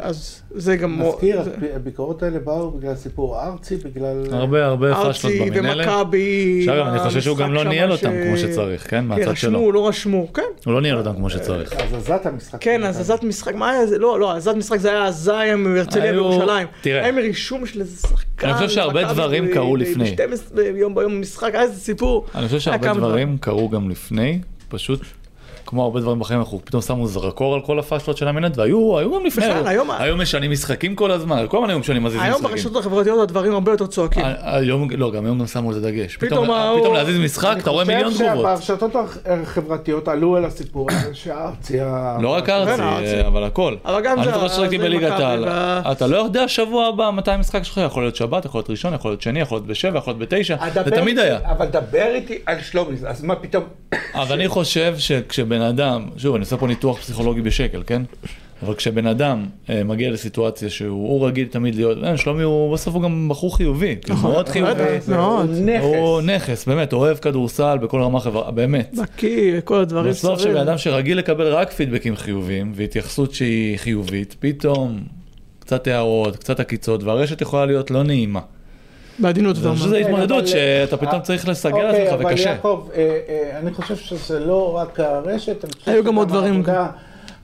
אז 0.01 0.41
זה 0.55 0.75
גם... 0.75 1.01
נזכיר, 1.01 1.43
זה- 1.43 1.51
הביקורות 1.75 2.23
האלה 2.23 2.39
באו 2.39 2.71
בגלל 2.71 2.95
סיפור 2.95 3.41
ארצי, 3.43 3.75
בגלל... 3.75 4.23
הרבה 4.31 4.65
הרבה 4.65 4.93
פשלות 4.95 5.05
ארצי 5.33 5.49
במינהלת. 5.51 5.87
ומכבי. 5.87 6.57
עכשיו 6.59 6.87
אני 6.89 6.99
חושב 6.99 7.21
שהוא 7.21 7.37
גם 7.37 7.53
לא 7.53 7.63
ניהל 7.63 7.91
אותם 7.91 8.11
כמו 8.27 8.37
שצריך, 8.37 8.83
כן? 8.83 8.89
כן, 8.89 9.05
מהצד 9.05 9.27
רשמו, 9.27 9.59
שלו. 9.59 9.71
לא 9.71 9.87
רשמו, 9.87 10.33
כן. 10.33 10.41
הוא 10.65 10.73
לא 10.73 10.81
ניהל 10.81 10.97
אותם 10.97 11.13
כמו 11.15 11.29
שצריך. 11.29 11.73
הזזת 11.77 12.25
המשחק. 12.25 12.57
כן, 12.61 12.83
הזזת 12.83 13.23
משחק, 13.23 13.55
מה 13.55 13.69
היה 13.69 13.87
זה? 13.87 13.97
לא, 13.97 14.19
לא, 14.19 14.35
הזזת 14.35 14.55
משחק 14.55 14.77
זה 14.77 14.89
היה 14.89 15.05
הזיה 15.05 15.55
מהרצליה 15.55 16.11
בירושלים. 16.11 16.67
תראה. 16.81 17.03
היה 17.03 17.11
מרישום 17.11 17.65
של 17.65 17.81
איזה 17.81 18.07
שחקן. 18.07 18.47
אני 18.47 18.53
חושב 18.53 18.69
שהרבה 18.69 19.10
דברים 19.13 19.47
קרו 19.53 19.75
לפני. 19.75 20.15
ב-12 20.15 20.55
ביום 20.55 20.95
ביום 20.95 21.21
משחק, 21.21 21.49
היה 21.53 21.63
איזה 21.63 21.79
סיפור. 21.79 22.25
אני 22.35 22.45
חושב 22.45 22.59
שהרבה 22.59 22.93
דברים 22.93 23.37
קרו 23.37 23.69
גם 23.69 23.89
לפני, 23.89 24.39
פשוט 24.69 25.01
כמו 25.71 25.83
הרבה 25.83 25.99
דברים 25.99 26.19
בחיים 26.19 26.39
אנחנו 26.39 26.59
פתאום 26.63 26.81
שמו 26.81 27.07
זרקור 27.07 27.53
על 27.55 27.61
כל 27.61 27.79
הפאשלות 27.79 28.17
של 28.17 28.27
המינט 28.27 28.57
והיו 28.57 28.97
היו 28.99 29.15
גם 29.19 29.25
לפני, 29.25 29.45
בכלל, 29.49 29.67
היום- 29.67 29.91
היו 29.91 30.17
משנים 30.17 30.51
משחקים 30.51 30.95
כל 30.95 31.11
הזמן, 31.11 31.45
כל 31.49 31.57
הזמן 31.57 31.69
היו 31.69 31.79
משנים 31.79 32.03
מזיזים 32.03 32.21
היום 32.21 32.35
משחקים. 32.35 32.51
ברשתות 32.55 32.75
החברתיות 32.75 33.19
הדברים 33.23 33.53
הרבה 33.53 33.71
יותר 33.71 33.85
צועקים. 33.87 34.23
היום, 34.41 34.87
לא, 34.91 35.11
גם 35.11 35.25
היום 35.25 35.39
גם 35.39 35.47
שמו 35.47 35.69
על 35.69 35.75
זה 35.75 35.91
דגש. 35.91 36.17
פתאום 36.17 36.43
פתאום 36.45 36.79
פתאום 36.79 36.93
להזיז 36.95 37.17
משחק, 37.19 37.55
אתה 37.61 37.69
רואה 37.69 37.85
מיליון 37.85 38.05
אני 38.05 38.15
תגובות. 38.29 38.45
חושב 38.59 38.65
שברשתות 38.77 38.95
החברתיות 39.25 40.07
עלו 40.07 40.35
על 40.35 40.45
הסיפור 40.45 40.87
הזה 40.91 41.09
שארצי... 41.15 41.79
ה- 41.81 42.17
לא 42.21 42.29
רק 42.29 42.45
כן, 42.45 42.51
ארצי, 42.53 42.81
הארצי. 42.81 43.27
אבל 43.27 43.43
הכל. 43.43 43.75
אבל 43.85 44.01
גם 44.03 44.17
אני 44.17 44.25
זה- 44.25 44.31
זוכר 44.33 44.47
ששחקתי 44.47 44.77
בליגת 44.77 45.11
העל. 45.19 45.45
אתה 45.91 46.07
לא 46.07 46.17
יודע 46.17 46.47
שבוע 46.47 46.87
הבא 46.87 47.09
מתי 47.13 47.31
המשחק 47.31 47.63
שלך, 47.63 47.79
יכול 47.85 48.03
להיות 48.03 48.15
שבת, 48.15 48.45
יכול 48.45 48.59
להיות 48.59 48.69
ראשון, 48.69 48.93
יכול 48.93 49.11
להיות 49.11 49.21
שני, 49.21 49.39
יכול 49.39 49.55
להיות 49.55 49.67
בשבע, 49.67 49.97
יכול 49.97 50.13
להיות 50.13 50.29
בתשע, 50.31 50.55
זה 50.73 50.83
תמיד 50.91 51.17
איתי- 51.17 51.21
היה. 51.29 51.39
אבל 51.51 51.65
דבר 51.65 52.07
איתי 52.13 52.37
על 52.45 52.61
שלומי, 52.61 52.95
אז 53.07 53.23
מה 53.23 53.35
פתאום... 53.35 53.63
אבל 54.13 54.35
אני 54.35 54.47
חושב 54.47 54.95
שכשבן 54.97 55.60
אדם, 55.61 56.05
שוב, 56.17 56.35
אני 56.35 56.41
עושה 56.41 56.57
פה 56.57 56.67
ניתוח 56.67 56.97
פסיכולוגי 56.97 57.41
בשקל, 57.41 57.83
כן? 57.87 58.01
אבל 58.63 58.75
כשבן 58.75 59.07
אדם 59.07 59.45
אה, 59.69 59.83
מגיע 59.83 60.11
לסיטואציה 60.11 60.69
שהוא 60.69 61.09
הוא 61.09 61.27
רגיל 61.27 61.47
תמיד 61.47 61.75
להיות, 61.75 61.97
אה, 62.03 62.17
שלומי 62.17 62.43
הוא 62.43 62.73
בסוף 62.73 62.95
הוא 62.95 63.03
גם 63.03 63.29
בחור 63.29 63.57
חיובי, 63.57 63.95
כאילו, 64.01 64.17
מאוד 64.17 64.49
חיובי. 64.49 64.83
מאוד. 65.07 65.49
הוא 65.49 65.65
נכס. 65.65 65.83
הוא 65.83 66.21
נכס, 66.21 66.65
באמת, 66.65 66.93
אוהב 66.93 67.17
כדורסל 67.17 67.77
בכל 67.77 68.01
רמה 68.01 68.19
חברה, 68.19 68.51
באמת. 68.51 68.95
בקיא, 69.01 69.61
כל 69.63 69.79
הדברים 69.79 70.11
בסוף. 70.11 70.39
שבן 70.39 70.57
אדם 70.57 70.77
שרגיל 70.77 71.17
לקבל 71.17 71.47
רק 71.47 71.71
פידבקים 71.71 72.15
חיוביים 72.15 72.71
והתייחסות 72.75 73.33
שהיא 73.33 73.77
חיובית, 73.77 74.35
פתאום 74.39 74.99
קצת 75.59 75.87
הערות, 75.87 76.35
קצת 76.35 76.59
עקיצות, 76.59 77.03
והרשת 77.03 77.41
יכולה 77.41 77.65
להיות 77.65 77.91
לא 77.91 78.03
נעימה. 78.03 78.41
בעדינות 79.19 79.57
אתה 79.57 79.67
אני 79.67 79.75
חושב 79.75 79.85
אומר. 79.87 79.97
שזו 79.99 80.09
התמודדות 80.09 80.37
אבל- 80.39 80.47
שאתה 80.47 80.97
פתאום 80.97 81.21
צריך 81.21 81.47
לסגל 81.47 81.73
אוקיי, 81.73 81.91
לעצמך 82.05 82.13
אבל 82.21 82.25
וקשה. 82.33 82.49
יעקב, 82.49 82.87
אה, 82.95 83.17
אה, 83.29 83.59
אני 83.59 83.73
חושב 83.73 83.95
שזה 83.95 84.39
לא 84.39 84.75
רק 84.75 84.99
הרשת, 84.99 85.65
אני 85.65 85.73
חושב 85.73 85.91
היו 85.91 86.03
גם 86.03 86.15
עוד 86.15 86.27
שגם 86.29 86.37
דברים. 86.37 86.53
העבודה- 86.55 86.87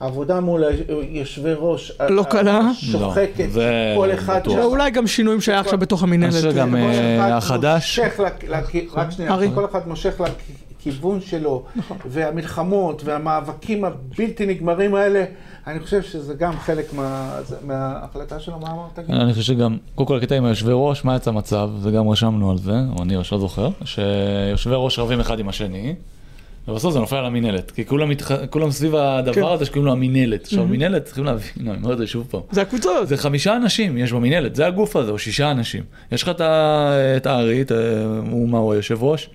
עבודה 0.00 0.40
מול 0.40 0.64
יושבי 1.10 1.50
ראש. 1.58 1.92
לא 2.08 2.22
קלה. 2.22 2.60
שוחקת, 2.74 3.38
לא, 3.38 3.46
זה 3.50 3.94
כל 3.96 4.12
אחד 4.12 4.40
בטוח. 4.42 4.54
שם. 4.54 4.62
אולי 4.62 4.90
גם 4.90 5.06
שינויים 5.06 5.40
שהיה 5.40 5.60
עכשיו 5.60 5.78
בתוך 5.78 6.02
אני 6.02 6.08
המינהלת. 6.08 6.34
חושב 6.34 6.52
גם, 6.56 6.76
אה, 6.76 6.80
כל 6.82 6.88
אה, 6.88 7.18
אחד 7.28 7.30
החדש. 7.36 7.98
רק 8.94 9.10
שנייה. 9.10 9.36
כל 9.54 9.64
אחד 9.64 9.88
מושך 9.88 10.20
לכיוון 10.88 11.20
שלו, 11.20 11.64
והמלחמות 12.06 13.02
והמאבקים 13.04 13.84
הבלתי 13.84 14.46
נגמרים 14.46 14.94
האלה, 14.94 15.24
אני 15.66 15.80
חושב 15.80 16.02
שזה 16.02 16.34
גם 16.34 16.52
חלק 16.58 16.92
מה- 16.92 17.38
זה- 17.44 17.56
מההחלטה 17.62 18.40
שלו, 18.40 18.58
מה 18.58 18.70
אמרת? 18.70 19.10
אני 19.10 19.32
חושב 19.32 19.44
שגם, 19.44 19.76
קודם 19.94 20.06
כל 20.08 20.16
הקטע 20.16 20.34
עם 20.34 20.44
היושבי 20.44 20.70
ראש, 20.74 21.04
מה 21.04 21.16
יצא 21.16 21.30
מצב, 21.30 21.70
וגם 21.82 22.08
רשמנו 22.08 22.50
על 22.50 22.58
זה, 22.58 22.72
או 22.98 23.02
אני 23.02 23.14
לא 23.16 23.38
זוכר, 23.38 23.68
שיושבי 23.84 24.74
ראש 24.76 24.98
רבים 24.98 25.20
אחד 25.20 25.38
עם 25.38 25.48
השני, 25.48 25.94
ובסוף 26.68 26.92
זה 26.92 26.98
נופל 27.00 27.16
על 27.16 27.24
המינהלת, 27.26 27.70
כי 27.70 27.86
כולם, 27.86 28.08
מתח... 28.08 28.30
כולם 28.50 28.70
סביב 28.70 28.92
כן. 28.92 28.98
הדבר 28.98 29.52
הזה 29.52 29.64
שקוראים 29.64 29.86
לו 29.86 29.92
המינהלת. 29.92 30.44
עכשיו 30.44 30.64
מינהלת, 30.66 31.04
צריכים 31.04 31.24
להבין, 31.24 31.50
אני 31.68 31.76
אומר 31.82 31.92
את 31.92 31.98
זה 31.98 32.06
שוב 32.06 32.26
פעם, 32.30 32.40
זה 32.50 32.62
הקבוצות. 32.62 33.08
זה 33.08 33.16
חמישה 33.16 33.56
אנשים 33.56 33.98
יש 33.98 34.12
במינהלת, 34.12 34.54
זה 34.56 34.66
הגוף 34.66 34.96
הזה, 34.96 35.10
או 35.10 35.18
שישה 35.18 35.50
אנשים. 35.50 35.82
יש 36.12 36.22
לך 36.22 36.28
את 36.28 36.40
הארי, 37.26 37.60
את 37.62 37.70
ה- 37.70 37.74
הוא 38.30 38.48
מה 38.48 38.58
הוא 38.58 38.72
היושב 38.72 39.02
ראש, 39.02 39.30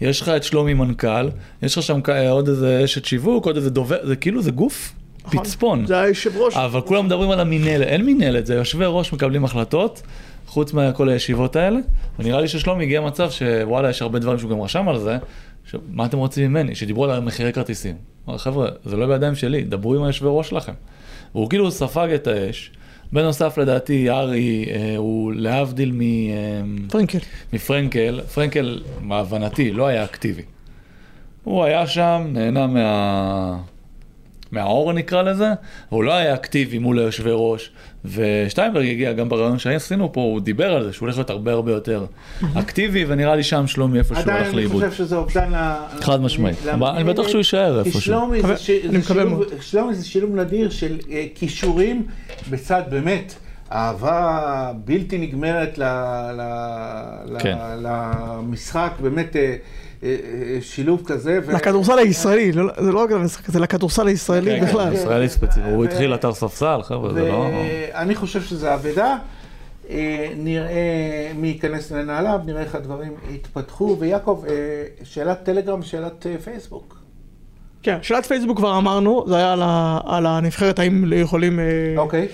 יש 0.00 0.20
לך 0.20 0.28
את 0.28 0.42
שלומי 0.42 0.74
מנכ"ל, 0.74 1.28
יש 1.62 1.78
לך 1.78 1.84
שם 1.84 2.00
עוד 2.30 2.48
איזה 2.48 2.84
אשת 2.84 3.04
שיווק, 3.04 3.46
עוד 3.46 3.56
איזה 3.56 3.70
דובר, 3.70 3.96
זה 4.06 4.16
כאילו 4.16 4.42
זה 4.42 4.50
גוף 4.50 4.92
נכון. 5.24 5.44
פצפון. 5.44 5.86
זה 5.86 6.00
היושב 6.00 6.36
ראש. 6.36 6.56
אבל 6.56 6.80
כולם 6.80 7.06
מדברים 7.06 7.30
על 7.30 7.40
המינהלת, 7.40 7.86
אין 7.86 8.04
מינהלת, 8.04 8.46
זה 8.46 8.54
יושבי 8.54 8.84
ראש 8.88 9.12
מקבלים 9.12 9.44
החלטות, 9.44 10.02
חוץ 10.46 10.72
מכל 10.72 11.08
הישיבות 11.08 11.56
האלה. 11.56 11.78
ונראה 12.18 12.40
לי 12.40 12.48
ששלומי 12.48 12.84
הגיע 12.84 13.00
מצב 13.00 13.30
שוואלה, 13.30 13.90
יש 13.90 14.02
הרבה 14.02 14.18
דברים 14.18 14.38
שהוא 14.38 14.50
גם 14.50 14.60
רשם 14.60 14.88
על 14.88 14.98
זה, 14.98 15.18
שמה 15.70 16.06
אתם 16.06 16.18
רוצים 16.18 16.50
ממני? 16.50 16.74
שדיברו 16.74 17.04
על 17.04 17.20
מחירי 17.20 17.52
כרטיסים. 17.52 17.94
חבר'ה, 18.36 18.68
זה 18.84 18.96
לא 18.96 19.06
בידיים 19.06 19.34
שלי, 19.34 19.62
דברו 19.62 19.94
עם 19.94 20.02
היושבי 20.02 20.28
ראש 20.30 20.48
שלכם. 20.48 20.72
והוא 21.34 21.48
כאילו 21.48 21.70
ספג 21.70 22.08
את 22.14 22.26
האש. 22.26 22.70
בנוסף, 23.12 23.58
לדעתי, 23.58 24.10
ארי 24.10 24.66
אה, 24.70 24.94
הוא 24.96 25.32
להבדיל 25.32 25.92
מ... 25.92 26.00
אה, 26.00 26.60
פרנקל. 26.90 27.18
מפרנקל, 27.52 28.20
פרנקל, 28.34 28.82
בהבנתי, 29.08 29.72
לא 29.72 29.86
היה 29.86 30.04
אקטיבי. 30.04 30.42
הוא 31.44 31.64
היה 31.64 31.86
שם, 31.86 32.26
נהנה 32.32 32.66
מה... 32.66 33.58
מהאור 34.52 34.92
נקרא 34.92 35.22
לזה, 35.22 35.48
הוא 35.88 36.04
לא 36.04 36.12
היה 36.12 36.34
אקטיבי 36.34 36.78
מול 36.78 36.98
היושבי 36.98 37.30
ראש, 37.32 37.70
ושטיינברג 38.04 38.86
הגיע 38.88 39.12
גם 39.12 39.28
ברעיון 39.28 39.58
שעשינו 39.58 40.12
פה, 40.12 40.20
הוא 40.20 40.40
דיבר 40.40 40.72
על 40.74 40.84
זה 40.84 40.92
שהוא 40.92 41.06
הולך 41.06 41.16
להיות 41.16 41.30
הרבה 41.30 41.52
הרבה 41.52 41.72
יותר 41.72 42.06
אקטיבי, 42.54 43.04
ונראה 43.08 43.36
לי 43.36 43.42
שם 43.42 43.66
שלומי 43.66 43.98
איפה 43.98 44.14
שהוא 44.14 44.22
עדיין 44.22 44.36
הולך 44.38 44.48
אני 44.48 44.56
לאיבוד. 44.56 44.84
חושב 44.84 45.04
שזה 45.04 45.16
אובדן 45.16 45.52
ל... 45.54 45.74
חד 46.00 46.20
משמעית. 46.20 46.56
אני 46.96 47.04
בטוח 47.04 47.28
שהוא 47.28 47.38
יישאר 47.38 47.78
איפשהו. 47.78 48.00
שלומי 48.00 48.40
זה 48.42 48.48
אני 48.88 49.02
שילוב- 50.02 50.34
נדיר 50.36 50.70
של 50.70 50.98
אה, 51.10 51.26
כישורים 51.34 52.06
בצד 52.50 52.82
באמת. 52.90 53.34
אהבה 53.72 54.40
בלתי 54.84 55.18
נגמרת 55.18 55.78
ל- 55.78 55.82
ל- 56.32 56.40
ל- 57.32 57.38
כן. 57.38 57.56
למשחק, 57.82 58.90
באמת 59.02 59.36
אה, 59.36 59.56
שילוב 60.60 61.02
כזה. 61.06 61.40
לכדורסל 61.48 61.98
הישראלי, 61.98 62.52
לא- 62.52 62.72
זה 62.78 62.92
לא 62.92 62.98
רק 63.02 63.10
למשחק, 63.10 63.50
זה 63.50 63.60
לכדורסל 63.60 64.06
הישראלי 64.06 64.60
כן, 64.60 64.66
בכלל. 64.66 64.90
כן, 64.90 64.92
ישראלי 64.96 65.28
ספציפי, 65.28 65.70
הוא 65.70 65.84
התחיל 65.84 66.14
אתר 66.14 66.32
ספסל, 66.32 66.80
חבר'ה, 66.82 67.12
זה 67.12 67.28
לא... 67.28 67.48
ואני 67.94 68.14
חושב 68.14 68.42
שזה 68.42 68.74
אבדה. 68.74 69.16
אה, 69.90 70.28
נראה 70.36 70.80
מי 71.36 71.48
ייכנס 71.48 71.92
לנעליו, 71.92 72.40
נראה 72.46 72.62
איך 72.62 72.74
הדברים 72.74 73.12
יתפתחו. 73.34 73.96
ויעקב, 74.00 74.44
אה, 74.48 74.54
שאלת 75.04 75.42
טלגרם, 75.44 75.82
שאלת 75.82 76.26
אה, 76.26 76.38
פייסבוק. 76.44 76.98
כן, 77.82 77.98
שאלת 78.02 78.26
פייסבוק 78.26 78.56
כבר 78.58 78.78
אמרנו, 78.78 79.24
זה 79.28 79.36
היה 79.36 79.52
על 79.52 79.60
ה- 79.62 79.98
על 80.04 80.26
הנבחרת, 80.26 80.78
האם 80.78 81.12
יכולים... 81.16 81.60
אה, 81.60 81.64
אוקיי. 81.96 82.28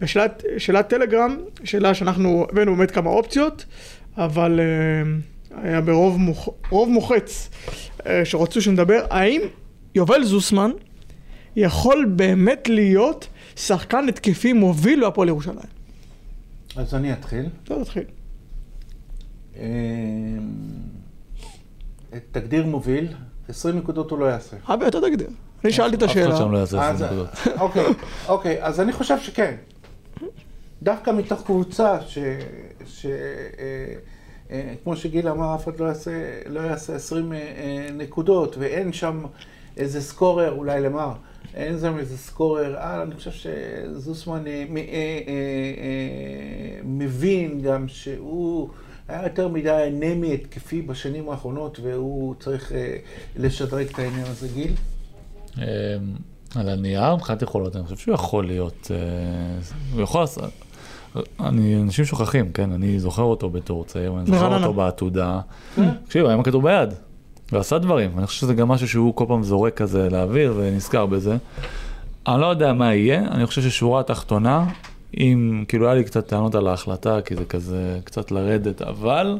ושאלת 0.00 0.42
שאלת 0.58 0.88
טלגרם, 0.88 1.36
שאלה 1.64 1.94
שאנחנו 1.94 2.46
הבאנו 2.52 2.76
באמת 2.76 2.90
כמה 2.90 3.10
אופציות, 3.10 3.64
אבל 4.18 4.60
אה, 4.60 4.64
היה 5.62 5.80
ברוב 5.80 6.16
מוח, 6.18 6.48
רוב 6.70 6.88
מוחץ 6.88 7.50
אה, 8.06 8.24
שרצו 8.24 8.62
שנדבר, 8.62 9.06
האם 9.10 9.40
יובל 9.94 10.24
זוסמן 10.24 10.70
יכול 11.56 12.04
באמת 12.16 12.68
להיות 12.68 13.28
שחקן 13.56 14.08
התקפי 14.08 14.52
מוביל 14.52 15.00
בהפועל 15.00 15.28
ירושלים? 15.28 15.58
אז 16.76 16.94
אני 16.94 17.12
אתחיל. 17.12 17.46
לא 17.70 17.84
תתחיל. 17.84 18.02
אה, 19.56 19.62
תגדיר 22.32 22.66
מוביל, 22.66 23.08
20 23.48 23.76
נקודות 23.78 24.10
הוא 24.10 24.18
לא 24.18 24.24
יעשה. 24.24 24.56
אבי, 24.68 24.88
אתה 24.88 24.98
תגדיר. 25.00 25.28
אני 25.64 25.72
שאלתי 25.72 25.96
את 25.96 26.02
אף 26.02 26.10
אחד 26.10 26.20
השאלה. 26.20 26.36
שם 26.36 26.52
לא 26.52 26.58
יעשה 26.58 26.90
אז- 26.90 27.02
20 27.02 27.20
נקודות. 27.20 27.28
אוקיי, 27.60 27.84
אוקיי, 28.28 28.64
אז 28.64 28.80
אני 28.80 28.92
חושב 28.92 29.18
שכן. 29.20 29.54
דווקא 30.82 31.10
מתוך 31.10 31.42
קבוצה 31.46 31.96
ש... 32.06 32.18
אה, 34.50 34.56
אה, 34.56 34.74
כמו 34.84 34.96
שגיל 34.96 35.28
אמר, 35.28 35.54
אף 35.54 35.64
אחד 35.64 35.80
לא 35.80 35.84
יעשה, 35.84 36.10
לא 36.46 36.60
יעשה 36.60 36.94
20 36.94 37.32
אה, 37.32 37.38
אה, 37.38 37.88
נקודות, 37.92 38.56
ואין 38.58 38.92
שם 38.92 39.24
איזה 39.76 40.00
סקורר, 40.00 40.52
אולי 40.52 40.80
למר, 40.80 41.12
אין 41.54 41.80
שם 41.80 41.98
איזה 41.98 42.18
סקורר 42.18 42.76
על, 42.78 43.00
אני 43.00 43.14
חושב 43.14 43.30
שזוסמן 43.30 44.46
אה, 44.46 44.52
אה, 44.52 44.76
אה, 44.76 44.82
אה, 45.26 46.80
מבין 46.84 47.60
גם 47.60 47.88
שהוא 47.88 48.68
היה 49.08 49.22
יותר 49.22 49.48
מדי 49.48 49.88
אנמי 49.88 50.34
התקפי 50.34 50.82
בשנים 50.82 51.28
האחרונות, 51.28 51.80
והוא 51.82 52.34
צריך 52.40 52.72
אה, 52.72 52.96
לשדרג 53.36 53.86
את 53.86 53.98
העניין 53.98 54.26
הזה, 54.26 54.48
גיל. 54.54 54.72
על 56.54 56.68
הנייר, 56.68 57.16
מבחינת 57.16 57.42
יכולות, 57.42 57.76
אני 57.76 57.84
חושב 57.84 57.96
שהוא 57.96 58.14
יכול 58.14 58.46
להיות, 58.46 58.90
אה, 58.90 59.58
הוא 59.92 60.02
יכול 60.02 60.22
אני, 61.40 61.76
אנשים 61.82 62.04
שוכחים, 62.04 62.52
כן, 62.52 62.72
אני 62.72 62.98
זוכר 62.98 63.22
אותו 63.22 63.50
בתור 63.50 63.84
צעיר, 63.84 64.14
אני 64.18 64.26
זוכר. 64.26 64.56
אותו 64.56 64.74
בעתודה. 64.74 65.40
תקשיב, 66.04 66.22
הוא 66.22 66.28
היה 66.28 66.34
עם 66.34 66.40
הכדור 66.40 66.62
ביד, 66.62 66.94
ועשה 67.52 67.78
דברים, 67.78 68.10
אני 68.18 68.26
חושב 68.26 68.40
שזה 68.40 68.54
גם 68.54 68.68
משהו 68.68 68.88
שהוא 68.88 69.14
כל 69.14 69.24
פעם 69.28 69.42
זורק 69.42 69.74
כזה 69.74 70.08
לאוויר 70.10 70.54
ונזכר 70.56 71.06
בזה. 71.06 71.36
אני 72.26 72.40
לא 72.40 72.46
יודע 72.46 72.72
מה 72.72 72.94
יהיה, 72.94 73.20
אני 73.30 73.46
חושב 73.46 73.62
ששורה 73.62 74.00
התחתונה, 74.00 74.64
אם, 75.16 75.64
כאילו 75.68 75.86
היה 75.86 75.94
לי 75.94 76.04
קצת 76.04 76.26
טענות 76.26 76.54
על 76.54 76.66
ההחלטה, 76.66 77.18
כי 77.24 77.36
זה 77.36 77.44
כזה 77.44 77.98
קצת 78.04 78.30
לרדת, 78.30 78.82
אבל 78.82 79.38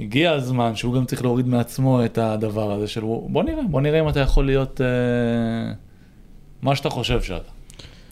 הגיע 0.00 0.32
הזמן 0.32 0.76
שהוא 0.76 0.94
גם 0.94 1.04
צריך 1.04 1.22
להוריד 1.22 1.48
מעצמו 1.48 2.04
את 2.04 2.18
הדבר 2.18 2.72
הזה 2.72 2.86
של 2.86 3.00
בוא 3.00 3.42
נראה, 3.42 3.62
בוא 3.70 3.80
נראה 3.80 4.00
אם 4.00 4.08
אתה 4.08 4.20
יכול 4.20 4.46
להיות 4.46 4.80
אה, 4.80 5.72
מה 6.62 6.76
שאתה 6.76 6.90
חושב 6.90 7.22
שאתה. 7.22 7.50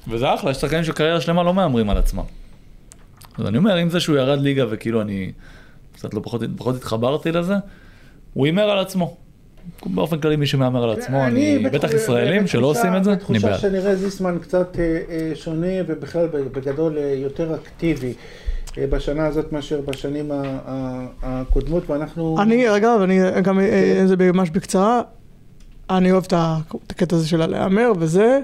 וזה 0.09 0.35
אחלה, 0.35 0.51
יש 0.51 0.57
שחקנים 0.57 0.85
של 0.85 0.93
קריירה 0.93 1.21
שלמה 1.21 1.43
לא 1.43 1.55
מהמרים 1.55 1.91
על 1.91 1.97
עצמם. 1.97 2.25
אז 3.39 3.47
אני 3.47 3.59
אומר, 3.59 3.83
אם 3.83 3.91
זה 3.91 4.01
שהוא 4.01 4.17
ירד 4.17 4.39
ליגה 4.41 4.65
וכאילו 4.71 5.01
אני 5.01 5.33
קצת 5.95 6.15
לא 6.15 6.21
פחות, 6.25 6.43
פחות 6.57 6.75
התחברתי 6.77 7.33
לזה, 7.33 7.55
הוא 8.35 8.47
הימר 8.47 8.63
על 8.71 8.79
עצמו. 8.79 9.17
באופן 9.87 10.19
כללי 10.21 10.37
מי 10.37 10.47
שמהמר 10.47 10.85
על 10.85 10.91
עצמו, 10.91 11.25
אני, 11.25 11.59
בתחוש- 11.59 11.75
בטח 11.75 11.95
ישראלים 11.95 12.47
שלא 12.47 12.61
בתחושה- 12.73 12.79
עושים 12.81 12.97
את 12.97 13.05
זה, 13.05 13.11
אני 13.11 13.19
בתחושה 13.19 13.49
בעד. 13.49 13.61
שנראה 13.61 13.97
זיסמן 13.97 14.39
קצת 14.43 14.77
אה, 14.79 14.85
אה, 15.11 15.33
שונה 15.35 15.67
ובכלל 15.87 16.27
בגדול 16.27 16.99
אה, 16.99 17.15
יותר 17.19 17.55
אקטיבי 17.55 18.13
בשנה 18.79 19.27
הזאת 19.27 19.53
מאשר 19.53 19.81
בשנים 19.81 20.31
הקודמות, 21.23 21.91
ואנחנו... 21.91 22.37
אני, 22.43 22.77
אגב, 22.77 23.01
אני 23.03 23.19
גם, 23.43 23.59
זה 24.07 24.17
ממש 24.17 24.51
בקצרה, 24.51 25.03
אני 25.91 26.13
אוהב 26.13 26.25
את 26.27 26.33
הקטע 26.91 27.17
הזה 27.17 27.29
של 27.29 27.43
הלהמר 27.43 27.93
וזה. 27.99 28.39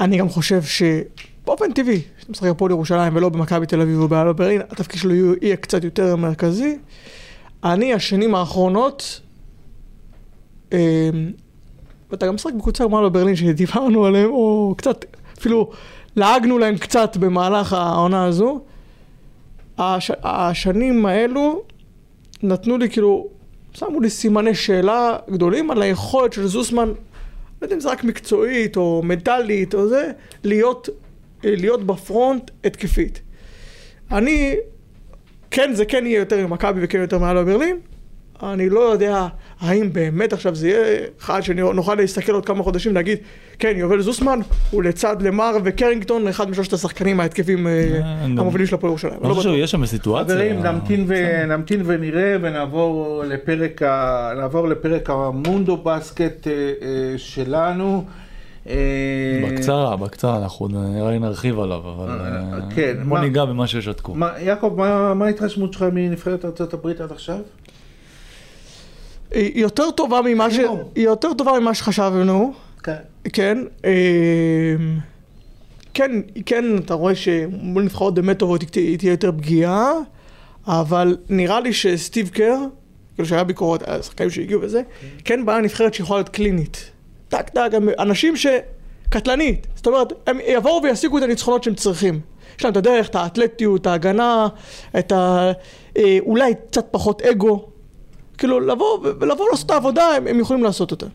אני 0.00 0.16
גם 0.18 0.28
חושב 0.28 0.62
שבאופן 1.50 1.72
טבעי, 1.72 2.00
שאתה 2.18 2.32
משחק 2.32 2.48
הפועל 2.48 2.70
ירושלים 2.70 3.16
ולא 3.16 3.28
במכבי 3.28 3.66
תל 3.66 3.80
אביב 3.80 3.98
או 4.00 4.08
באלו 4.08 4.34
ברלין, 4.34 4.60
התפקיד 4.60 5.00
שלו 5.00 5.14
יהיה- 5.14 5.56
קצת 5.56 5.84
יותר 5.84 6.16
מרכזי. 6.16 6.78
אני, 7.64 7.94
השנים 7.94 8.34
האחרונות, 8.34 9.20
אה, 10.72 11.10
ואתה 12.10 12.26
גם 12.26 12.34
משחק 12.34 12.52
בקבוצה 12.52 12.84
כמו 12.84 12.98
אלו 12.98 13.10
ברלין 13.10 13.36
שדיברנו 13.36 14.04
עליהם, 14.04 14.30
או 14.30 14.74
קצת, 14.78 15.04
אפילו 15.38 15.70
לעגנו 16.16 16.58
להם 16.58 16.78
קצת 16.78 17.16
במהלך 17.16 17.72
העונה 17.72 18.24
הזו. 18.24 18.60
הש, 19.78 20.10
השנים 20.22 21.06
האלו 21.06 21.62
נתנו 22.42 22.78
לי 22.78 22.90
כאילו, 22.90 23.26
שמו 23.72 24.00
לי 24.00 24.10
סימני 24.10 24.54
שאלה 24.54 25.16
גדולים 25.30 25.70
על 25.70 25.82
היכולת 25.82 26.32
של 26.32 26.46
זוסמן, 26.46 26.88
לא 26.88 27.66
יודע 27.66 27.74
אם 27.74 27.80
זה 27.80 27.90
רק 27.90 28.04
מקצועית 28.04 28.76
או 28.76 29.02
מנטלית 29.04 29.74
או 29.74 29.88
זה, 29.88 30.10
להיות, 30.44 30.88
להיות 31.44 31.86
בפרונט 31.86 32.50
התקפית. 32.64 33.20
אני, 34.12 34.56
כן, 35.50 35.70
זה 35.74 35.84
כן 35.84 36.06
יהיה 36.06 36.18
יותר 36.18 36.46
ממכבי 36.46 36.80
וכן 36.82 37.00
יותר 37.00 37.18
מעל 37.18 37.44
ברלין. 37.44 37.76
אני 38.42 38.68
לא 38.68 38.80
יודע 38.80 39.26
האם 39.60 39.92
באמת 39.92 40.32
עכשיו 40.32 40.54
זה 40.54 40.68
יהיה 40.68 41.06
אחד 41.20 41.40
שנוכל 41.40 41.94
להסתכל 41.94 42.32
עוד 42.32 42.46
כמה 42.46 42.62
חודשים 42.62 42.92
ולהגיד, 42.92 43.18
כן, 43.58 43.72
יובל 43.76 44.00
זוסמן 44.00 44.40
הוא 44.70 44.82
לצד 44.82 45.22
למר 45.22 45.56
וקרינגטון, 45.64 46.28
אחד 46.28 46.50
משלושת 46.50 46.72
השחקנים 46.72 47.20
ההתקפים 47.20 47.66
אה, 47.66 47.72
אה, 47.72 48.24
המובילים 48.24 48.66
של 48.66 48.74
הפועל 48.74 48.90
ירושלים. 48.90 49.18
לא 49.22 49.34
חושב. 49.34 49.50
שיש 49.50 49.70
שם 49.70 49.86
סיטואציה. 49.86 50.34
חברים, 50.34 50.62
נמתין, 51.48 51.82
ונראה 51.86 52.36
ונעבור 52.40 53.22
לפרק, 53.26 53.82
ה... 53.82 54.32
נעבור 54.36 54.68
לפרק 54.68 55.10
המונדו 55.10 55.76
בסקט 55.76 56.46
אה, 56.46 56.52
אה, 56.52 57.14
שלנו. 57.16 58.04
אה, 58.68 58.74
בקצרה, 59.48 59.96
בקצרה, 59.96 60.36
אנחנו 60.42 60.68
נראה 60.68 61.10
לי 61.10 61.18
נרחיב 61.18 61.60
עליו, 61.60 61.78
אבל 61.78 62.08
אה, 62.10 62.26
אה, 62.26 62.58
כן, 62.74 62.96
בוא 63.08 63.18
מה- 63.18 63.20
ניגע 63.20 63.44
במה 63.44 63.66
ששתקו. 63.66 64.14
מה, 64.14 64.30
יעקב, 64.38 64.74
מה, 64.76 65.14
מה 65.14 65.26
ההתרשמות 65.26 65.72
שלך 65.72 65.84
מנבחרת 65.92 66.44
ארצות 66.44 66.74
הברית 66.74 67.00
עד 67.00 67.12
עכשיו? 67.12 67.38
היא 69.30 69.62
יותר 69.62 69.90
טובה 69.90 70.20
ממה 70.26 70.50
ש... 70.50 70.58
היא 70.94 71.04
יותר 71.04 71.28
טובה 71.38 71.60
ממה 71.60 71.74
שחשבנו, 71.74 72.52
כן. 72.82 72.94
כן. 73.32 73.58
אה, 73.84 73.90
כן, 75.94 76.10
כן, 76.46 76.64
אתה 76.78 76.94
רואה 76.94 77.14
שמול 77.14 77.82
נבחרות 77.82 78.14
באמת 78.14 78.38
טובות 78.38 78.60
היא 78.60 78.68
תה- 78.68 78.80
היא 78.80 78.98
תהיה 78.98 79.10
יותר 79.10 79.32
פגיעה, 79.32 79.90
אבל 80.66 81.16
נראה 81.28 81.60
לי 81.60 81.72
שסטיב 81.72 82.28
קר, 82.28 82.56
כאילו 83.14 83.28
שהיה 83.28 83.44
ביקורות, 83.44 83.82
היה 83.88 84.02
שחקנים 84.02 84.30
שהגיעו 84.30 84.60
וזה, 84.62 84.82
כן 85.24 85.46
באה 85.46 85.60
נבחרת 85.60 85.94
שיכולה 85.94 86.18
להיות 86.18 86.28
קלינית. 86.28 86.90
טק 87.30 87.48
טק, 87.48 87.70
הם 87.72 87.88
אנשים. 87.98 88.34
קטלנית. 89.10 89.66
זאת 89.76 89.86
אומרת, 89.86 90.12
הם 90.26 90.38
יבואו 90.46 90.82
וישיגו 90.82 91.18
את 91.18 91.22
הניצחונות 91.22 91.64
שהם 91.64 91.74
צריכים. 91.74 92.20
יש 92.58 92.64
להם 92.64 92.72
את 92.72 92.76
הדרך, 92.76 93.08
את 93.08 93.14
האתלטיות, 93.14 93.86
ההגנה, 93.86 94.48
את 94.98 95.12
ה... 95.12 95.52
אה, 95.96 96.18
אולי 96.20 96.54
קצת 96.70 96.86
פחות 96.90 97.22
אגו. 97.22 97.68
כאילו, 98.38 98.60
לבוא 98.60 98.98
ולבוא 99.02 99.50
לעשות 99.50 99.66
את 99.66 99.70
העבודה, 99.70 100.04
הם, 100.04 100.26
הם 100.26 100.40
יכולים 100.40 100.64
לעשות 100.64 100.90
אותה. 100.90 101.06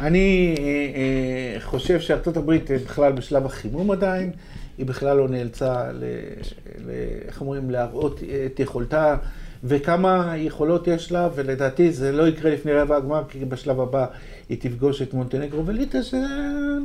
אני 0.00 0.54
אה, 0.58 0.64
אה, 0.64 1.60
חושב 1.60 2.00
שארצות 2.00 2.36
הברית 2.36 2.70
אה, 2.70 2.76
בכלל 2.76 3.12
בשלב 3.12 3.46
החימום 3.46 3.90
עדיין, 3.90 4.30
היא 4.78 4.86
בכלל 4.86 5.16
לא 5.16 5.28
נאלצה, 5.28 5.90
איך 7.28 7.40
אומרים, 7.40 7.70
להראות 7.70 8.20
את 8.46 8.60
יכולתה 8.60 9.16
וכמה 9.64 10.32
יכולות 10.36 10.86
יש 10.88 11.12
לה, 11.12 11.28
ולדעתי 11.34 11.92
זה 11.92 12.12
לא 12.12 12.28
יקרה 12.28 12.50
לפני 12.50 12.72
רבע 12.72 12.96
הגמר, 12.96 13.22
כי 13.28 13.44
בשלב 13.44 13.80
הבא 13.80 14.06
היא 14.48 14.58
תפגוש 14.60 15.02
את 15.02 15.14
מונטנגרו 15.14 15.66
וליטא, 15.66 16.02
שזה 16.02 16.18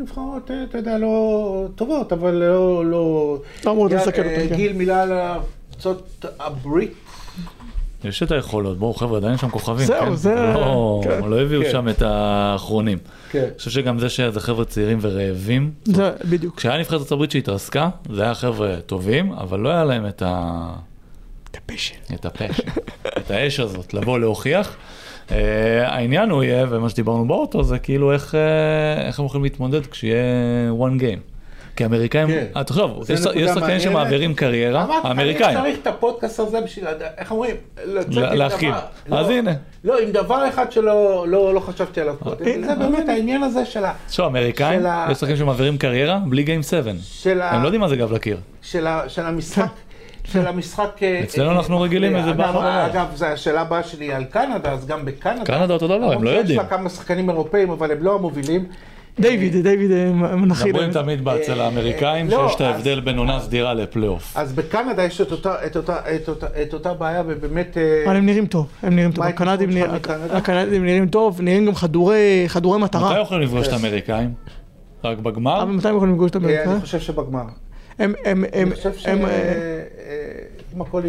נבחרות, 0.02 0.52
אה, 0.52 0.64
אתה 0.70 0.78
יודע, 0.78 0.98
לא 0.98 1.68
טובות, 1.76 2.14
אבל 2.14 2.32
לא... 2.34 2.86
לא... 2.86 3.38
לא 3.66 3.72
אמור 3.72 3.88
לסכן 3.88 4.24
אה, 4.24 4.36
אותם, 4.36 4.50
כן. 4.50 4.56
גיל, 4.56 4.74
מילה 4.74 5.04
על 5.04 5.12
ארצות 5.74 6.26
הברית. 6.40 6.94
יש 8.04 8.24
את 8.24 8.32
היכולות, 8.32 8.78
בואו 8.78 8.94
חבר'ה, 8.94 9.18
עדיין 9.18 9.34
יש 9.34 9.42
שם 9.42 9.50
כוכבים, 9.50 9.86
זהו, 9.88 10.06
כן? 10.06 10.16
זה- 10.16 10.36
לא, 10.36 11.02
כן. 11.04 11.24
לא 11.30 11.42
הביאו 11.42 11.62
כן. 11.64 11.72
שם 11.72 11.90
את 11.90 12.02
האחרונים. 12.02 12.98
כן. 13.32 13.40
אני 13.40 13.58
חושב 13.58 13.72
שגם 13.72 14.00
זה 14.00 14.10
שזה 14.10 14.40
חבר'ה 14.40 14.66
צעירים 14.66 14.98
ורעבים, 15.02 15.72
זה 15.86 16.12
בדיוק. 16.30 16.56
כשהיה 16.58 16.78
נבחרת 16.78 16.94
ארצות 17.00 17.12
הברית 17.12 17.32
שהתרסקה, 17.32 17.90
זה 18.14 18.24
היה 18.24 18.34
חבר'ה 18.36 18.76
טובים, 18.86 19.32
אבל 19.32 19.60
לא 19.60 19.70
היה 19.70 19.84
להם 19.84 20.08
את 20.08 20.22
ה... 20.26 20.74
את 21.54 21.58
ה 21.58 21.62
passion. 21.62 21.96
את 22.14 22.26
ה 22.26 22.30
passion, 22.30 22.64
את 23.18 23.32
האש 23.32 23.60
הזאת, 23.60 23.94
לבוא 23.94 24.20
להוכיח. 24.20 24.76
אה, 25.28 25.32
העניין 25.86 26.30
הוא 26.30 26.44
יהיה, 26.44 26.66
ומה 26.70 26.90
שדיברנו 26.90 27.28
באוטו, 27.28 27.64
זה 27.64 27.80
כאילו 27.80 28.12
איך, 28.14 28.34
אה, 28.34 28.38
איך 29.08 29.20
הם 29.20 29.26
יכולים 29.26 29.44
להתמודד 29.44 29.86
כשיהיה 29.88 30.24
one 30.80 31.02
game. 31.02 31.20
כי 31.76 31.84
האמריקאים, 31.84 32.28
כן. 32.28 32.46
אה, 32.56 32.64
תחשוב, 32.64 33.12
יש 33.36 33.50
שחקנים. 33.50 33.80
שמעבירים 33.80 34.34
קריירה, 34.36 34.84
אמרתי, 34.84 35.08
האמריקאים, 35.08 35.58
אני 35.58 35.64
צריך 35.66 35.78
את 35.82 35.88
הפודקאסט 35.88 36.40
הזה 36.40 36.62
בשביל, 36.62 36.86
איך 37.18 37.32
אומרים? 37.32 37.56
להחכים. 38.12 38.72
דבר- 39.08 39.20
אז 39.20 39.28
לא, 39.30 39.34
הנה. 39.34 39.52
לא, 39.84 40.00
עם 40.00 40.12
דבר 40.12 40.50
אחד 40.50 40.72
שלא 40.72 41.26
לא, 41.28 41.54
לא 41.54 41.60
חשבתי 41.60 42.02
עליו 42.02 42.16
קודם. 42.20 42.46
הנה, 42.48 42.68
זה 42.68 42.76
באמת 42.76 43.00
הנה. 43.00 43.14
העניין 43.14 43.44
הזה 43.44 43.66
של 43.66 43.86
ה... 43.86 43.94
תחשוב, 44.08 44.26
האמריקאים, 44.26 44.82
יש 45.12 45.18
שחקנים 45.18 45.38
שמעבירים 45.38 45.78
קריירה 45.78 46.20
בלי 46.30 46.44
גיים 46.44 46.64
7. 46.64 46.92
של 47.04 47.42
ה... 47.42 47.52
הם 47.52 47.62
לא 47.62 47.68
יודעים 47.68 47.82
מה 47.82 47.90
זה 47.90 47.96
גב 47.96 48.14
לקיר. 48.14 48.38
של 48.62 48.88
ה- 48.88 49.04
של 49.10 49.26
המשחק. 49.26 49.66
של 50.24 50.48
המשחק... 50.48 50.90
אה, 51.02 51.22
אצלנו 51.24 51.50
אה, 51.50 51.56
אנחנו 51.56 51.82
רגילים 51.82 52.16
אה, 52.16 52.20
לזה 52.22 52.30
אגב, 52.30 52.38
בעבר 52.38 52.60
רב. 52.60 52.90
אגב, 52.92 53.06
זו 53.16 53.26
השאלה 53.26 53.62
הבאה 53.62 53.84
שלי 53.84 54.14
על 54.14 54.24
קנדה, 54.24 54.72
אז 54.72 54.86
גם 54.86 55.06
בקנדה. 55.06 55.46
קנדה 55.46 55.74
אותו 55.74 55.88
דבר, 55.88 56.12
הם 56.14 56.24
לא 56.24 56.30
יודעים. 56.30 56.58
לה 56.60 56.66
כמה 56.66 56.90
שחקנים 56.90 57.30
אירופאים, 57.30 57.70
אבל 57.70 57.92
הם 57.92 57.98
לא 58.04 58.16
המובילים. 58.16 58.66
דיוויד, 59.20 59.56
דיוויד 59.68 59.92
אה, 59.92 60.12
מנחיל. 60.36 60.72
מדברים 60.72 60.92
תמיד 60.92 61.28
אצל 61.28 61.60
האמריקאים 61.62 62.30
לא, 62.30 62.48
שיש 62.48 62.56
את 62.56 62.62
ההבדל 62.62 63.00
בין 63.00 63.18
עונה 63.18 63.40
סדירה 63.40 63.74
לפלייאוף. 63.74 64.38
אז 64.38 64.54
בקנדה 64.54 65.04
יש 65.04 65.22
את 65.22 65.32
אותה- 66.74 66.94
בעיה, 66.94 67.24
ובאמת... 67.28 67.78
אה, 67.78 68.04
אבל 68.08 68.16
הם 68.16 68.26
נראים 68.26 68.46
טוב, 68.46 68.68
הם 68.84 68.96
נראים 68.96 69.12
טוב. 69.12 69.26
הקנדים 69.26 69.70
נראים- 70.84 71.08
טוב, 71.08 71.42
נראים 71.42 71.66
גם 71.66 71.76
חדורי 71.76 72.44
חדורי 72.48 72.80
מתי 72.80 72.98
מטרה. 72.98 73.20
יכולים 73.22 73.44
לפגוש 73.44 73.68
את 73.68 73.74
האמריקאים? 73.74 74.34
רק 75.04 75.18
בגמר? 75.18 75.64
אבל 75.64 75.72
מתי 75.72 75.88
הם 75.88 75.96
יכולים 75.96 76.14
לפגוש 76.14 76.32
את 76.32 76.36
אה, 76.36 76.42
אמריקה? 76.42 76.72
אני 76.72 76.82
חושב 76.82 77.00
שבגמר. 77.00 77.44
הם, 78.00 78.14
הם, 78.26 78.44
הם, 78.54 78.68
אני 78.68 78.76
חושב 78.76 78.92
הם, 79.06 79.26
אה, 79.26 79.32
שאם 80.72 80.82
הכל 80.82 81.02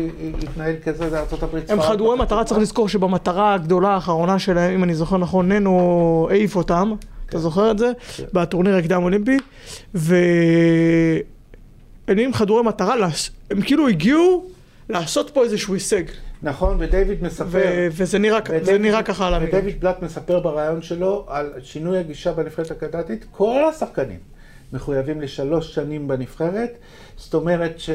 יתנהל 0.42 0.74
כזה, 0.84 1.10
זה 1.10 1.18
הברית. 1.42 1.70
הם 1.70 1.80
חדורי 1.82 2.18
מטרה, 2.18 2.44
צריך 2.44 2.60
לזכור 2.60 2.88
שבמטרה 2.88 3.54
הגדולה 3.54 3.88
האחרונה 3.88 4.38
שלהם, 4.38 4.74
אם 4.74 4.84
אני 4.84 4.94
זוכר 4.94 5.16
נכון, 5.16 5.52
ננו 5.52 6.28
העיף 6.30 6.56
אותם, 6.56 6.92
אתה 7.28 7.38
זוכר 7.38 7.70
את 7.70 7.78
זה? 7.78 7.92
בטורניר 8.32 8.76
הקדם 8.76 9.02
אולימפי, 9.02 9.36
והם 9.94 10.12
נהיים 12.08 12.32
חדורי 12.34 12.62
מטרה, 12.62 12.94
הם 13.50 13.60
כאילו 13.62 13.88
הגיעו 13.88 14.44
לעשות 14.88 15.30
פה 15.30 15.42
איזשהו 15.44 15.74
הישג. 15.74 16.02
נכון, 16.42 16.76
ודייוויד 16.80 17.22
מספר... 17.22 17.44
ו- 17.50 17.86
וזה 17.90 18.18
נראה, 18.18 18.38
ודייוויד- 18.38 18.64
זה 18.64 18.78
נראה 18.78 19.02
ככה 19.02 19.26
על 19.26 19.34
המגרש. 19.34 19.48
ודייוויד 19.48 19.80
בלאט 19.80 20.02
מספר 20.02 20.40
בריאיון 20.40 20.82
שלו 20.82 21.24
על 21.28 21.50
שינוי 21.62 21.98
הגישה 21.98 22.32
בנבחרת 22.32 22.70
הקנדית. 22.70 23.24
כל 23.30 23.64
השחקנים 23.68 24.18
מחויבים 24.74 25.20
לשלוש 25.20 25.74
שנים 25.74 26.08
בנבחרת. 26.08 26.78
זאת 27.16 27.34
אומרת 27.34 27.74
ש... 27.78 27.90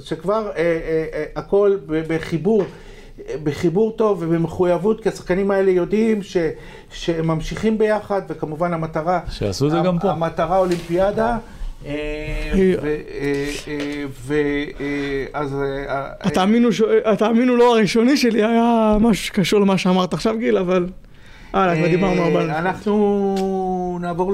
שכבר 0.00 0.50
אה, 0.56 0.62
אה, 0.62 0.72
אה, 1.14 1.24
הכל 1.36 1.76
ב- 1.86 2.14
בחיבור. 2.14 2.64
בחיבור 3.42 3.92
טוב 3.96 4.18
ובמחויבות, 4.22 5.02
כי 5.02 5.08
השחקנים 5.08 5.50
האלה 5.50 5.70
יודעים 5.70 6.22
ש, 6.22 6.36
שהם 6.92 7.26
ממשיכים 7.26 7.78
ביחד, 7.78 8.22
וכמובן 8.28 8.72
המטרה... 8.72 9.20
שיעשו 9.30 9.66
את 9.66 9.70
זה 9.70 9.76
גם 9.84 9.98
פה. 9.98 10.10
המטרה 10.10 10.58
אולימפיאדה. 10.58 11.38
אה, 11.86 11.92
היא- 12.52 12.76
ו- 12.82 12.86
אה, 12.86 12.94
אה, 13.68 14.04
ו... 14.10 14.34
אה, 14.80 15.24
אז... 15.32 15.54
אה, 15.54 16.06
התאמינו 17.04 17.56
לא 17.56 17.76
הראשוני 17.76 18.16
שלי 18.16 18.44
היה 18.44 18.96
משהו 19.00 19.24
שקשור 19.26 19.60
למה 19.60 19.78
שאמרת 19.78 20.12
עכשיו 20.14 20.38
גיל, 20.38 20.58
אבל... 20.58 20.86
הלאה, 21.52 21.76
כבר 21.76 21.86
דיברנו 21.88 22.22
הרבה 22.22 22.40
על 22.40 22.50
אה, 22.50 22.54
זה. 22.54 22.58
אנחנו 23.98 24.08
נעבור 24.08 24.32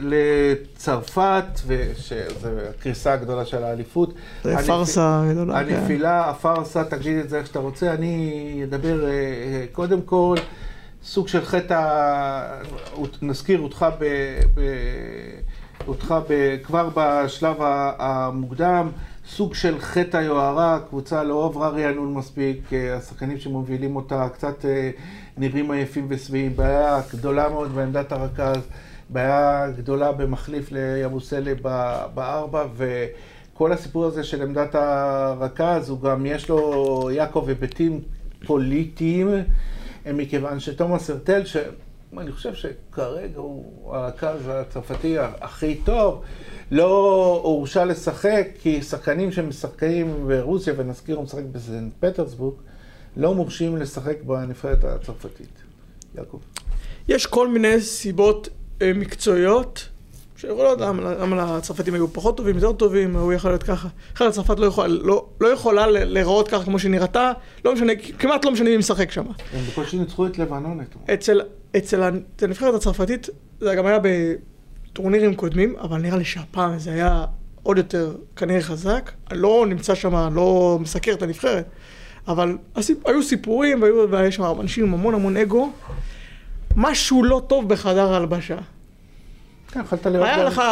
לצרפת, 0.00 1.44
ושזו 1.66 2.48
הקריסה 2.70 3.12
הגדולה 3.12 3.44
של 3.44 3.64
האליפות. 3.64 4.14
זה 4.44 4.56
הנפ- 4.58 4.66
פארסה 4.66 5.22
גדולה. 5.30 5.64
כן. 5.64 5.74
הנפילה, 5.74 6.30
הפארסה, 6.30 6.84
תגיד 6.84 7.18
את 7.18 7.28
זה 7.28 7.38
איך 7.38 7.46
שאתה 7.46 7.58
רוצה. 7.58 7.94
אני 7.94 8.60
אדבר 8.64 9.04
אה, 9.04 9.10
קודם 9.72 10.02
כל, 10.02 10.36
סוג 11.04 11.28
של 11.28 11.44
חטא, 11.44 12.42
נזכיר 13.22 13.60
אותך 13.60 13.86
ב... 13.98 14.04
ב- 14.54 15.40
אותך 15.88 16.14
ב, 16.28 16.56
כבר 16.62 16.88
בשלב 16.96 17.56
המוקדם, 17.98 18.88
סוג 19.28 19.54
של 19.54 19.78
חטא 19.80 20.16
היוהרה, 20.16 20.78
קבוצה 20.88 21.22
לא 21.22 21.44
עברה 21.44 21.68
רענון 21.68 22.14
מספיק, 22.14 22.72
אה, 22.72 22.96
השחקנים 22.96 23.38
שמובילים 23.38 23.96
אותה 23.96 24.28
קצת 24.34 24.64
אה, 24.64 24.90
נראים 25.36 25.70
עייפים 25.70 26.06
ושבעים, 26.08 26.56
בעיה 26.56 27.00
גדולה 27.12 27.48
מאוד 27.48 27.72
בעמדת 27.72 28.12
הרכז, 28.12 28.68
בעיה 29.10 29.70
גדולה 29.76 30.12
במחליף 30.12 30.72
ליבוסלה 30.72 31.52
בארבע, 32.14 32.66
וכל 32.76 33.72
הסיפור 33.72 34.04
הזה 34.04 34.24
של 34.24 34.42
עמדת 34.42 34.74
הרכז, 34.74 35.88
הוא 35.88 36.00
גם, 36.00 36.26
יש 36.26 36.48
לו 36.48 37.10
יעקב 37.12 37.44
היבטים 37.48 38.00
פוליטיים, 38.46 39.28
אה, 40.06 40.12
מכיוון 40.12 40.60
שתומאס 40.60 41.10
הרטל, 41.10 41.44
ש... 41.44 41.56
אני 42.18 42.32
חושב 42.32 42.54
שכרגע 42.54 43.38
הוא 43.38 43.94
הרכז 43.94 44.40
הצרפתי 44.48 45.18
הכי 45.18 45.74
טוב, 45.74 46.22
לא 46.70 47.40
הורשה 47.42 47.84
לשחק, 47.84 48.46
כי 48.60 48.82
שחקנים 48.82 49.32
שמשחקים 49.32 50.28
ברוסיה, 50.28 50.74
ונזכיר, 50.76 51.16
הוא 51.16 51.24
משחק 51.24 51.42
בסנט 51.52 51.92
פטרסבורג, 52.00 52.54
לא 53.16 53.34
מורשים 53.34 53.76
לשחק 53.76 54.22
בנבחרת 54.22 54.84
הצרפתית. 54.84 55.62
יעקב. 56.14 56.38
יש 57.08 57.26
כל 57.26 57.48
מיני 57.48 57.80
סיבות 57.80 58.48
אה, 58.82 58.92
מקצועיות, 58.94 59.88
שיכולות, 60.36 60.80
למה 60.80 61.14
למה 61.14 61.56
הצרפתים 61.56 61.94
היו 61.94 62.12
פחות 62.12 62.36
טובים, 62.36 62.54
יותר 62.54 62.72
טובים, 62.72 63.16
הוא 63.16 63.32
יכול 63.32 63.50
להיות 63.50 63.62
ככה. 63.62 63.88
אחרת 64.16 64.32
צרפת 64.32 64.58
לא, 64.58 64.66
יכול, 64.66 64.86
לא, 64.86 65.26
לא 65.40 65.48
יכולה 65.48 65.86
להיראות 65.86 66.48
ככה 66.48 66.64
כמו 66.64 66.78
שהיא 66.78 66.90
נראתה, 66.90 67.32
לא 67.64 67.74
משנה, 67.74 67.92
כמעט 68.18 68.44
לא 68.44 68.50
משנה 68.50 68.70
מי 68.70 68.76
משחק 68.76 69.10
שם. 69.10 69.24
הם 69.52 69.64
בקושי 69.70 69.98
ניצחו 69.98 70.26
את 70.26 70.38
לבנון 70.38 70.80
אתמול. 70.80 71.04
אצל, 71.14 71.40
אצל 71.76 72.02
הנבחרת 72.42 72.74
הצרפתית, 72.74 73.28
זה 73.60 73.74
גם 73.74 73.86
היה 73.86 73.98
בטורנירים 74.02 75.34
קודמים, 75.34 75.76
אבל 75.80 76.00
נראה 76.00 76.18
לי 76.18 76.24
שהפעם 76.24 76.78
זה 76.78 76.92
היה 76.92 77.24
עוד 77.62 77.76
יותר 77.76 78.14
כנראה 78.36 78.60
חזק. 78.60 79.10
אני 79.30 79.38
לא 79.38 79.64
נמצא 79.68 79.94
שם, 79.94 80.34
לא 80.34 80.78
מסקר 80.80 81.12
את 81.12 81.22
הנבחרת, 81.22 81.66
אבל 82.28 82.56
הסיפ... 82.76 83.06
היו 83.06 83.22
סיפורים 83.22 83.82
והיו, 83.82 84.10
והיו 84.10 84.32
שם 84.32 84.60
אנשים 84.60 84.84
עם 84.84 84.94
המון 84.94 85.14
המון 85.14 85.36
אגו. 85.36 85.72
משהו 86.76 87.24
לא 87.24 87.42
טוב 87.46 87.68
בחדר 87.68 88.12
ההלבשה. 88.12 88.56
כן, 89.72 89.80
יכולת 89.80 90.06
לראות 90.06 90.28
היה 90.28 90.44
לך 90.44 90.62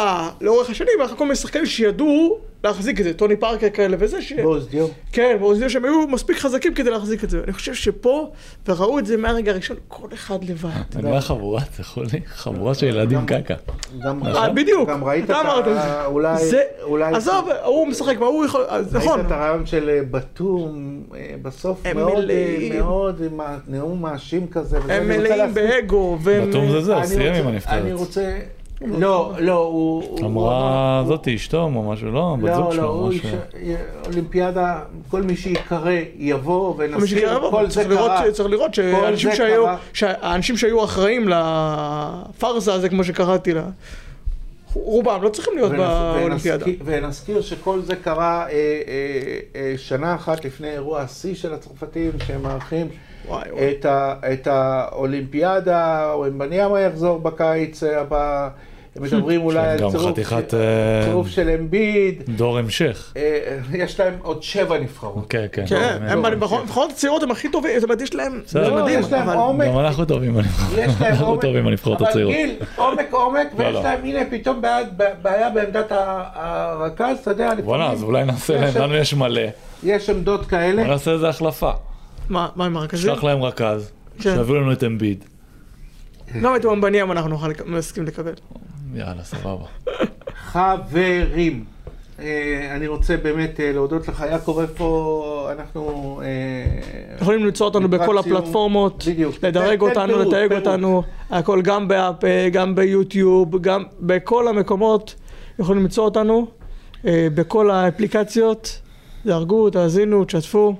לאורך 0.41 0.69
השנים, 0.69 0.93
היה 0.97 1.05
לך 1.05 1.17
כל 1.17 1.23
מיני 1.23 1.35
שחקנים 1.35 1.65
שידעו 1.65 2.39
להחזיק 2.63 2.99
את 2.99 3.05
זה, 3.05 3.13
טוני 3.13 3.35
פארקר 3.35 3.69
כאלה 3.69 3.97
וזה, 3.99 4.21
ש... 4.21 4.33
בעוז 4.33 4.67
דיו. 4.67 4.87
כן, 5.11 5.37
באוזניות 5.39 5.71
שהם 5.71 5.85
היו 5.85 6.07
מספיק 6.07 6.37
חזקים 6.37 6.73
כדי 6.73 6.89
להחזיק 6.89 7.23
את 7.23 7.29
זה. 7.29 7.41
אני 7.43 7.53
חושב 7.53 7.73
שפה, 7.73 8.31
וראו 8.67 8.99
את 8.99 9.05
זה 9.05 9.17
מהרגע 9.17 9.51
הראשון, 9.51 9.77
כל 9.87 10.07
אחד 10.13 10.43
לבד. 10.43 10.69
זה 10.91 11.01
נראה 11.01 11.21
חבורה, 11.21 11.61
זה 11.75 11.81
יכול 11.81 12.05
לי? 12.13 12.19
חבורה 12.25 12.73
של 12.73 12.85
ילדים 12.85 13.25
קקה. 13.25 13.53
אה, 14.05 14.49
בדיוק, 14.49 14.89
אתה 14.89 15.19
את 15.23 15.45
אמרת 15.45 15.67
את. 15.67 15.73
זה. 16.39 16.63
אולי... 16.83 17.15
עזוב, 17.15 17.49
הוא 17.65 17.87
משחק, 17.87 18.17
מה 18.19 18.25
הוא 18.25 18.45
יכול, 18.45 18.63
נכון. 18.91 19.19
ראית 19.19 19.25
את 19.25 19.31
הרעיון 19.31 19.65
של 19.65 19.89
אה, 19.89 19.99
בתום, 20.11 21.03
אה, 21.15 21.35
בסוף 21.41 21.87
מאוד, 21.95 22.29
אה. 22.29 22.69
מאוד 22.73 23.21
עם 23.31 23.39
הנאום 23.39 24.01
מאשים 24.01 24.47
כזה. 24.47 24.77
הם 24.77 24.89
אני 24.89 25.17
מלאים 25.17 25.53
באגו. 25.53 26.17
בתום 26.17 26.71
זה 26.71 26.81
זה, 26.81 26.97
אני 26.97 27.07
סיים 27.07 27.33
עם 27.33 27.47
הנבחרת. 27.47 27.81
אני 27.81 27.93
רוצה... 27.93 28.39
לא, 28.85 29.33
לא, 29.39 29.53
הוא... 29.57 30.19
אמרה 30.25 30.99
אמר- 31.01 31.07
זאתי 31.07 31.35
אשתו 31.35 31.61
או 31.61 31.91
משהו, 31.91 32.11
לא, 32.11 32.35
בת 32.41 32.49
לא, 32.49 32.55
זוג 32.55 32.65
לא, 32.65 32.71
שלו, 32.71 32.87
הוא 32.89 33.09
משהו. 33.09 33.29
איש- 33.55 33.75
אולימפיאדה, 34.07 34.79
כל 35.09 35.21
מי 35.23 35.35
שיקרא 35.35 35.91
יבוא 36.17 36.75
כל 36.77 36.83
מי 36.87 36.95
ונסביר, 36.95 37.49
כל 37.51 37.65
זה 37.67 37.71
צריך 37.73 37.87
לראות, 37.89 38.11
קרה. 38.11 38.31
צריך 38.31 38.49
לראות. 38.49 38.71
שהאנשים 39.93 40.57
שהיו 40.57 40.83
אחראים 40.83 41.29
לפארסה 41.29 42.73
הזה, 42.73 42.89
כמו 42.89 43.03
שקראתי 43.03 43.53
לה, 43.53 43.63
רובם 44.73 45.23
לא 45.23 45.29
צריכים 45.29 45.53
להיות 45.55 45.71
באולימפיאדה. 45.71 46.65
ונזכיר- 46.85 47.41
שכל 47.41 47.81
זה 47.81 47.95
קרה 47.95 48.43
אה, 48.43 48.51
אה, 48.51 48.81
אה, 49.55 49.73
שנה 49.77 50.15
אחת 50.15 50.45
לפני 50.45 50.69
אירוע 50.71 51.01
השיא 51.01 51.35
של 51.35 51.53
הצרפתים, 51.53 52.11
שהם 52.27 52.43
מארחים 52.43 52.87
וואי, 53.27 53.51
וואי. 53.51 53.71
את, 53.71 53.85
ה, 53.85 54.13
את 54.33 54.47
האולימפיאדה, 54.47 56.11
או 56.13 56.27
אם 56.27 56.37
בניאמה 56.37 56.79
יחזור 56.79 57.19
בקיץ 57.19 57.83
הבא, 57.83 58.49
הם 58.95 59.03
מדברים 59.03 59.41
אולי 59.41 59.59
על 59.67 59.79
גם 59.79 59.89
צירוף, 59.89 60.11
חתיכת, 60.11 60.53
אה, 60.53 60.59
צירוף 61.05 61.27
של 61.27 61.49
אמביד, 61.59 62.23
דור 62.29 62.57
המשך. 62.57 63.13
אה, 63.17 63.39
יש 63.73 63.99
להם 63.99 64.13
עוד 64.21 64.43
שבע 64.43 64.79
נבחרות. 64.79 65.25
כן, 65.29 65.45
כן. 65.51 65.65
כן. 65.67 65.97
הם 66.07 66.21
בנבחרות 66.21 66.63
נבחרות 66.63 66.91
הצעירות 66.91 67.23
הם 67.23 67.31
הכי 67.31 67.49
טובים, 67.51 67.71
זאת 67.79 67.83
אומרת, 67.83 68.01
יש 68.01 68.15
להם, 68.15 68.41
בסדר. 68.45 68.63
זה 68.63 68.69
לא, 68.71 68.83
מדהים, 68.83 68.99
יש 68.99 69.11
להם 69.11 69.29
אבל... 69.29 69.37
עומק, 69.37 69.67
גם 69.67 69.79
אנחנו 69.79 70.05
טובים 70.05 70.33
בנבחרות. 70.33 70.77
יש 70.79 70.93
להם 71.01 71.11
אנחנו 71.13 71.37
טובים 71.37 71.65
בנבחרות 71.65 72.01
הצעירות. 72.01 72.33
אבל 72.35 72.43
גיל, 72.45 72.55
עומק 72.75 73.07
עומק, 73.11 73.47
לא, 73.57 73.63
ויש 73.63 73.73
לא. 73.75 73.83
להם, 73.83 73.99
הנה, 74.03 74.19
פתאום 74.31 74.61
בעיה- 74.61 74.83
בעמדת 75.49 75.91
הרכז, 75.91 77.17
אתה 77.21 77.31
יודע, 77.31 77.51
בוא'נה, 77.65 77.85
אז 77.91 77.97
לפעמים 77.97 78.09
אולי 78.15 78.25
נעשה 78.25 78.53
יש- 78.53 78.75
להם, 78.75 78.83
לנו 78.83 78.95
יש 78.95 79.13
מלא. 79.13 79.41
יש 79.83 80.09
עמדות 80.09 80.45
כאלה. 80.45 80.83
נעשה 80.87 81.11
איזה 81.11 81.29
החלפה. 81.29 81.71
מה, 82.29 82.47
מה 82.55 82.65
עם 82.65 82.77
הרכזים? 82.77 83.11
נשלח 83.11 83.23
להם 83.23 83.43
רכז, 83.43 83.91
כן. 84.21 84.35
שיביאו 84.35 84.55
לנו 84.55 84.71
את 84.71 84.83
אמביד. 84.83 85.23
גם 86.41 86.55
את 86.55 86.65
וומבניאם 86.65 87.11
אנחנו 87.11 87.29
נוכל 87.29 87.47
מסכים 87.65 88.05
לקבל. 88.05 88.33
יאללה, 88.93 89.23
סבבה. 89.23 89.65
חברים, 90.35 91.65
אה, 92.19 92.75
אני 92.75 92.87
רוצה 92.87 93.17
באמת 93.17 93.59
אה, 93.59 93.71
להודות 93.71 94.07
לך, 94.07 94.23
יעקב, 94.31 94.59
איפה 94.61 95.49
אנחנו... 95.51 96.21
אה, 96.23 97.17
יכולים 97.21 97.45
למצוא 97.45 97.65
אותנו 97.65 97.89
בכל. 97.89 98.17
הפלטפורמות, 98.17 99.03
בדיוק. 99.07 99.35
לדרג 99.43 99.81
אותנו, 99.81 100.19
לתייג. 100.19 100.53
אותנו, 100.53 101.03
הכל 101.29 101.61
גם 101.61 101.87
באפ, 101.87 102.23
גם 102.51 102.75
ביוטיוב, 102.75 103.61
גם 103.61 103.83
בכל 103.99 104.47
המקומות 104.47 105.15
יכולים 105.59 105.81
למצוא 105.81 106.03
אותנו, 106.05 106.47
בכל 107.05 107.69
האפליקציות, 107.71 108.81
דרגו, 109.25 109.69
תאזינו, 109.69 110.25
תשתפו, 110.25 110.75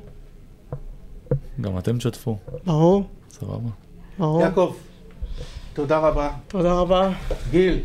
גם 1.61 1.77
אתם 1.77 1.97
תשתפו. 1.97 2.37
ברור, 2.65 3.03
סבבה. 3.29 3.69
ברור. 4.19 4.41
יעקב, 4.41 4.73
תודה 5.73 5.97
רבה. 5.97 6.29
תודה 6.47 6.73
רבה. 6.73 7.09
גיל, 7.51 7.79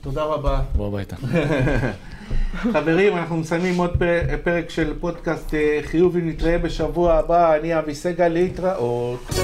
תודה 0.00 0.24
רבה. 0.24 0.60
בוא 0.76 0.86
הביתה. 0.88 1.16
חברים, 2.72 3.16
אנחנו 3.16 3.36
מסיימים 3.36 3.78
עוד 3.78 4.02
פרק 4.44 4.70
של 4.70 4.92
פודקאסט 5.00 5.54
אה, 5.54 5.80
חיובי, 5.82 6.20
נתראה 6.22 6.58
בשבוע 6.58 7.14
הבא, 7.14 7.56
אני 7.56 7.78
אבי 7.78 7.94
סגל, 7.94 8.28
להתראות. 8.28 9.34